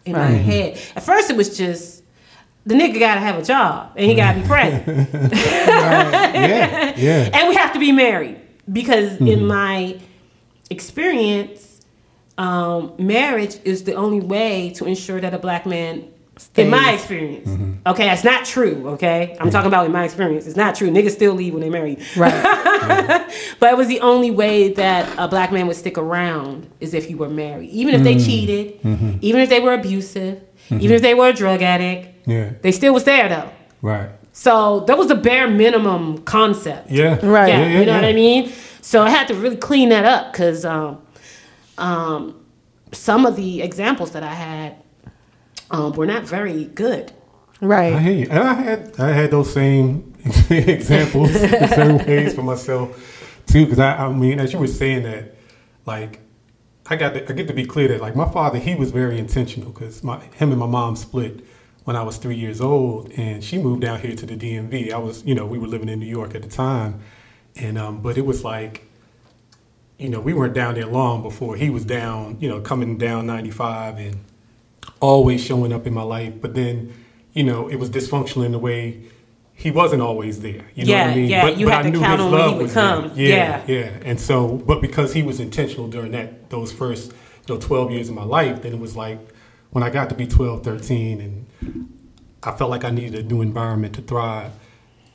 [0.05, 0.79] in my head.
[0.97, 2.03] At first, it was just
[2.67, 7.31] the nigga got to have a job and he got to be present, yeah, yeah.
[7.35, 9.99] and we have to be married because in my
[10.69, 11.70] experience,
[12.41, 15.95] um, marriage is the only way to ensure that a black man.
[16.57, 17.87] In my experience, Mm-hmm.
[17.91, 18.89] okay, that's not true.
[18.95, 20.47] Okay, I'm talking about in my experience.
[20.47, 20.89] It's not true.
[20.91, 21.99] Niggas still leave when they marry.
[22.17, 22.33] Right.
[23.61, 27.11] But it was the only way that a black man would stick around is if
[27.11, 27.69] you were married.
[27.71, 28.25] Even if they Mm.
[28.27, 29.11] cheated, Mm-hmm.
[29.21, 32.51] even if they were abusive, even if they were a drug addict, Yeah.
[32.63, 33.51] they still was there though.
[33.83, 34.09] Right.
[34.33, 36.91] So that was the bare minimum concept.
[36.91, 37.19] Yeah.
[37.23, 37.49] Right.
[37.51, 38.05] Yeah, Yeah, yeah, you know what.
[38.05, 38.51] I mean?
[38.81, 40.99] So I had to really clean that up because um,
[41.81, 42.45] um,
[42.93, 44.77] some of the examples that I had
[45.71, 47.13] um, were not very good.
[47.63, 47.99] I Right.
[48.01, 48.29] hear.
[48.31, 50.15] And I had I had those same
[50.51, 53.65] examples in certain ways for myself too.
[53.67, 55.35] Because I, I mean, as you were saying that,
[55.87, 56.21] like,
[56.87, 59.19] I got to, I get to be clear that like my father, he was very
[59.19, 61.45] intentional because my him and my mom split
[61.85, 64.93] when I was three years old, and she moved down here to the DMV.
[64.93, 67.01] I was, you know, we were living in New York at the time,
[67.57, 68.87] and um, but it was like.
[70.01, 73.27] You know, we weren't down there long before he was down, you know, coming down
[73.27, 74.17] 95 and
[75.01, 76.35] always showing up in my life.
[76.41, 76.93] But then,
[77.35, 79.03] you know, it was dysfunctional in the way
[79.55, 80.65] he wasn't always there.
[80.75, 81.29] You know Yeah, what I mean?
[81.29, 82.63] yeah, But, you but had I to knew count his on when he love would
[82.63, 82.83] was there.
[82.83, 83.13] come.
[83.15, 83.63] Yeah, Yeah.
[83.67, 83.91] yeah.
[84.05, 87.13] And so, but because he was intentional during that those first,
[87.47, 89.19] you know, 12 years of my life, then it was like
[89.71, 91.47] when I got to be 12, 13, and
[92.43, 94.53] I felt like I needed a new environment to thrive.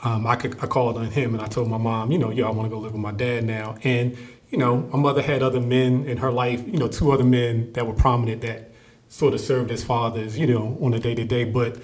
[0.04, 2.46] Um, I could I called on him and I told my mom, you know, yo,
[2.48, 3.78] I want to go live with my dad now.
[3.84, 4.16] And
[4.56, 7.74] you know, my mother had other men in her life, you know, two other men
[7.74, 8.72] that were prominent that
[9.10, 11.44] sort of served as fathers, you know, on a day to day.
[11.44, 11.78] But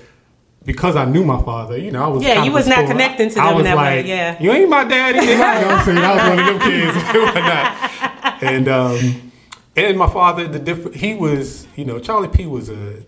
[0.64, 3.36] because I knew my father, you know, I was Yeah, you was not connecting to
[3.36, 4.42] them in was that way, like, yeah.
[4.42, 5.20] you ain't my daddy.
[5.20, 5.98] You know what I'm saying?
[5.98, 8.44] I was one of them kids and whatnot.
[8.44, 9.32] And um,
[9.76, 13.04] and my father, the different, he was, you know, Charlie P was a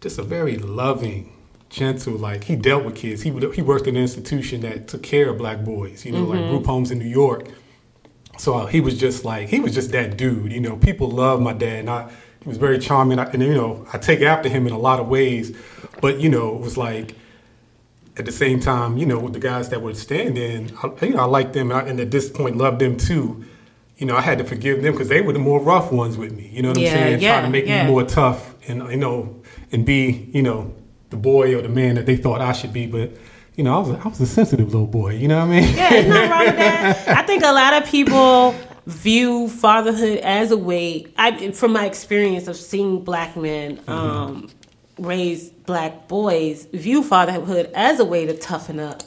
[0.00, 1.30] just a very loving,
[1.68, 2.14] gentle.
[2.14, 3.20] Like he dealt with kids.
[3.20, 6.06] He would, he worked in an institution that took care of black boys.
[6.06, 6.30] You know, Mm-hmm.
[6.40, 7.48] like group homes in New York.
[8.38, 10.52] So uh, he was just like he was just that dude.
[10.52, 11.80] You know, people love my dad.
[11.80, 12.10] And I,
[12.42, 13.18] he was very charming.
[13.18, 15.56] I, and you know, I take after him in a lot of ways.
[16.00, 17.14] But you know, it was like
[18.18, 21.20] at the same time, you know, with the guys that were standing, I, you know,
[21.20, 23.44] I liked them, and, I, and at this point, loved them too.
[23.98, 26.32] You know, I had to forgive them because they were the more rough ones with
[26.32, 26.48] me.
[26.52, 27.20] You know what Yeah, I'm saying?
[27.20, 27.84] yeah, Trying to make yeah.
[27.84, 29.34] me more tough and you know,
[29.72, 30.74] and be you know
[31.10, 32.86] the boy or the man that they thought I should be.
[32.86, 33.12] But
[33.56, 35.14] you know, I was a, I was a sensitive little boy.
[35.14, 35.76] You know what I mean?
[35.76, 37.08] Yeah, there's nothing wrong with that.
[37.18, 38.54] I think a lot of people
[38.86, 41.06] view fatherhood as a way.
[41.16, 43.90] I, from my experience of seeing black men mm-hmm.
[43.90, 44.50] um,
[44.98, 49.02] raise black boys, view fatherhood as a way to toughen up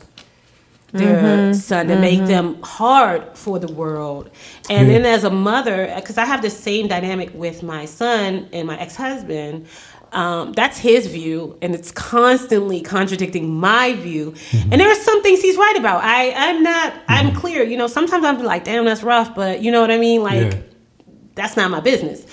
[0.91, 1.53] their mm-hmm.
[1.53, 2.27] son to make mm-hmm.
[2.27, 4.29] them hard for the world.
[4.69, 4.99] And Yeah.
[4.99, 8.79] then as a mother, because I have the same dynamic with my son and my
[8.79, 9.67] ex husband.
[10.11, 14.33] Um, that's his view, and it's constantly contradicting my view.
[14.71, 16.03] And there are some things he's right about.
[16.03, 16.93] I, I'm not.
[17.07, 17.63] I'm clear.
[17.63, 20.23] You know, sometimes I'm like, "Damn, that's rough," but you know what I mean.
[20.23, 20.59] Like, Yeah.
[21.35, 22.25] that's not my business.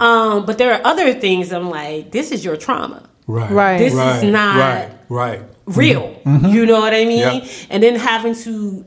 [0.00, 3.50] Um, but there are other things I'm like, "This is your trauma." Right.
[3.50, 3.78] Right.
[3.78, 4.90] This is not- right.
[5.08, 5.42] Right.
[5.66, 6.20] real.
[6.26, 7.20] You know what I mean?
[7.42, 7.46] Yeah.
[7.70, 8.84] And then having to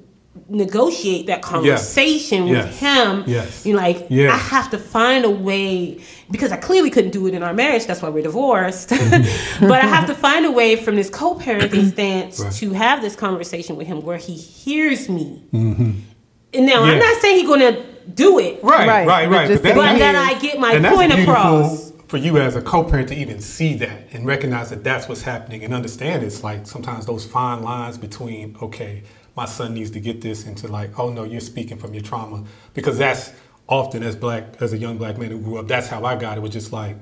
[0.48, 2.80] negotiate that conversation with Yes.
[2.80, 3.24] him.
[3.26, 3.66] Yes.
[3.66, 4.34] You're like, Yeah.
[4.34, 7.86] I have to find a way because I clearly couldn't do it in our marriage.
[7.86, 8.90] That's why we're divorced.
[8.90, 9.68] Mm-hmm.
[9.68, 11.90] but I have to find a way from this co-parenting mm-hmm.
[11.90, 12.52] stance Right.
[12.54, 15.42] to have this conversation with him where he hears me.
[15.52, 17.84] And now I'm not saying he's going to
[18.14, 18.88] do it, Right.
[18.88, 19.30] Right, Right.
[19.30, 19.48] but Right.
[19.48, 20.16] just that- that that.
[20.16, 21.92] I get my and point beautiful across.
[22.08, 25.64] for you as a co-parent to even see that and recognize that that's what's happening
[25.64, 29.02] and understand it's like sometimes those fine lines between okay
[29.36, 32.44] my son needs to get this into like oh no you're speaking from your trauma
[32.74, 33.32] because that's
[33.68, 36.38] often as black as a young black man who grew up that's how i got
[36.38, 36.96] it was just like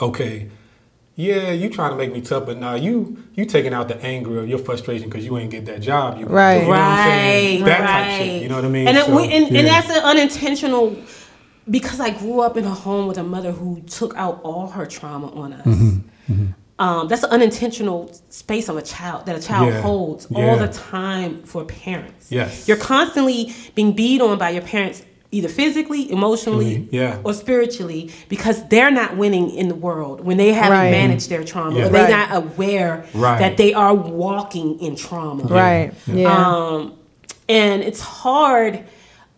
[0.00, 0.50] okay
[1.16, 4.40] yeah, you trying to make me tough, but nah, you you taking out the anger
[4.40, 6.18] of your frustration because you ain't get that job.
[6.18, 6.56] You Right.
[6.56, 7.64] you know what I'm right, saying?
[7.64, 7.88] That right.
[7.88, 8.42] type shit.
[8.42, 8.88] You know what I mean?
[8.88, 10.96] And, So, we, and, and that's an unintentional
[11.70, 14.86] because I grew up in a home with a mother who took out all her
[14.86, 15.66] trauma on us.
[15.66, 16.46] Mm-hmm.
[16.78, 19.80] Um, that's an unintentional space of a child that a child Yeah.
[19.80, 20.50] holds Yeah.
[20.50, 22.26] all the time for parents.
[22.30, 22.66] Yes.
[22.66, 25.02] you're constantly being beat on by your parents.
[25.30, 27.18] Either physically, emotionally, Yeah.
[27.24, 30.90] or spiritually, because they're not winning in the world when they haven't Right.
[30.92, 31.86] managed their trauma, Yeah.
[31.86, 32.28] or they're Right.
[32.30, 33.40] not aware Right.
[33.40, 35.42] that they are walking in trauma.
[35.44, 35.92] Right.
[36.06, 36.30] Yeah.
[36.32, 36.92] Um,
[37.48, 38.84] and it's hard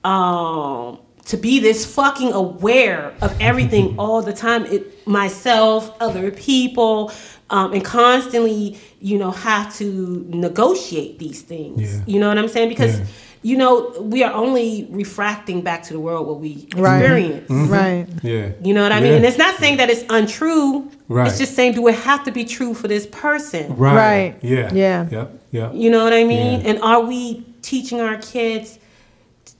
[0.04, 4.64] um, to be this fucking aware of everything all the time.
[4.66, 7.12] It myself, other people,
[7.50, 11.80] um, and constantly, you know, have to negotiate these things.
[11.96, 12.02] Yeah.
[12.06, 12.68] You know what I'm saying?
[12.68, 13.04] Because Yeah.
[13.42, 16.98] you know we are only refracting back to the world what we Right.
[17.00, 17.50] experience.
[17.50, 18.06] Right.
[18.22, 18.48] yeah.
[18.62, 19.12] You know what I mean?
[19.14, 20.90] And it's not saying that it's untrue.
[21.08, 21.28] Right.
[21.28, 23.76] It's just saying, do it have to be true for this person?
[23.76, 23.94] Right.
[23.94, 24.34] Right.
[24.42, 24.70] Yeah.
[24.74, 25.06] Yeah.
[25.10, 25.38] Yep.
[25.52, 25.70] Yep.
[25.74, 26.60] You know what I mean?
[26.60, 26.68] Yeah.
[26.70, 28.78] And are we teaching our kids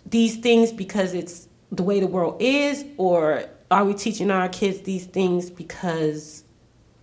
[0.08, 4.80] these things because it's the way the world is, or are we teaching our kids
[4.82, 6.44] these things because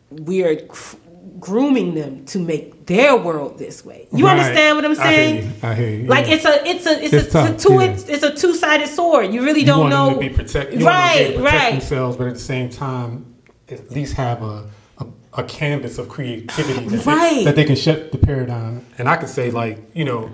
[0.09, 0.95] we are gr-
[1.39, 4.07] grooming them to make their world this way?
[4.13, 4.39] You Right.
[4.39, 5.43] understand what I'm I hear saying?
[5.43, 5.51] you.
[5.63, 6.05] I hear you.
[6.07, 6.33] Like yeah.
[6.35, 7.81] it's a it's a it's, It's a, tough, two yeah.
[7.91, 9.33] it's, it's a two sided sword.
[9.33, 11.43] You really you don't know be protect, you want them to right, be able to
[11.43, 11.71] protect right.
[11.71, 13.35] themselves, but at the same time,
[13.69, 17.35] at least have a a, a canvas of creativity that, Right.
[17.37, 18.85] they, that they can shift the paradigm.
[18.97, 20.29] And I can say, like, you know,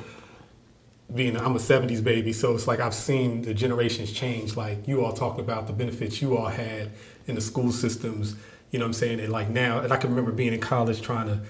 [1.13, 4.55] being I'm a '70s baby, so it's like I've seen the generations change.
[4.55, 6.91] Like you all talking about the benefits you all had
[7.27, 8.35] in the school systems.
[8.71, 9.19] You know what I'm saying?
[9.19, 11.41] And like now, and I can remember being in college trying to,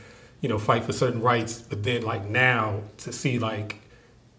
[0.41, 1.61] you know, fight for certain rights.
[1.61, 3.77] But then like now to see like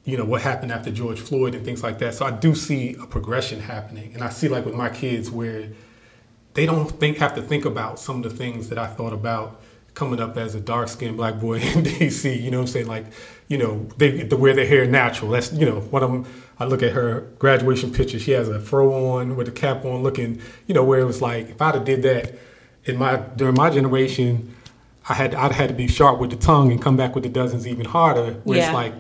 [0.05, 2.15] you know what happened after George Floyd and things like that.
[2.15, 5.69] So I do see a progression happening, and I see like with my kids where
[6.55, 9.61] they don't think have to think about some of the things that I thought about
[9.95, 12.41] coming up as a dark skinned black boy in DC.
[12.41, 12.87] You know what I'm saying?
[12.87, 13.07] Like,
[13.51, 15.33] you know, they to wear their hair natural.
[15.33, 16.25] That's you know, one of them.
[16.61, 18.19] I look at her graduation picture.
[18.19, 21.21] She has a fro on with a cap on, looking, you know, where it was
[21.21, 22.35] like if I'd have did that
[22.85, 24.55] in my during my generation,
[25.09, 27.31] I had I'd had to be sharp with the tongue and come back with the
[27.31, 28.35] dozens even harder.
[28.45, 28.67] Where Yeah.
[28.67, 28.93] it's like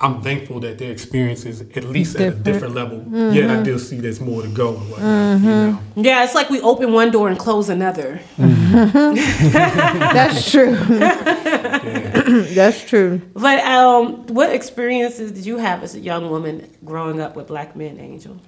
[0.00, 2.44] I'm thankful that their experience is at least at a Different.
[2.44, 3.32] different level.
[3.32, 5.40] Yet I do see there's more to go and whatnot.
[5.40, 5.46] You mm-hmm.
[5.46, 5.80] know?
[6.02, 8.20] Yeah, it's like we open one door and close another.
[8.36, 9.14] Mm-hmm.
[9.54, 10.74] That's true.
[12.54, 13.20] That's true.
[13.34, 17.76] But um, what experiences did you have as a young woman growing up with black
[17.76, 18.40] men, Angel?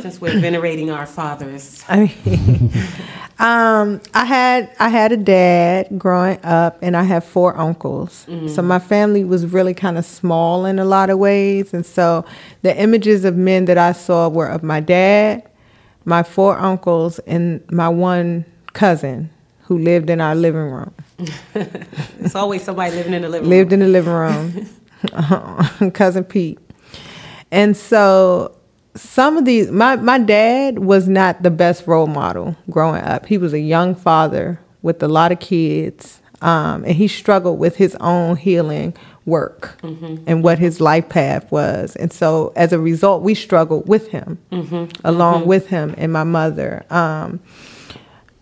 [0.00, 1.84] Since we're venerating our fathers.
[1.88, 2.72] I mean,
[3.38, 8.26] um, I had I had a dad growing up, and I had four uncles.
[8.48, 12.24] So my family was really kind of small in a lot of ways, and so
[12.62, 15.48] the images of men that I saw were of my dad,
[16.04, 19.30] my four uncles, and my one cousin
[19.62, 20.94] who lived in our living room.
[22.20, 23.72] It's always somebody living in the living lived room.
[23.72, 24.68] Lived in the living
[25.82, 26.58] room, cousin Pete.
[27.50, 28.54] And so
[28.94, 33.26] some of these, my, my dad was not the best role model growing up.
[33.26, 37.76] He was a young father with a lot of kids, um, and he struggled with
[37.76, 38.94] his own healing
[39.26, 39.78] work
[40.26, 41.94] and what his life path was.
[41.96, 44.38] And so as a result, we struggled with him,
[45.04, 46.84] along with him and my mother.
[46.90, 47.40] Um,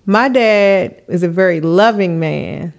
[0.07, 2.73] my dad is a very loving man,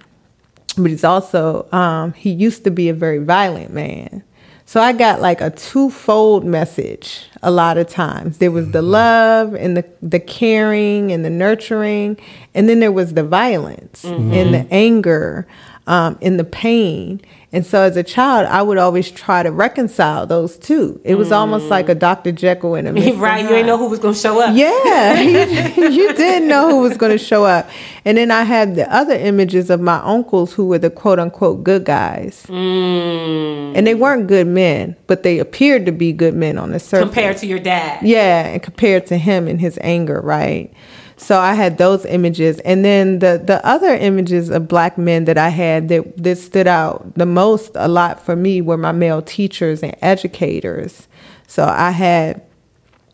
[0.76, 4.24] but he's also um, he used to be a very violent man.
[4.70, 8.38] So I got like a twofold message a lot of times.
[8.38, 12.16] There was the love and the the caring and the nurturing,
[12.54, 15.48] and then there was the violence and the anger
[15.88, 17.20] um, and the pain.
[17.52, 21.00] And so as a child, I would always try to reconcile those two.
[21.02, 22.30] It was almost like a Dr.
[22.30, 23.18] Jekyll and a Mr.
[23.20, 23.66] right, you ain't Hyde.
[23.66, 24.54] know who was gonna show up.
[24.54, 25.20] Yeah,
[25.76, 27.68] you, you did know who was going to show up.
[28.04, 31.64] And then I had the other images of my uncles who were the quote unquote
[31.64, 32.46] good guys.
[32.48, 36.78] Mm, And they weren't good men, but they appeared to be good men on the
[36.78, 37.06] surface.
[37.12, 38.02] compared to your dad.
[38.02, 40.72] Yeah, and compared to him and his anger, right?
[41.20, 45.36] So I had those images, and then the the other images of black men that
[45.36, 49.20] I had that that stood out the most a lot for me were my male
[49.20, 51.08] teachers and educators.
[51.46, 52.40] So I had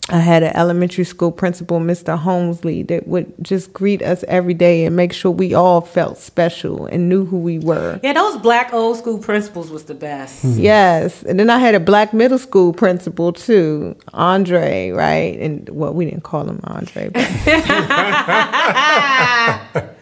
[0.09, 2.17] I had an elementary school principal, Mr.
[2.19, 6.87] Holmesley, that would just greet us every day and make sure we all felt special
[6.87, 7.99] and knew who we were.
[8.05, 10.43] Yeah, those black old school principals was the best.
[10.43, 10.59] Hmm.
[10.59, 15.37] Yes, and then I had a black middle school principal too, Andre, right?
[15.41, 17.27] And well, we didn't call him Andre, but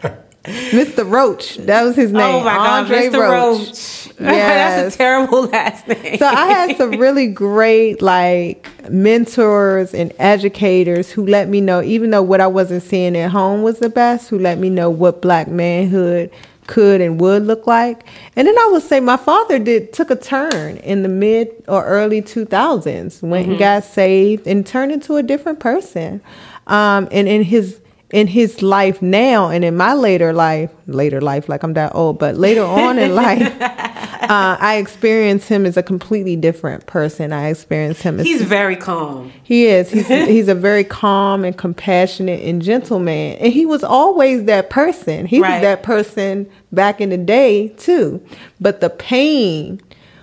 [0.45, 1.09] Mr.
[1.09, 1.57] Roach.
[1.57, 2.21] That was his name.
[2.21, 3.19] Oh my Andre God, Mr.
[3.19, 3.59] Roach.
[3.59, 4.19] Roach.
[4.19, 4.83] Yes.
[4.83, 6.17] That's a terrible last name.
[6.17, 12.11] So I had some really great like mentors and educators who let me know, even
[12.11, 15.21] though what I wasn't seeing at home was the best, who let me know what
[15.21, 16.31] black manhood
[16.67, 18.05] could and would look like.
[18.35, 21.85] And then I would say my father did took a turn in the mid or
[21.85, 26.21] early 2000s, went and got saved and turned into a different person.
[26.67, 27.79] Um, and in his
[28.11, 32.19] in his life now and in my later life, later life, like I'm that old,
[32.19, 37.33] but later on in life, uh, I experience him as a completely different person.
[37.33, 39.31] I experience him as He's very calm.
[39.43, 39.89] he is.
[39.91, 43.37] He's he's a very calm and compassionate and gentle man.
[43.37, 45.25] And he was always that person.
[45.25, 45.53] He Right.
[45.55, 48.23] was that person back in the day too.
[48.61, 49.81] But the pain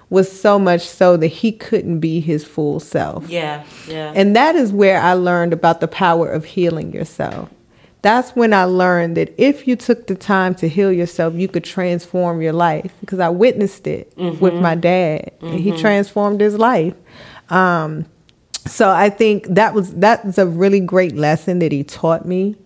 [0.09, 3.29] was so much so that he couldn't be his full self.
[3.29, 4.13] Yeah, yeah.
[4.15, 7.49] And that is where I learned about the power of healing yourself.
[8.03, 11.63] That's when I learned that if you took the time to heal yourself, you could
[11.65, 12.93] transform your life.
[13.01, 16.95] Because I witnessed it with my dad, and he transformed his life.
[17.49, 18.05] Um,
[18.67, 22.57] so I think that was that's a really great lesson that he taught me.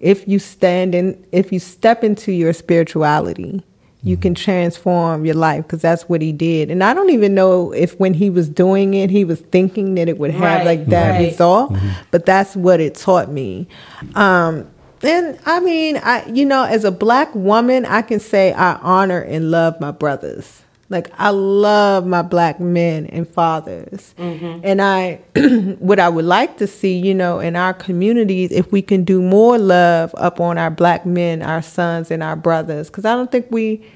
[0.00, 3.62] If you stand in, if you step into your spirituality,
[4.02, 6.70] you can transform your life because that's what he did.
[6.70, 10.08] And I don't even know if when he was doing it, he was thinking that
[10.08, 11.28] it would have Right, like that right.
[11.30, 11.74] result,
[12.10, 13.68] but that's what it taught me.
[14.14, 14.66] Um,
[15.02, 19.20] and I mean, I you know, as a black woman, I can say I honor
[19.20, 20.62] and love my brothers.
[20.88, 24.60] Like I love my black men and fathers, mm-hmm.
[24.64, 25.20] and I
[25.78, 29.22] what I would like to see, you know, in our communities, if we can do
[29.22, 33.30] more love up on our black men, our sons, and our brothers, because I don't
[33.30, 33.86] think we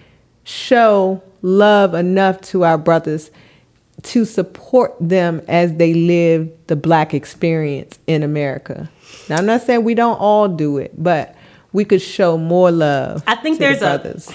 [0.44, 3.30] show love enough to our brothers
[4.04, 8.90] to support them as they live the black experience in America.
[9.28, 11.34] Now, I'm not saying we don't all do it, but
[11.72, 13.22] we could show more love.
[13.26, 14.28] I think to the there's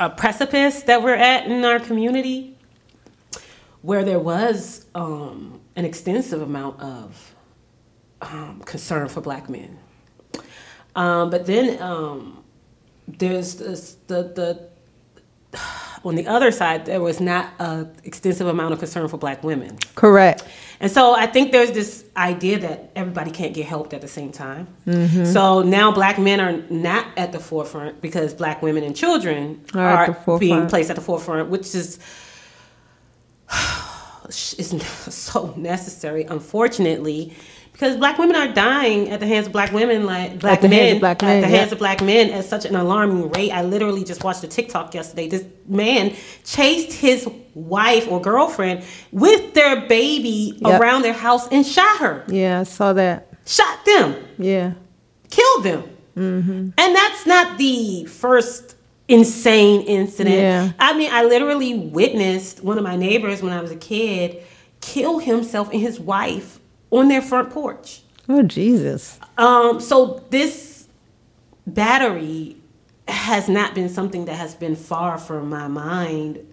[0.00, 2.56] a, a precipice that we're at in our community
[3.82, 7.34] where there was um, an extensive amount of
[8.22, 9.78] um, concern for black men.
[10.94, 12.42] Um, but then um,
[13.06, 14.68] there's this, the, the,
[16.04, 19.76] on the other side, there was not an extensive amount of concern for black women.
[19.94, 20.44] Correct.
[20.78, 24.30] And so I think there's this idea that everybody can't get helped at the same
[24.30, 24.68] time.
[24.86, 25.24] Mm-hmm.
[25.24, 29.80] So now black men are not at the forefront because black women and children Are
[29.80, 30.40] are, at the forefront.
[30.40, 31.98] being placed at the forefront, which is
[34.28, 37.34] is so necessary, unfortunately,
[37.76, 41.22] because black women are dying at the hands of black women, like black men, black
[41.22, 41.56] at men, the yeah.
[41.58, 43.50] hands of black men at such an alarming rate.
[43.50, 45.28] I literally just watched a TikTok yesterday.
[45.28, 48.82] This man chased his wife or girlfriend
[49.12, 50.80] with their baby Yep.
[50.80, 53.28] around their house and shot her, Yeah, I saw that.
[53.44, 54.72] shot them, Yeah.
[55.28, 55.82] killed them.
[56.16, 56.70] Mm-hmm.
[56.78, 58.74] And that's not the first
[59.06, 60.34] insane incident.
[60.36, 60.70] Yeah.
[60.80, 64.38] I mean, I literally witnessed one of my neighbors when I was a kid
[64.80, 66.55] kill himself and his wife
[66.90, 68.02] on their front porch.
[68.28, 69.18] Oh, Jesus.
[69.38, 70.88] Um, so this
[71.66, 72.56] battery
[73.08, 76.44] has not been something that has been far from my mind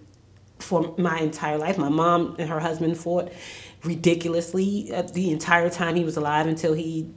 [0.60, 1.78] for my entire life.
[1.78, 3.32] My mom and her husband fought
[3.84, 7.10] ridiculously the entire time he was alive until he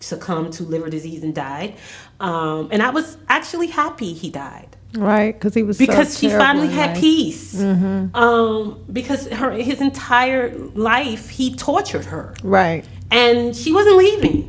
[0.00, 1.74] succumbed to liver disease and died.
[2.20, 5.32] Um, and I was actually happy he died Right?
[5.34, 7.00] Because he was so because she terrible finally had life.
[7.00, 7.60] peace.
[7.62, 12.84] Um, because her his entire life he tortured her, Right.
[13.10, 14.48] and she wasn't leaving.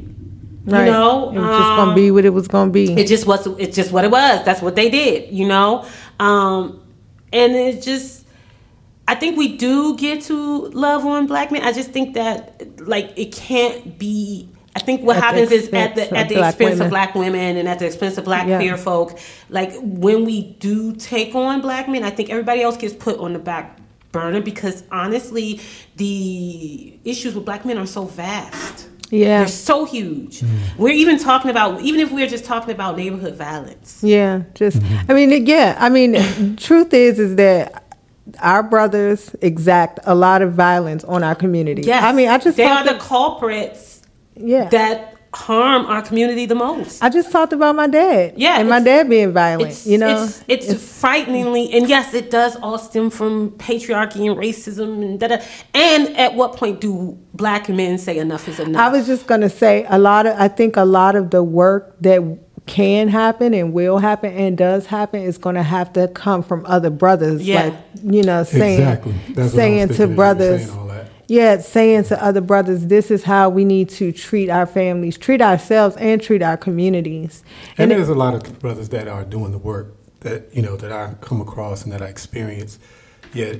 [0.65, 0.85] Right.
[0.85, 2.93] You know, it was just um, gonna be what it was gonna be.
[2.93, 5.85] it just was it's just what it was that's what they did you know
[6.21, 6.79] um
[7.33, 8.25] and it just
[9.09, 13.11] i think we do get to love on black men i just think that like
[13.17, 16.81] it can't be I think what At happens is at the at the expense women.
[16.81, 18.57] of black women and at the expense of black Yeah.
[18.57, 19.19] queer folk.
[19.49, 23.33] Like when we do take on black men, I think everybody else gets put on
[23.33, 23.77] the back
[24.11, 25.59] burner because honestly,
[25.97, 28.87] the issues with black men are so vast.
[29.11, 29.39] Yeah.
[29.39, 30.43] They're so huge.
[30.77, 33.99] We're even talking about, even if we're just talking about neighborhood violence.
[34.01, 35.11] Yeah, just Mm-hmm.
[35.11, 37.83] I mean, yeah, I mean, truth is is that
[38.41, 41.83] our brothers exact a lot of violence on our community.
[41.83, 42.03] Yes.
[42.03, 43.92] I mean, I just they talked are the culprits
[44.35, 44.69] yeah.
[44.69, 47.01] that harm our community the most.
[47.01, 48.33] I just talked about my dad.
[48.37, 49.71] Yeah, and my dad being violent.
[49.71, 54.37] It's, you know, it's, it's frighteningly, and yes, it does all stem from patriarchy and
[54.37, 55.37] racism and da da.
[55.73, 58.81] And at what point do black men say enough is enough?
[58.81, 60.35] I was just gonna say a lot of.
[60.39, 62.21] I think a lot of the work that
[62.65, 66.89] can happen and will happen and does happen is gonna have to come from other
[66.89, 67.45] brothers.
[67.45, 67.65] Yeah.
[67.65, 67.73] Like
[68.03, 69.11] you know, saying Exactly.
[69.11, 70.65] That's what I was saying thinking as you to brothers.
[70.65, 70.92] saying all that.
[71.27, 75.41] Yeah, saying to other brothers, this is how we need to treat our families, treat
[75.41, 77.43] ourselves, and treat our communities.
[77.77, 80.77] And, it- there's a lot of brothers that are doing the work that you know
[80.77, 82.79] that I come across and that I experience.
[83.33, 83.59] Yet,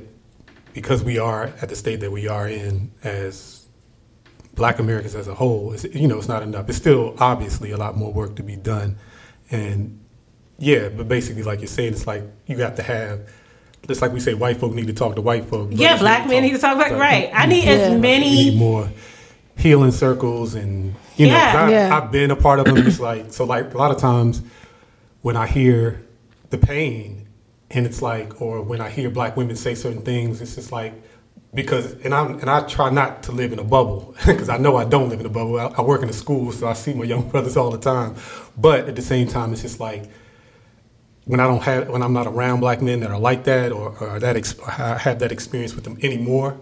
[0.73, 3.65] because we are at the state that we are in as
[4.56, 6.69] Black Americans as a whole, it's, you know, it's not enough.
[6.69, 8.98] It's still obviously a lot more work to be done.
[9.52, 9.99] And
[10.60, 13.22] yeah, but basically, like you're saying, it's like you have to have.
[13.88, 15.69] Just like we say, white folk need to talk to white folk.
[15.72, 17.30] Yeah, brothers black men need to talk about right.
[17.34, 17.72] I need Yeah.
[17.72, 18.55] as we need many.
[18.55, 18.89] more
[19.57, 21.65] healing circles and you know, Yeah.
[21.65, 21.97] I, Yeah.
[21.97, 24.41] I've been a part of them it's like so like a lot of times
[25.22, 26.01] when I hear
[26.49, 27.27] the pain
[27.72, 30.93] and it's like or when I hear black women say certain things it's just like
[31.53, 34.76] because and I'm and I try not to live in a bubble because I know
[34.76, 36.93] I don't live in a bubble I, I work in a school so I see
[36.93, 38.15] my young brothers all the time
[38.57, 40.05] but at the same time it's just like
[41.26, 43.98] when I don't have when I'm not around black men that are like that or,
[44.00, 46.60] or that ex, have that experience with them anymore,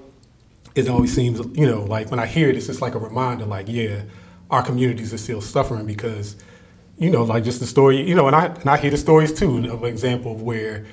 [0.76, 3.46] it always seems you know like when I hear it, it's just like a reminder,
[3.46, 4.04] like yeah,
[4.50, 6.36] our communities are still suffering because
[6.98, 9.34] you know like just the story you know and I and I hear the stories
[9.34, 10.86] too of an example of where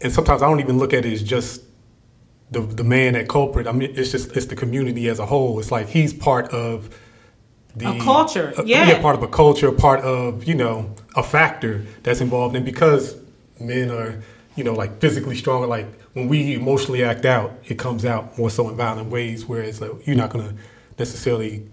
[0.00, 1.62] and sometimes I don't even look at it as just
[2.50, 3.66] the the man that culprit.
[3.66, 5.58] I mean it's just it's the community as a whole.
[5.58, 6.96] It's like he's part of
[7.76, 9.00] the A culture, uh, yeah.
[9.00, 12.54] part of a culture, part of you know a factor that's involved.
[12.56, 13.16] And because
[13.60, 14.22] men are
[14.56, 18.50] you know like physically stronger, like when we emotionally act out, it comes out more
[18.50, 19.46] so in violent ways.
[19.46, 20.54] Whereas uh, you're not going to
[20.98, 21.66] necessarily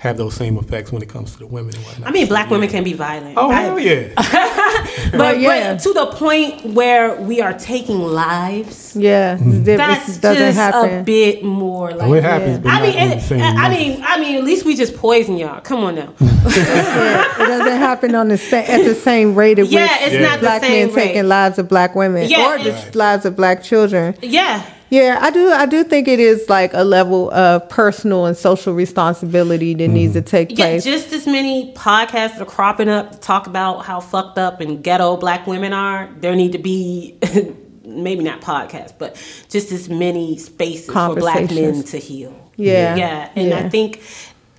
[0.00, 2.08] have those same effects when it comes to the women and whatnot.
[2.08, 2.52] I mean, So, black yeah.
[2.52, 3.36] women can be violent.
[3.36, 4.08] Oh I- hell yeah!
[5.12, 5.74] but, yeah.
[5.74, 8.96] but to the point where we are taking lives.
[8.96, 9.62] yeah, Mm-hmm.
[9.64, 11.00] this That's doesn't just happen.
[11.00, 12.08] a bit more like.
[12.08, 13.78] Oh, it happens, but I mean, in the it, I numbers.
[13.78, 15.60] mean, I mean, at least we just poison y'all.
[15.60, 16.12] Come on now.
[16.20, 20.20] It doesn't happen on the sa- at the same rate at Yeah, which it's Yeah.
[20.22, 23.24] not the black same men taking lives of black women Yeah, or the it's- lives
[23.24, 24.14] of black children.
[24.22, 25.50] Yeah, Yeah, I do.
[25.50, 29.92] I do think it is like a level of personal and social responsibility that mm-hmm.
[29.92, 30.58] needs to take place.
[30.58, 30.64] yeah.
[30.66, 30.84] place.
[30.84, 34.82] Just as many podcasts that are cropping up to talk about how fucked up and
[34.82, 36.10] ghetto black women are.
[36.18, 37.18] There need to be.
[37.82, 39.16] Maybe not podcasts, but
[39.48, 42.32] just as many spaces for black men to heal.
[42.54, 42.94] Yeah.
[42.94, 43.58] yeah, and Yeah.
[43.58, 44.00] I think,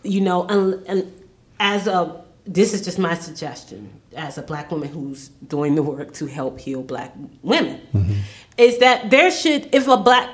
[0.04, 1.14] you know, and, and
[1.58, 6.14] as a this is just my suggestion as a black woman who's doing the work
[6.14, 7.14] to help heal black
[7.44, 8.20] women mm-hmm.
[8.62, 10.30] Is that there should if a black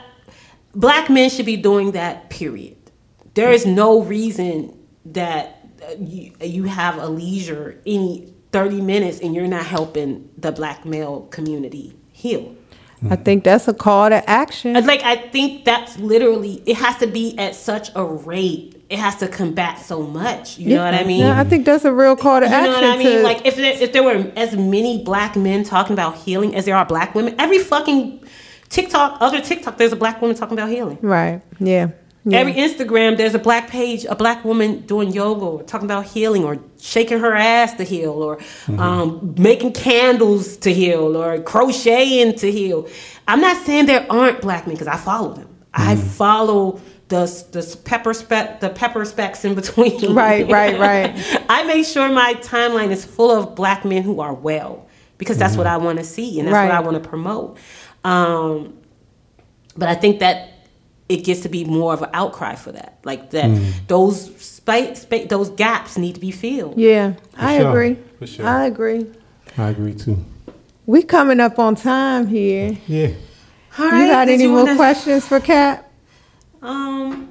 [0.75, 2.75] black men should be doing that period
[3.33, 9.33] there is no reason that uh, you, you have a leisure any 30 minutes and
[9.33, 12.55] you're not helping the black male community heal
[13.09, 14.75] I think that's a call to action.
[14.75, 18.76] uh, like I think that's literally it has to be at such a rate.
[18.89, 20.57] It has to combat so much.
[20.57, 21.19] You know what I mean?
[21.19, 22.71] Yeah, I think that's a real call to you action.
[22.71, 23.17] know what I mean?
[23.17, 26.63] to- Like if there, if there were as many black men talking about healing as
[26.65, 28.23] there are black women, every fucking
[28.69, 30.97] TikTok, other TikTok, there's a black woman talking about healing.
[31.01, 31.41] right?
[31.59, 31.89] Yeah.
[32.23, 32.37] yeah.
[32.37, 36.45] Every Instagram, there's a black page, a black woman doing yoga or talking about healing
[36.45, 38.39] or shaking her ass to heal or
[38.77, 42.87] um, making candles to heal or crocheting to heal.
[43.27, 45.47] I'm not saying there aren't black men because I follow them.
[45.73, 46.79] I follow
[47.09, 50.13] the the pepper speck the pepper specks in between.
[50.13, 51.45] Right, right, right.
[51.49, 55.55] I make sure my timeline is full of black men who are well because that's
[55.55, 57.57] what I want to see and that's what I want to promote.
[58.03, 58.77] Um,
[59.77, 60.49] but I think that
[61.09, 63.49] it gets to be more of an outcry for that, like that
[63.87, 66.77] those spa- spa- those gaps need to be filled.
[66.77, 67.69] Yeah, I sure.
[67.69, 67.97] agree.
[68.19, 68.45] For sure.
[68.45, 69.05] I agree.
[69.57, 70.17] I agree too.
[70.85, 72.77] We coming up on time here.
[72.87, 73.11] Yeah.
[73.79, 75.86] All you got did any you more wanna- questions for Cap?
[76.67, 77.29] Um,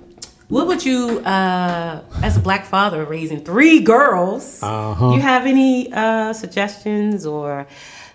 [0.48, 5.12] what would you, uh, as a black father raising three girls, Uh-huh.
[5.14, 7.66] you have any uh, suggestions or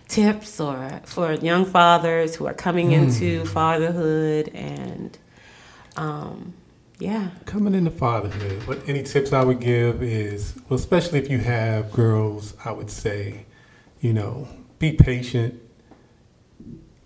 [0.07, 3.03] tips or for young fathers who are coming Hmm.
[3.03, 5.17] into fatherhood and,
[5.95, 6.53] um,
[6.99, 7.27] yeah.
[7.45, 11.91] Coming into fatherhood, what any tips I would give is, well, especially if you have
[11.91, 13.45] girls, I would say,
[14.01, 14.47] you know,
[14.79, 15.53] be patient.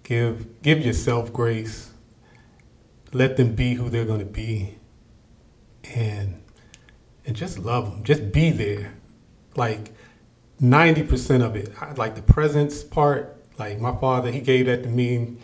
[0.04, 1.90] Give give yourself grace.
[3.16, 4.76] Let them be who they're going to be,
[5.96, 6.42] and
[7.26, 8.04] and just love them.
[8.04, 8.94] Just be there.
[9.56, 9.94] Like
[10.60, 13.42] ninety percent of it, I, like the presence part.
[13.58, 15.38] Like my father, he gave that to me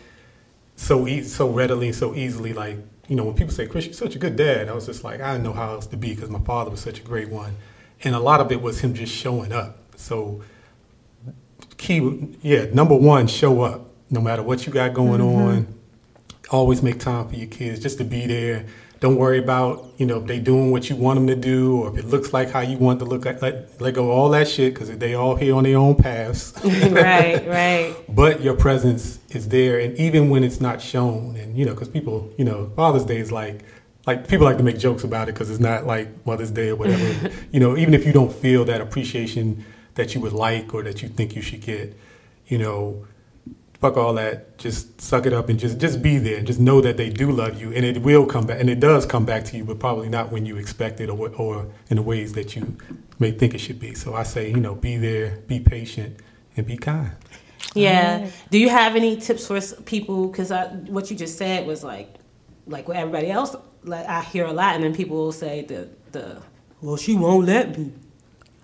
[0.76, 2.52] so e- so readily and so easily.
[2.52, 2.76] Like
[3.08, 5.22] you know, when people say, "Chris, you're such a good dad," I was just like,
[5.22, 7.56] I didn't know how else to be because my father was such a great one,
[8.04, 9.78] and a lot of it was him just showing up.
[9.96, 10.42] So
[11.78, 15.48] key, yeah, number one, show up no matter what you got going mm-hmm.
[15.48, 15.81] on.
[16.52, 18.66] Always make time for your kids just to be there.
[19.00, 21.88] Don't worry about you know if they doing what you want them to do or
[21.88, 23.24] if it looks like how you want to look.
[23.24, 25.96] Like, let let go of all that shit because they all here on their own
[25.96, 26.52] paths.
[26.64, 27.96] right, right.
[28.08, 31.88] but your presence is there and even when it's not shown and you know because
[31.88, 33.64] people you know father's day is like
[34.06, 36.76] like people like to make jokes about it because it's not like Mother's Day or
[36.76, 37.30] whatever.
[37.52, 39.64] you know, even if you don't feel that appreciation
[39.94, 41.96] that you would like or that you think you should get,
[42.46, 43.06] you know,
[43.82, 44.56] fuck all that.
[44.56, 46.40] Just suck it up and just just be there.
[46.40, 49.04] Just know that they do love you, and it will come back, and it does
[49.04, 52.02] come back to you, but probably not when you expect it or or in the
[52.02, 52.76] ways that you
[53.18, 53.94] may think it should be.
[53.94, 56.20] So I say, you know, be there, be patient,
[56.56, 57.10] and be kind.
[57.74, 58.30] Yeah.
[58.50, 60.28] Do you have any tips for people?
[60.28, 60.50] Because
[60.86, 62.14] what you just said was like,
[62.66, 65.88] like what everybody else, like I hear a lot, and then people will say the
[66.12, 66.40] the,
[66.80, 67.92] well, she won't let me.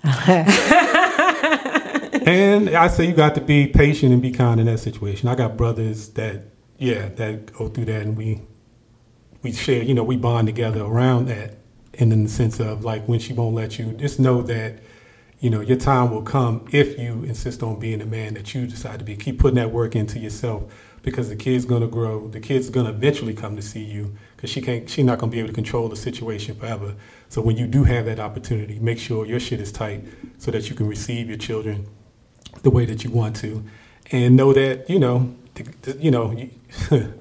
[2.29, 5.31] And I say you got to be patient and be kind in that situation.
[5.31, 6.43] I got brothers that,
[6.77, 8.43] yeah, that go through that, and we
[9.43, 11.55] we share, you know, we bond together around that.
[11.99, 14.81] And in the sense of like when she won't let you, just know that,
[15.41, 18.67] you know, your time will come if you insist on being the man that you
[18.67, 19.17] decide to be.
[19.17, 20.65] Keep putting that work into yourself
[21.01, 22.29] because the kid's gonna grow.
[22.29, 24.91] The kid's gonna eventually come to see you because she can't.
[24.91, 26.95] She's not gonna be able to control the situation forever.
[27.31, 30.05] So when you do have that opportunity, make sure your shit is tight
[30.37, 31.87] so that you can receive your children
[32.63, 33.65] the way that you want to,
[34.11, 36.51] and know that you know, the, the, you know, you,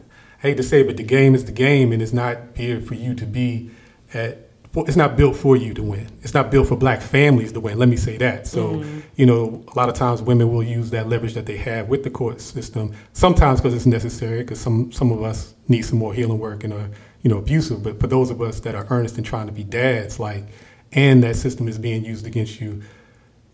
[0.43, 2.79] I hate to say, it, but the game is the game, and it's not here
[2.79, 3.71] for you to be
[4.13, 4.39] at.
[4.75, 6.07] It's not built for you to win.
[6.21, 7.79] It's not built for black families to win.
[7.79, 8.45] Let me say that.
[8.45, 8.99] So, mm-hmm.
[9.15, 12.03] you know, a lot of times women will use that leverage that they have with
[12.03, 12.93] the court system.
[13.13, 16.73] Sometimes because it's necessary, because some some of us need some more healing work and
[16.73, 16.89] are
[17.23, 17.81] you know abusive.
[17.81, 20.43] But for those of us that are earnest and trying to be dads, like,
[20.91, 22.83] and that system is being used against you,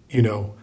[0.10, 0.56] you know,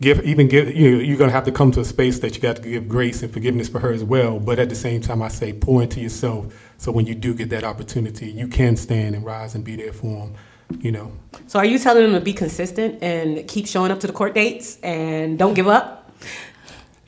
[0.00, 2.40] give even give you know, you're gonna have to come to a space that you
[2.40, 4.38] got to give grace and forgiveness for her as well.
[4.40, 6.46] But at the same time, I say pour into yourself
[6.78, 9.92] so when you do get that opportunity, you can stand and rise and be there
[9.92, 10.34] for them.
[10.78, 11.12] You know,
[11.48, 14.34] So are you telling them to be consistent and keep showing up to the court
[14.34, 16.12] dates and don't give up?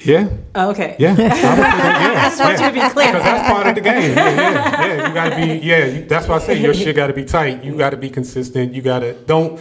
[0.01, 0.97] yeah, Oh, okay.
[0.99, 1.11] yeah.
[1.17, 3.13] I would say that, I just want you to be clear.
[3.13, 4.17] Because that's part of the game.
[4.17, 5.09] Yeah, yeah, yeah.
[5.09, 5.67] You gotta be.
[5.67, 7.63] Yeah, you, that's why I say your shit got to be tight.
[7.63, 8.75] You got to be consistent.
[8.75, 9.61] You got to don't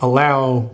[0.00, 0.70] allow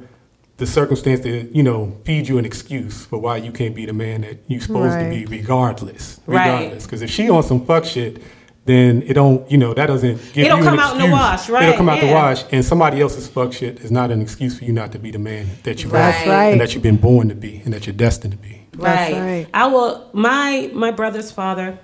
[0.59, 3.93] the circumstance to you know feed you an excuse for why you can't be the
[3.93, 6.21] man that you supposed to be, regardless.
[6.27, 6.45] Right.
[6.47, 8.23] Regardless, because if she on some fuck shit.
[8.65, 11.13] Then it don't, you know, that doesn't give It'll you come an out in the
[11.13, 14.21] wash, right, It'll come out the wash, and somebody else's fuck shit is not an
[14.21, 16.27] excuse for you not to be the man that you Right.
[16.27, 16.49] are, right.
[16.49, 18.67] and that you've been born to be, and that you're destined to be.
[18.75, 19.13] Right.
[19.13, 19.47] Right.
[19.55, 20.11] I will.
[20.13, 21.79] My my brother's father.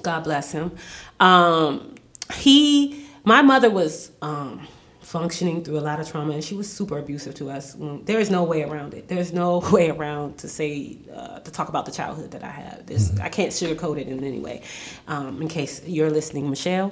[0.00, 0.70] God bless him.
[1.18, 1.96] Um,
[2.34, 3.04] he.
[3.24, 4.66] My mother was um,
[5.12, 7.76] functioning through a lot of trauma, and she was super abusive to us.
[7.76, 9.08] Mm, There is no way around it.
[9.08, 12.86] There's no way around to say uh, to talk about the childhood that I had.
[12.86, 14.62] This I can't sugarcoat it in any way.
[15.08, 16.90] Um, in case you're listening, Michelle,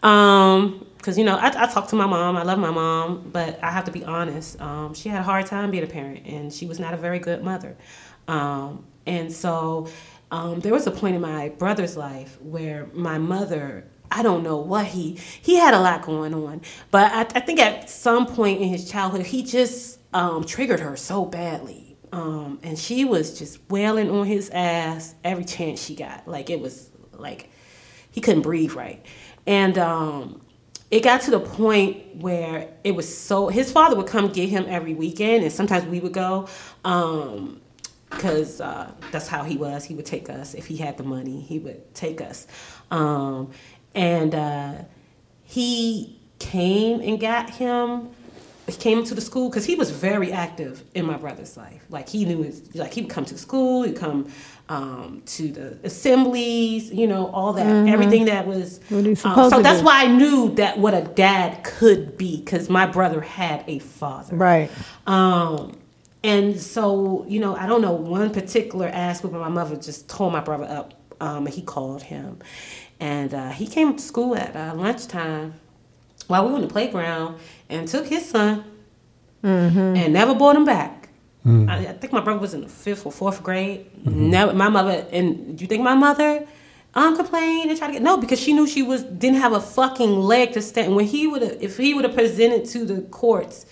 [0.00, 2.36] because you know I, I talk to my mom.
[2.36, 4.60] I love my mom, but I have to be honest.
[4.60, 7.18] Um, she had a hard time being a parent, and she was not a very
[7.18, 7.74] good mother.
[8.28, 9.88] Um, and so
[10.30, 13.84] um, there was a point in my brother's life where my mother,
[14.18, 17.60] I don't know what he, he had a lot going on, but I, I think
[17.60, 21.96] at some point in his childhood, he just um, triggered her so badly.
[22.12, 26.28] Um, and she was just wailing on his ass every chance she got.
[26.28, 27.48] Like it was like
[28.10, 29.04] he couldn't breathe right.
[29.46, 30.42] And um,
[30.90, 34.66] it got to the point where it was so his father would come get him
[34.68, 36.48] every weekend, and sometimes we would go.
[36.84, 37.62] Um,
[38.10, 39.84] because uh, that's how he was.
[39.84, 41.40] He would take us if he had the money.
[41.40, 42.46] He would take us,
[42.90, 43.50] um,
[43.94, 44.72] and uh,
[45.44, 48.08] he came and got him.
[48.66, 51.84] He came to the school because he was very active in my brother's life.
[51.90, 54.30] Like he knew his, like he would come to school, he'd come
[54.68, 58.80] um, to the assemblies, you know, all that, everything that was.
[58.90, 59.84] Um, so that's do.
[59.84, 64.36] why I knew that what a dad could be because my brother had a father.
[64.36, 64.70] Right.
[65.06, 65.76] Um,
[66.24, 70.32] and so, you know, I don't know one particular aspect, but my mother just told
[70.32, 70.94] my brother up.
[71.20, 72.40] Um, and he called him,
[73.02, 75.54] and uh, he came to school at uh, lunchtime
[76.28, 77.36] while we were on the playground
[77.68, 78.64] and took his son
[79.42, 81.08] and never brought him back.
[81.44, 83.80] I, I think my brother was in the fifth or fourth grade.
[84.06, 86.46] Never, my mother and do you think my mother
[86.94, 89.60] um complained and tried to get no because she knew she was didn't have a
[89.60, 90.94] fucking leg to stand.
[90.94, 93.66] When he would have, if he would have presented to the courts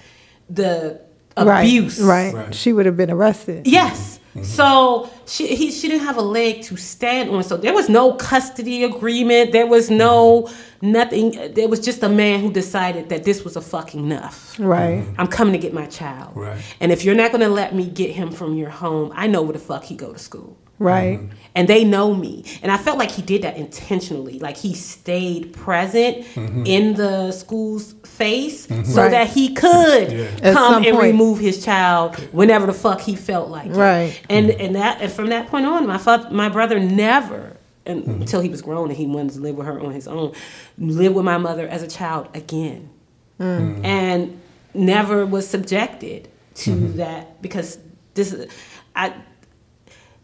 [0.48, 1.01] the
[1.36, 2.35] abuse, Right.
[2.35, 2.55] Right.
[2.55, 3.66] She would have been arrested.
[3.69, 4.19] Yes.
[4.31, 4.44] Mm-hmm.
[4.44, 7.43] So she he she didn't have a leg to stand on.
[7.43, 9.51] So there was no custody agreement.
[9.51, 10.93] There was no mm-hmm.
[10.93, 11.55] nothing.
[11.55, 14.57] There was just a man who decided that this was a fucking enough.
[14.61, 15.01] Right.
[15.01, 15.20] Mm-hmm.
[15.20, 16.36] I'm coming to get my child.
[16.36, 16.62] Right.
[16.78, 19.43] And if you're not going to let me get him from your home, I know
[19.43, 20.57] where the fuck he go to school.
[20.81, 21.20] Right.
[21.55, 22.44] And they know me.
[22.62, 24.39] And I felt like he did that intentionally.
[24.39, 28.84] Like he stayed present in the school's face mm-hmm.
[28.84, 29.10] so Right.
[29.12, 30.52] that he could Yeah.
[30.52, 31.12] Come and point.
[31.12, 33.76] remove his child whenever the fuck he felt like it.
[33.88, 34.20] Right.
[34.28, 34.60] And mm-hmm.
[34.64, 37.56] and that and from that point on, my father, my brother never
[37.86, 38.20] and, mm-hmm.
[38.22, 40.34] until he was grown and he wanted to live with her on his own.
[40.78, 42.90] Live with my mother as a child again,
[43.38, 43.76] mm.
[43.76, 43.84] Mm.
[43.84, 44.40] and
[44.74, 47.78] never was subjected to that because
[48.14, 48.52] this is
[48.94, 49.14] I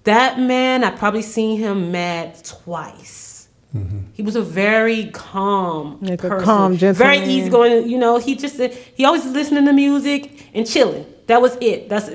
[0.05, 3.36] that man I probably seen him mad twice.
[4.15, 7.31] He was a very calm, Like person, calm very gentleman.
[7.31, 7.89] easygoing.
[7.89, 11.05] You know, he just he always listening to music and chilling.
[11.27, 11.89] That was it.
[11.89, 12.11] That's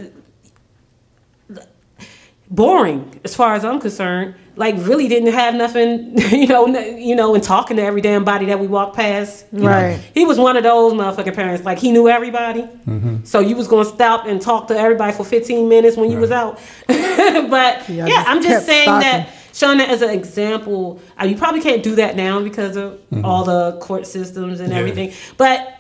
[2.50, 4.36] boring as far as I'm concerned.
[4.58, 8.48] Like really didn't have nothing, you know, you know, and talking to every damn body
[8.48, 9.46] that we walked past.
[9.54, 9.68] you know.
[9.68, 10.00] Right.
[10.14, 11.64] He was one of those motherfucking parents.
[11.64, 13.24] Like he knew everybody, mm-hmm.
[13.24, 16.32] so you was gonna stop and talk to everybody for 15 minutes when you was
[16.32, 16.60] out.
[16.88, 19.10] but Y'all yeah, just I'm just saying stalking.
[19.10, 19.30] that.
[19.54, 23.44] Showing that as an example, uh, you probably can't do that now because of all
[23.44, 24.78] the court systems and Yeah.
[24.80, 25.14] everything.
[25.38, 25.76] But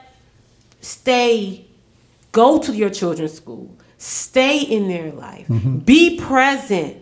[0.81, 1.65] stay
[2.31, 5.45] go to your children's school stay in their life
[5.85, 6.97] be present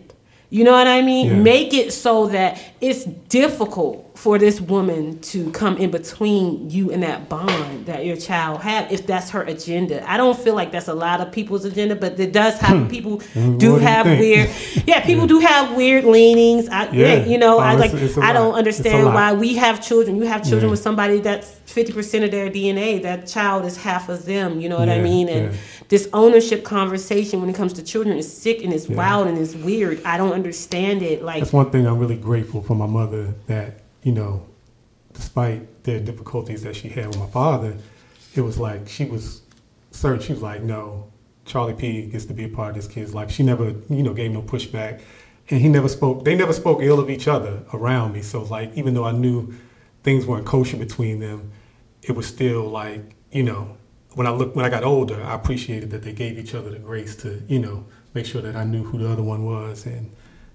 [0.50, 1.34] you know what i mean Yeah.
[1.36, 7.02] make it so that it's difficult for this woman to come in between you and
[7.04, 10.88] that bond that your child have if that's her agenda i don't feel like that's
[10.88, 13.50] a lot of people's agenda but it does have people do Hmm.
[13.52, 14.50] What do have weird
[14.86, 17.14] yeah people do have weird leanings I, Yeah.
[17.14, 17.24] yeah.
[17.26, 18.54] you know Oh, i like it's a i don't.
[18.54, 20.70] Understand why we have children you have children Yeah.
[20.72, 24.78] with somebody that's 50% of their dna that child is half of them you know
[24.78, 25.58] what i mean and yeah.
[25.90, 28.96] This ownership conversation when it comes to children is sick and it's Yeah.
[28.96, 32.62] wild and it's weird i don't understand it like That's one thing I'm really grateful
[32.62, 34.42] for my mother that, you know,
[35.12, 37.76] despite the difficulties that she had with my father,
[38.34, 39.42] it was like she was
[39.90, 41.06] certain, she was like, no,
[41.44, 43.30] Charlie P gets to be a part of this kid's life.
[43.30, 45.00] She never, you know, gave no pushback.
[45.50, 48.22] And he never spoke, they never spoke ill of each other around me.
[48.22, 49.52] So, like, even though I knew
[50.04, 51.50] things weren't kosher between them,
[52.02, 53.02] it was still like,
[53.32, 53.76] you know,
[54.14, 56.78] when I look when I got older, I appreciated that they gave each other the
[56.78, 57.84] grace to, you know,
[58.14, 60.10] make sure that I knew who the other one was and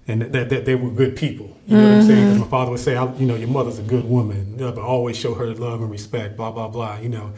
[0.08, 1.56] and that, that they were good people.
[1.66, 2.30] You know what I'm saying?
[2.30, 4.82] 'Cause my father would say, you know, your mother's a good woman, you know, but
[4.84, 6.98] always show her love and respect, blah blah blah.
[6.98, 7.32] You know,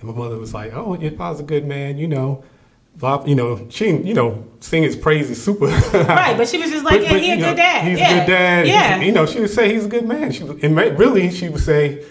[0.00, 2.44] and my mother was like, oh, your father's a good man, you know.
[2.94, 5.64] Blah, you know, she, you know, sing his praises super.
[5.94, 7.98] right but she was just like But- yeah but, he a know, good dad He's
[7.98, 8.10] yeah.
[8.10, 8.66] a good dad.
[8.66, 10.30] yeah He's- you know, she would say he's a good man.
[10.30, 12.04] She and really, she would say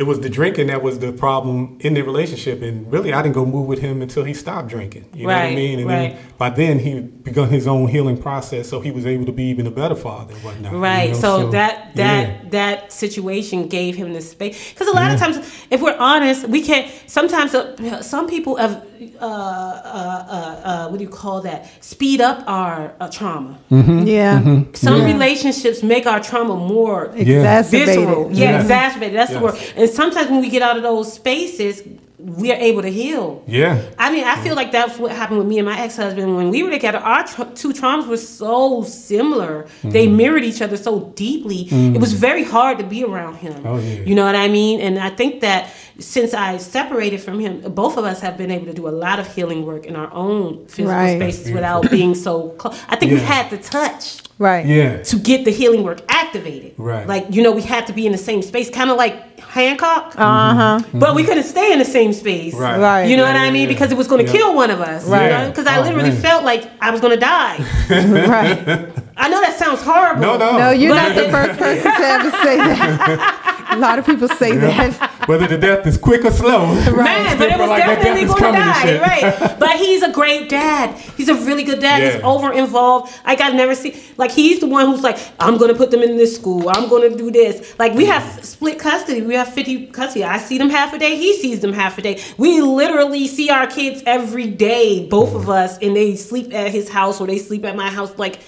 [0.00, 2.62] it was the drinking that was the problem in the relationship.
[2.62, 5.04] And really, I didn't go move with him until he stopped drinking.
[5.14, 5.78] You know what I mean?
[5.80, 6.14] And right.
[6.14, 9.44] then by then, he begun his own healing process, so he was able to be
[9.52, 10.72] even a better father and whatnot.
[10.72, 11.10] you Right.
[11.12, 11.20] know?
[11.24, 12.48] So, that that yeah.
[12.58, 15.36] that situation gave him the space because a lot of times,
[15.70, 16.90] if we're honest, we can't.
[17.06, 18.74] Sometimes uh, some people have
[19.20, 21.58] uh, uh, uh, uh, what do you call that?
[21.82, 23.58] Speed up our uh, trauma.
[23.70, 24.62] Yeah.
[24.74, 25.12] Some Yeah.
[25.14, 27.88] relationships make our trauma more Exacerbated.
[27.88, 28.30] visceral.
[28.32, 28.62] Yeah, Yes.
[28.64, 29.16] exacerbated.
[29.18, 29.56] That's the word.
[29.76, 31.82] And sometimes when we get out of those spaces,
[32.18, 33.42] we are able to heal.
[33.46, 33.80] Yeah.
[33.98, 36.50] I mean, I feel like that's what happened with me and my ex husband when
[36.50, 36.98] we were together.
[36.98, 40.16] Our tra- two traumas were so similar; they Mm-hmm.
[40.16, 41.62] mirrored each other so deeply.
[41.70, 43.66] It was very hard to be around him.
[43.66, 44.02] Oh, yeah.
[44.08, 44.80] You know what I mean?
[44.80, 48.66] And I think that since I separated from him, both of us have been able
[48.66, 51.16] to do a lot of healing work in our own physical Right.
[51.18, 51.54] spaces Beautiful.
[51.80, 52.78] without being so close.
[52.88, 54.64] I think we had the touch Right.
[54.64, 55.02] Yeah.
[55.02, 56.72] to get the healing work activated.
[56.78, 57.06] Right.
[57.06, 60.14] Like, you know, we had to be in the same space, kind of like Hancock,
[60.16, 60.80] Uh huh.
[60.94, 62.54] but we couldn't stay in the same space.
[62.54, 62.78] Right.
[62.78, 63.04] Right.
[63.04, 63.62] You know Yeah, what I mean?
[63.62, 63.68] yeah.
[63.74, 64.38] Because it was going to Yeah.
[64.38, 65.04] kill one of us.
[65.06, 65.46] Right.
[65.48, 66.20] Because I Oh, literally man.
[66.22, 67.58] felt like I was going to die.
[67.90, 68.88] Right.
[69.16, 70.22] I know that sounds horrible.
[70.22, 70.56] No, no.
[70.56, 73.56] No, you're not the first person to ever say that.
[73.70, 75.28] A lot of people say that.
[75.28, 76.66] Whether the death is quick or slow.
[76.74, 79.56] Man, but it was Like definitely going to coming die, right?
[79.60, 80.98] But he's a great dad.
[81.16, 82.02] He's a really good dad.
[82.02, 82.26] He's Yeah.
[82.26, 83.12] over involved.
[83.24, 83.94] Like I've never seen.
[84.16, 86.68] Like he's the one who's like, I'm going to put them in this school.
[86.68, 87.78] I'm going to do this.
[87.78, 88.42] Like we have mm-hmm.
[88.42, 89.22] split custody.
[89.22, 90.24] We have 50 custody.
[90.24, 91.16] I see them half a day.
[91.16, 92.20] He sees them half a day.
[92.38, 95.38] We literally see our kids every day, both mm-hmm.
[95.38, 98.18] of us, and they sleep at his house or they sleep at my house.
[98.18, 98.40] Like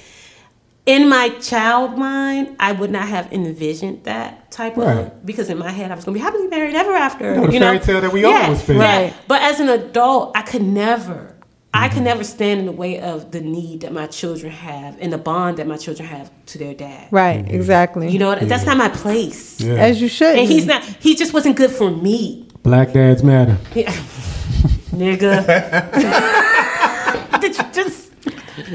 [0.87, 4.99] in my child mind, I would not have envisioned that type Right.
[5.07, 7.37] of because in my head I was gonna be happily married ever after.
[7.37, 8.79] know, the fairy tale that we all yeah, was feel.
[8.79, 9.15] Right.
[9.29, 11.35] But as an adult, I could never,
[11.73, 11.95] I Mm-hmm.
[11.95, 15.19] could never stand in the way of the need that my children have and the
[15.19, 17.07] bond that my children have to their dad.
[17.13, 17.45] Right.
[17.49, 18.09] Exactly.
[18.11, 18.49] You know, what?
[18.49, 19.61] that's not my place.
[19.61, 19.75] Yeah.
[19.75, 20.37] as you should.
[20.39, 20.83] And he's not.
[20.85, 23.57] He just wasn't good for me, Black dads matter.
[23.75, 23.91] Yeah.
[24.93, 25.33] nigga.
[27.41, 28.12] Did you just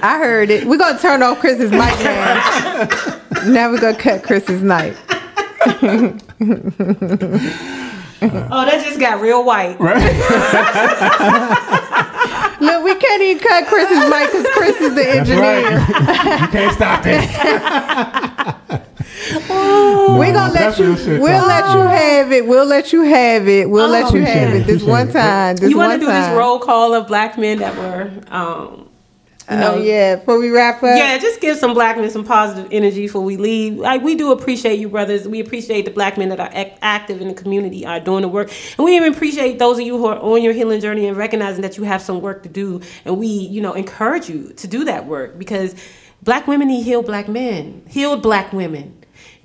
[0.01, 0.65] I heard it.
[0.65, 2.87] We're gonna turn off Chris's mic now.
[3.47, 4.95] now we're gonna cut Chris's mic.
[8.21, 9.79] oh, that just got real white.
[12.59, 15.77] Look, we can't even cut Chris's mic because Chris is the engineer.
[15.77, 16.41] right.
[16.41, 18.81] you can't stop that.
[19.29, 20.85] We're gonna let you.
[20.87, 21.47] real shit, We'll Tom.
[21.47, 22.47] let you have it.
[22.47, 23.69] We'll let you have it.
[23.69, 25.57] We'll Oh, let you have it this one time.
[25.57, 26.31] This you want to do time.
[26.31, 28.86] this roll call of black men that were um,
[29.49, 30.15] you know, oh yeah.
[30.17, 33.37] Before we wrap up, yeah, just give some black men some positive energy before we
[33.37, 33.75] leave.
[33.75, 35.27] Like we do appreciate you, brothers.
[35.27, 38.27] We appreciate the black men that are ac- active in the community, are doing the
[38.27, 41.15] work, and we even appreciate those of you who are on your healing journey and
[41.15, 42.81] recognizing that you have some work to do.
[43.05, 45.75] And we, you know, encourage you to do that work because
[46.21, 48.96] black women need healed black men, healed black women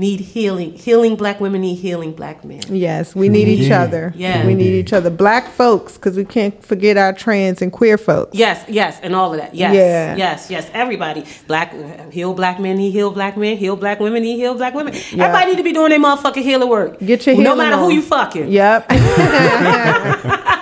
[0.02, 0.72] need healing.
[0.74, 2.60] Healing black women need healing black men.
[2.68, 3.82] Yes, we need each Yeah.
[3.82, 4.12] other.
[4.16, 4.44] Yeah.
[4.44, 5.08] we need each other.
[5.08, 8.36] Black folks, because we can't forget our trans and queer folks.
[8.36, 9.54] Yes, yes, and all of that.
[9.54, 10.16] Yes, Yeah.
[10.16, 10.66] yes, yes.
[10.74, 11.72] Everybody, black
[12.12, 14.92] heal black men, he heal black men, heal black women, he heal black women.
[14.94, 15.24] Yeah.
[15.26, 16.98] Everybody need to be doing their motherfucking healing work.
[16.98, 17.90] Get your no healing matter who on.
[17.92, 18.48] you fucking.
[18.52, 18.90] Yep.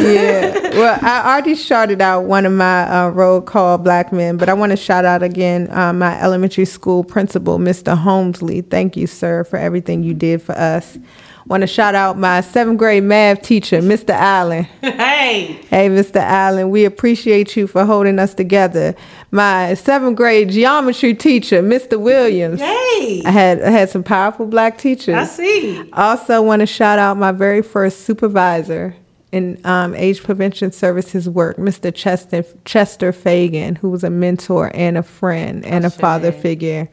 [0.00, 0.54] yeah.
[0.78, 4.54] Well, I already shouted out one of my uh, roll call black men, but I
[4.54, 7.96] want to shout out again uh, my elementary school principal, Mr.
[7.96, 8.68] Holmesley.
[8.68, 10.98] Thank you, sir, for everything you did for us.
[11.46, 14.10] Want to shout out my seventh grade math teacher, Mr.
[14.10, 14.64] Allen.
[14.82, 16.16] hey, Hey, Mr.
[16.16, 18.94] Allen, we appreciate you for holding us together.
[19.30, 21.98] My seventh grade geometry teacher, Mr.
[21.98, 22.60] Williams.
[22.60, 25.14] hey, I had I had some powerful black teachers.
[25.14, 25.90] I see.
[25.94, 28.94] Also, want to shout out my very first supervisor
[29.32, 31.94] in um, age prevention services work, Mr.
[31.94, 36.88] Chester Chester Fagan, who was a mentor and a friend and a father figure.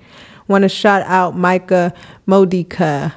[0.48, 1.94] Want to shout out Micah
[2.26, 3.14] Modica,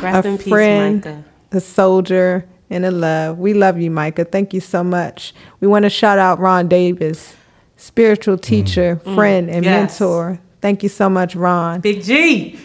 [0.00, 1.24] Rest a in peace, friend, Micah.
[1.52, 3.38] a soldier, and a love.
[3.38, 4.24] We love you, Micah.
[4.24, 5.34] Thank you so much.
[5.60, 7.34] We want to shout out Ron Davis,
[7.76, 9.68] spiritual teacher, friend, and Mm.
[9.68, 10.00] yes.
[10.00, 10.38] mentor.
[10.60, 11.80] Thank you so much, Ron.
[11.80, 12.58] Big G.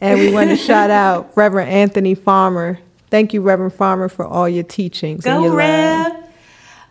[0.00, 2.78] And we want to shout out Reverend Anthony Farmer.
[3.10, 6.12] Thank you, Reverend Farmer, for all your teachings and Go your love.
[6.12, 6.30] Rev.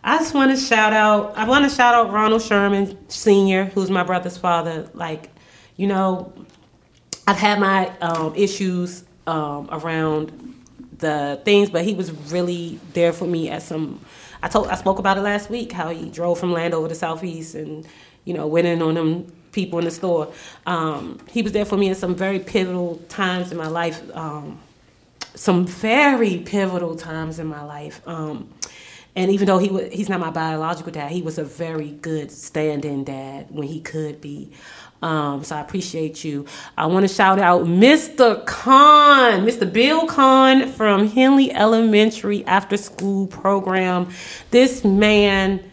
[0.04, 1.36] I just want to shout out.
[1.36, 4.88] I want to shout out Ronald Sherman Senior, who's my brother's father.
[4.94, 5.30] Like,
[5.76, 6.32] you know,
[7.26, 10.54] I've had my um, issues um, around
[10.98, 14.00] the things, but he was really there for me at some.
[14.42, 17.54] I told I spoke about it last week how he drove from Landover to Southeast
[17.54, 17.86] and
[18.24, 20.32] you know went in on them people in the store.
[20.66, 24.00] Um, he was there for me at some very pivotal times in my life.
[24.16, 24.60] Um,
[25.38, 28.02] some very pivotal times in my life.
[28.08, 28.52] Um,
[29.14, 32.32] and even though he was, he's not my biological dad, he was a very good
[32.32, 34.50] stand-in dad when he could be.
[35.00, 36.44] Um, so I appreciate you.
[36.76, 38.44] I want to shout out Mr.
[38.46, 39.72] Khan, Mr.
[39.72, 44.10] Bill Khan from Henley Elementary After School Program.
[44.50, 45.70] This man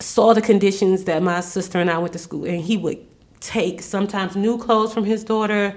[0.00, 2.98] saw the conditions that my sister and I went to school, and he would
[3.38, 5.76] take sometimes new clothes from his daughter,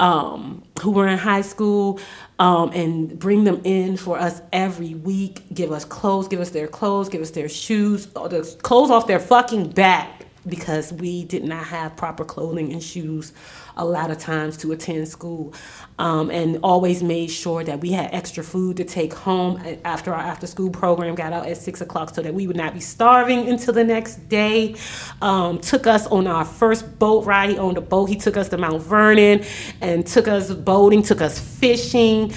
[0.00, 2.00] um, who were in high school,
[2.38, 5.44] um, and bring them in for us every week.
[5.54, 9.20] Give us clothes, give us their clothes, give us their shoes, the clothes off their
[9.20, 13.32] fucking back because we did not have proper clothing and shoes
[13.80, 15.54] a lot of times to attend school
[15.98, 20.20] um, and always made sure that we had extra food to take home after our
[20.20, 23.48] after school program got out at six o'clock so that we would not be starving
[23.48, 24.76] until the next day.
[25.22, 28.06] Um, took us on our first boat ride he owned a boat.
[28.06, 29.44] He took us to mount vernon
[29.80, 32.32] and took us boating took us fishing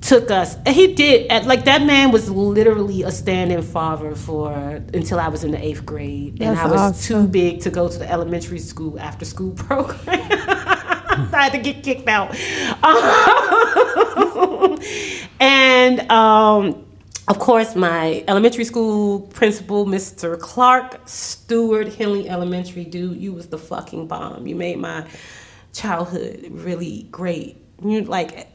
[0.00, 4.52] took us and he did like that man was literally a stand-in father for
[4.94, 6.40] until i was in the eighth grade.
[6.40, 7.24] And i was awesome.
[7.24, 10.57] too big to go to the elementary school after school program
[11.32, 12.34] i had to get kicked out
[15.40, 16.84] and um
[17.28, 20.40] of course, my elementary school principal, Mr.
[20.40, 24.46] Clark Stewart, Henley Elementary, dude, you was the fucking bomb.
[24.46, 25.06] You made my
[25.74, 27.58] childhood really great.
[27.84, 28.48] You like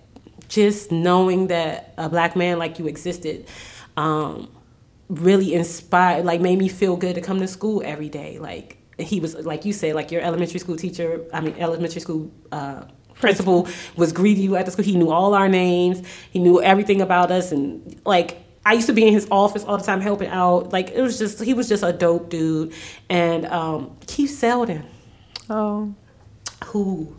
[0.47, 3.47] just knowing that a black man like you existed
[3.95, 4.49] um,
[5.07, 9.19] really inspired like made me feel good to come to school every day like he
[9.19, 12.83] was like you said like your elementary school teacher i mean elementary school uh,
[13.15, 17.01] principal was greeting you at the school he knew all our names he knew everything
[17.01, 20.29] about us and like I used to be in his office all the time helping
[20.29, 20.71] out.
[20.71, 22.73] Like it was just he was just a dope dude.
[23.09, 24.85] And um, Keith Selden,
[25.49, 25.93] Oh,
[26.65, 27.13] who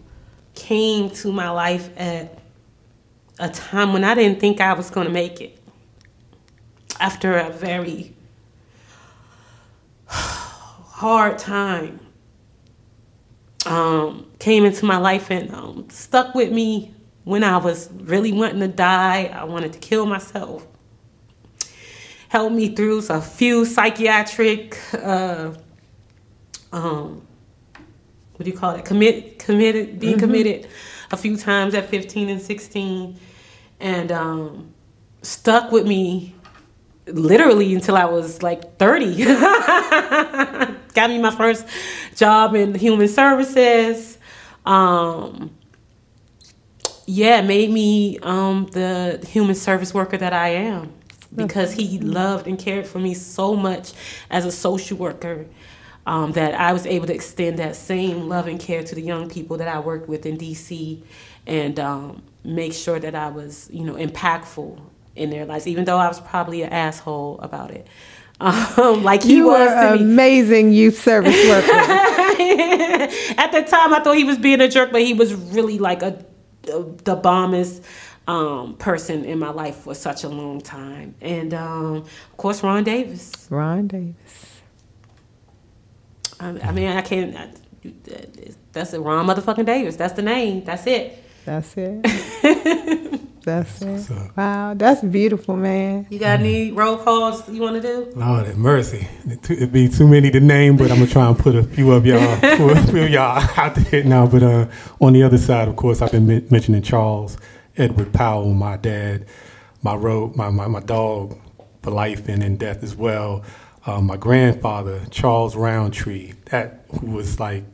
[0.55, 2.39] came to my life at
[3.39, 5.59] a time when I didn't think I was going to make it.
[6.99, 8.15] After a very
[11.05, 12.01] hard time,
[13.67, 16.95] um, came into my life and um, stuck with me
[17.25, 19.25] when I was really wanting to die.
[19.27, 20.67] I wanted to kill myself.
[22.31, 25.53] Helped me through a few psychiatric, uh,
[26.73, 27.21] um,
[28.37, 28.87] what do you call it?
[28.87, 30.69] Commit, committed, being committed
[31.11, 33.21] a few times at 15 and 16,
[33.79, 34.73] and um,
[35.21, 36.35] stuck with me
[37.07, 40.77] literally until I was like 30.
[40.95, 41.67] Got me my first
[42.17, 44.17] job in human services.
[44.65, 45.51] Um,
[47.07, 50.93] yeah, made me um, the human service worker that I am.
[51.35, 53.93] because he loved and cared for me so much
[54.31, 55.47] as a social worker
[56.07, 59.29] um, that I was able to extend that same love and care to the young
[59.29, 61.03] people that I worked with in DC
[61.47, 64.81] and um, make sure that I was, you know, impactful
[65.17, 67.87] in their lives, even though I was probably an asshole about it.
[68.45, 70.03] Um, like he you was to me.
[70.03, 71.73] amazing youth service worker.
[71.73, 76.03] At the time, I thought he was being a jerk, but he was really like
[76.03, 76.23] a
[76.63, 77.83] the, the bombest
[78.27, 81.15] um, person in my life for such a long time.
[81.21, 83.33] And um, of course, Ron Davis.
[83.51, 84.61] Ron Davis.
[86.41, 87.37] I, I mean, I can't.
[87.37, 87.51] I,
[88.73, 89.97] that's it, Ron motherfucking Davis.
[89.97, 90.65] That's the name.
[90.65, 91.23] That's it.
[91.45, 93.21] That's it.
[93.45, 94.01] That's it.
[94.03, 96.07] So- Wow, that's beautiful, man.
[96.11, 98.13] You got any roll calls you want to do?
[98.17, 99.07] Lord have mercy.
[99.29, 102.07] It'd be too many to name, but I'm gonna try and put a few of
[102.07, 104.27] y'all, a few of y'all out there now.
[104.27, 104.67] But uh,
[105.01, 107.37] on the other side, of course, I've been mentioning Charles
[107.77, 109.27] Edward Powell, my dad,
[109.83, 111.37] my road, my, my, my dog
[111.83, 113.43] for life and in death as well.
[113.87, 117.65] Uh, my grandfather, Charles Roundtree, that who was like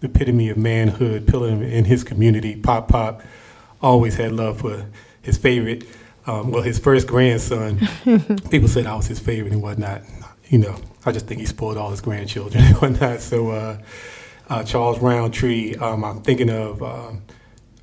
[0.00, 2.54] the epitome of manhood, pillar in- in his community.
[2.56, 3.22] Pop Pop
[3.80, 4.84] always had love for
[5.24, 5.84] his favorite,
[6.26, 7.80] um, well, his first grandson.
[8.50, 10.02] People said I was his favorite and whatnot.
[10.48, 13.20] You know, I just think he spoiled all his grandchildren and whatnot.
[13.20, 13.78] So, uh,
[14.48, 17.22] uh, Charles Roundtree, um, I'm thinking of um,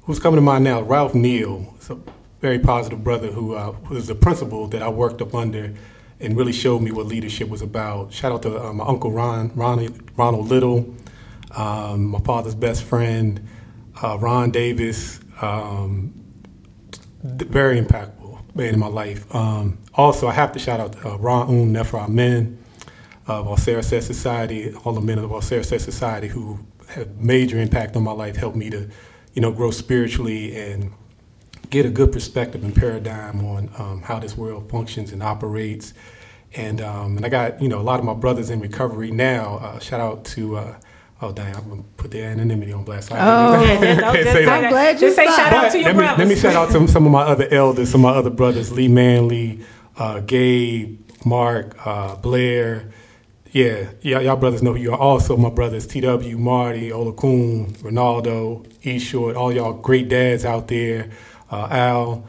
[0.03, 0.81] who's coming to mind now.
[0.81, 1.97] Ralph Neal, is a
[2.39, 5.73] very positive brother who uh, was the principal that I worked up under
[6.19, 8.13] and really showed me what leadership was about.
[8.13, 10.95] Shout out to uh, my uncle Ron, Ron, Ronald Little,
[11.55, 13.47] um, my father's best friend,
[14.03, 15.19] uh, Ron Davis.
[15.41, 16.20] Um,
[17.23, 19.33] very impactful man in my life.
[19.33, 22.57] Um, also, I have to shout out uh, Ra Un Nefer Amen
[23.27, 28.11] of Alcera Society, all the men of Alcera Society who had major impact on my
[28.11, 28.89] life, helped me to,
[29.33, 30.91] you know, grow spiritually and
[31.69, 35.93] get a good perspective and paradigm on um, how this world functions and operates.
[36.53, 39.57] And um, and I got you know a lot of my brothers in recovery now.
[39.57, 40.75] Uh, shout out to uh,
[41.21, 43.09] oh dang, I'm gonna put their anonymity on blast.
[43.09, 43.63] So I Oh.
[43.65, 44.63] can't- Yeah, don't- can't just say say that.
[44.63, 46.17] I'm glad you Just say shout out to your let me, brothers.
[46.19, 48.71] let me shout out to some of my other elders, some of my other brothers,
[48.71, 49.59] Lee Manley,
[49.97, 52.91] uh, Gabe, Mark, uh, Blair.
[53.53, 54.97] Yeah, yeah, y'all brothers know who you are.
[54.97, 61.09] Also, my brothers TW, Marty, Olakun, Ronaldo, E Short, all y'all great dads out there.
[61.51, 62.25] Uh, Al,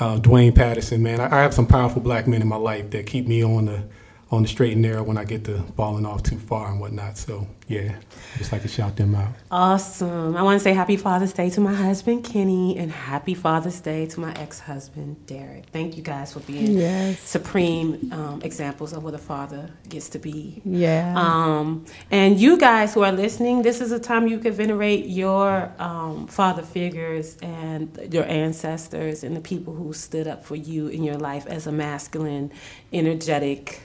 [0.00, 1.20] uh, Dwayne Patterson, man.
[1.20, 3.84] I, I have some powerful black men in my life that keep me on the
[4.30, 7.16] on the straight and narrow when I get to falling off too far and whatnot.
[7.16, 7.94] So yeah,
[8.34, 9.28] I just like to shout them out.
[9.52, 10.36] Awesome.
[10.36, 14.06] I want to say happy Father's Day to my husband, Kenny, and happy Father's Day
[14.06, 15.66] to my ex husband, Derek.
[15.66, 17.20] Thank you guys for being Yes.
[17.20, 20.60] supreme um, examples of what a father gets to be.
[20.64, 21.14] Yeah.
[21.16, 25.72] Um, and you guys who are listening, this is a time you can venerate your
[25.78, 31.04] um, father figures and your ancestors and the people who stood up for you in
[31.04, 32.50] your life as a masculine,
[32.92, 33.82] energetic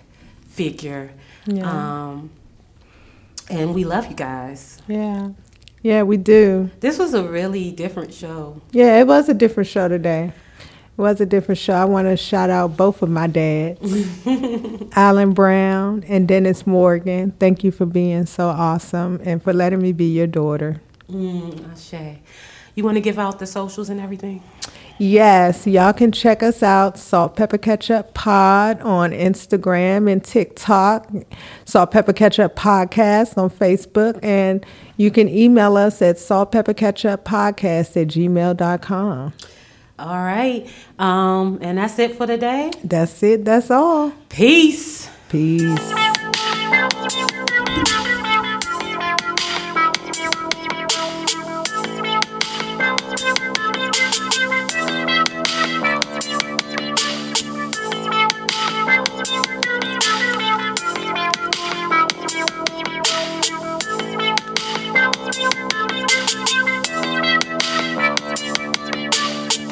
[0.69, 1.11] figure.
[1.45, 1.69] Yeah.
[1.69, 2.29] Um,
[3.49, 4.79] and we love you guys.
[4.87, 5.29] yeah.
[5.83, 6.69] Yeah, we do.
[6.79, 8.61] This was a really different show.
[8.71, 10.31] Yeah, it was a different show today.
[10.59, 11.73] It was a different show.
[11.73, 13.79] I want to shout out both of my dads,
[14.95, 17.31] Alan Brown and Dennis Morgan.
[17.39, 20.79] Thank you for being so awesome and for letting me be your daughter.
[21.09, 22.19] Mm, Ashe.
[22.75, 24.43] You want to give out the socials and everything?
[25.01, 31.09] Yes, y'all can check us out, Salt Pepper Ketchup Pod on Instagram and TikTok,
[31.65, 34.63] Salt Pepper Ketchup Podcast on Facebook, and
[34.97, 39.33] you can email us at saltpepperketchuppodcast at gmail.com.
[39.97, 40.69] All right.
[40.99, 42.69] Um, and that's it for today.
[42.83, 43.43] That's it.
[43.43, 44.13] That's all.
[44.29, 45.09] Peace.
[45.29, 45.79] Peace.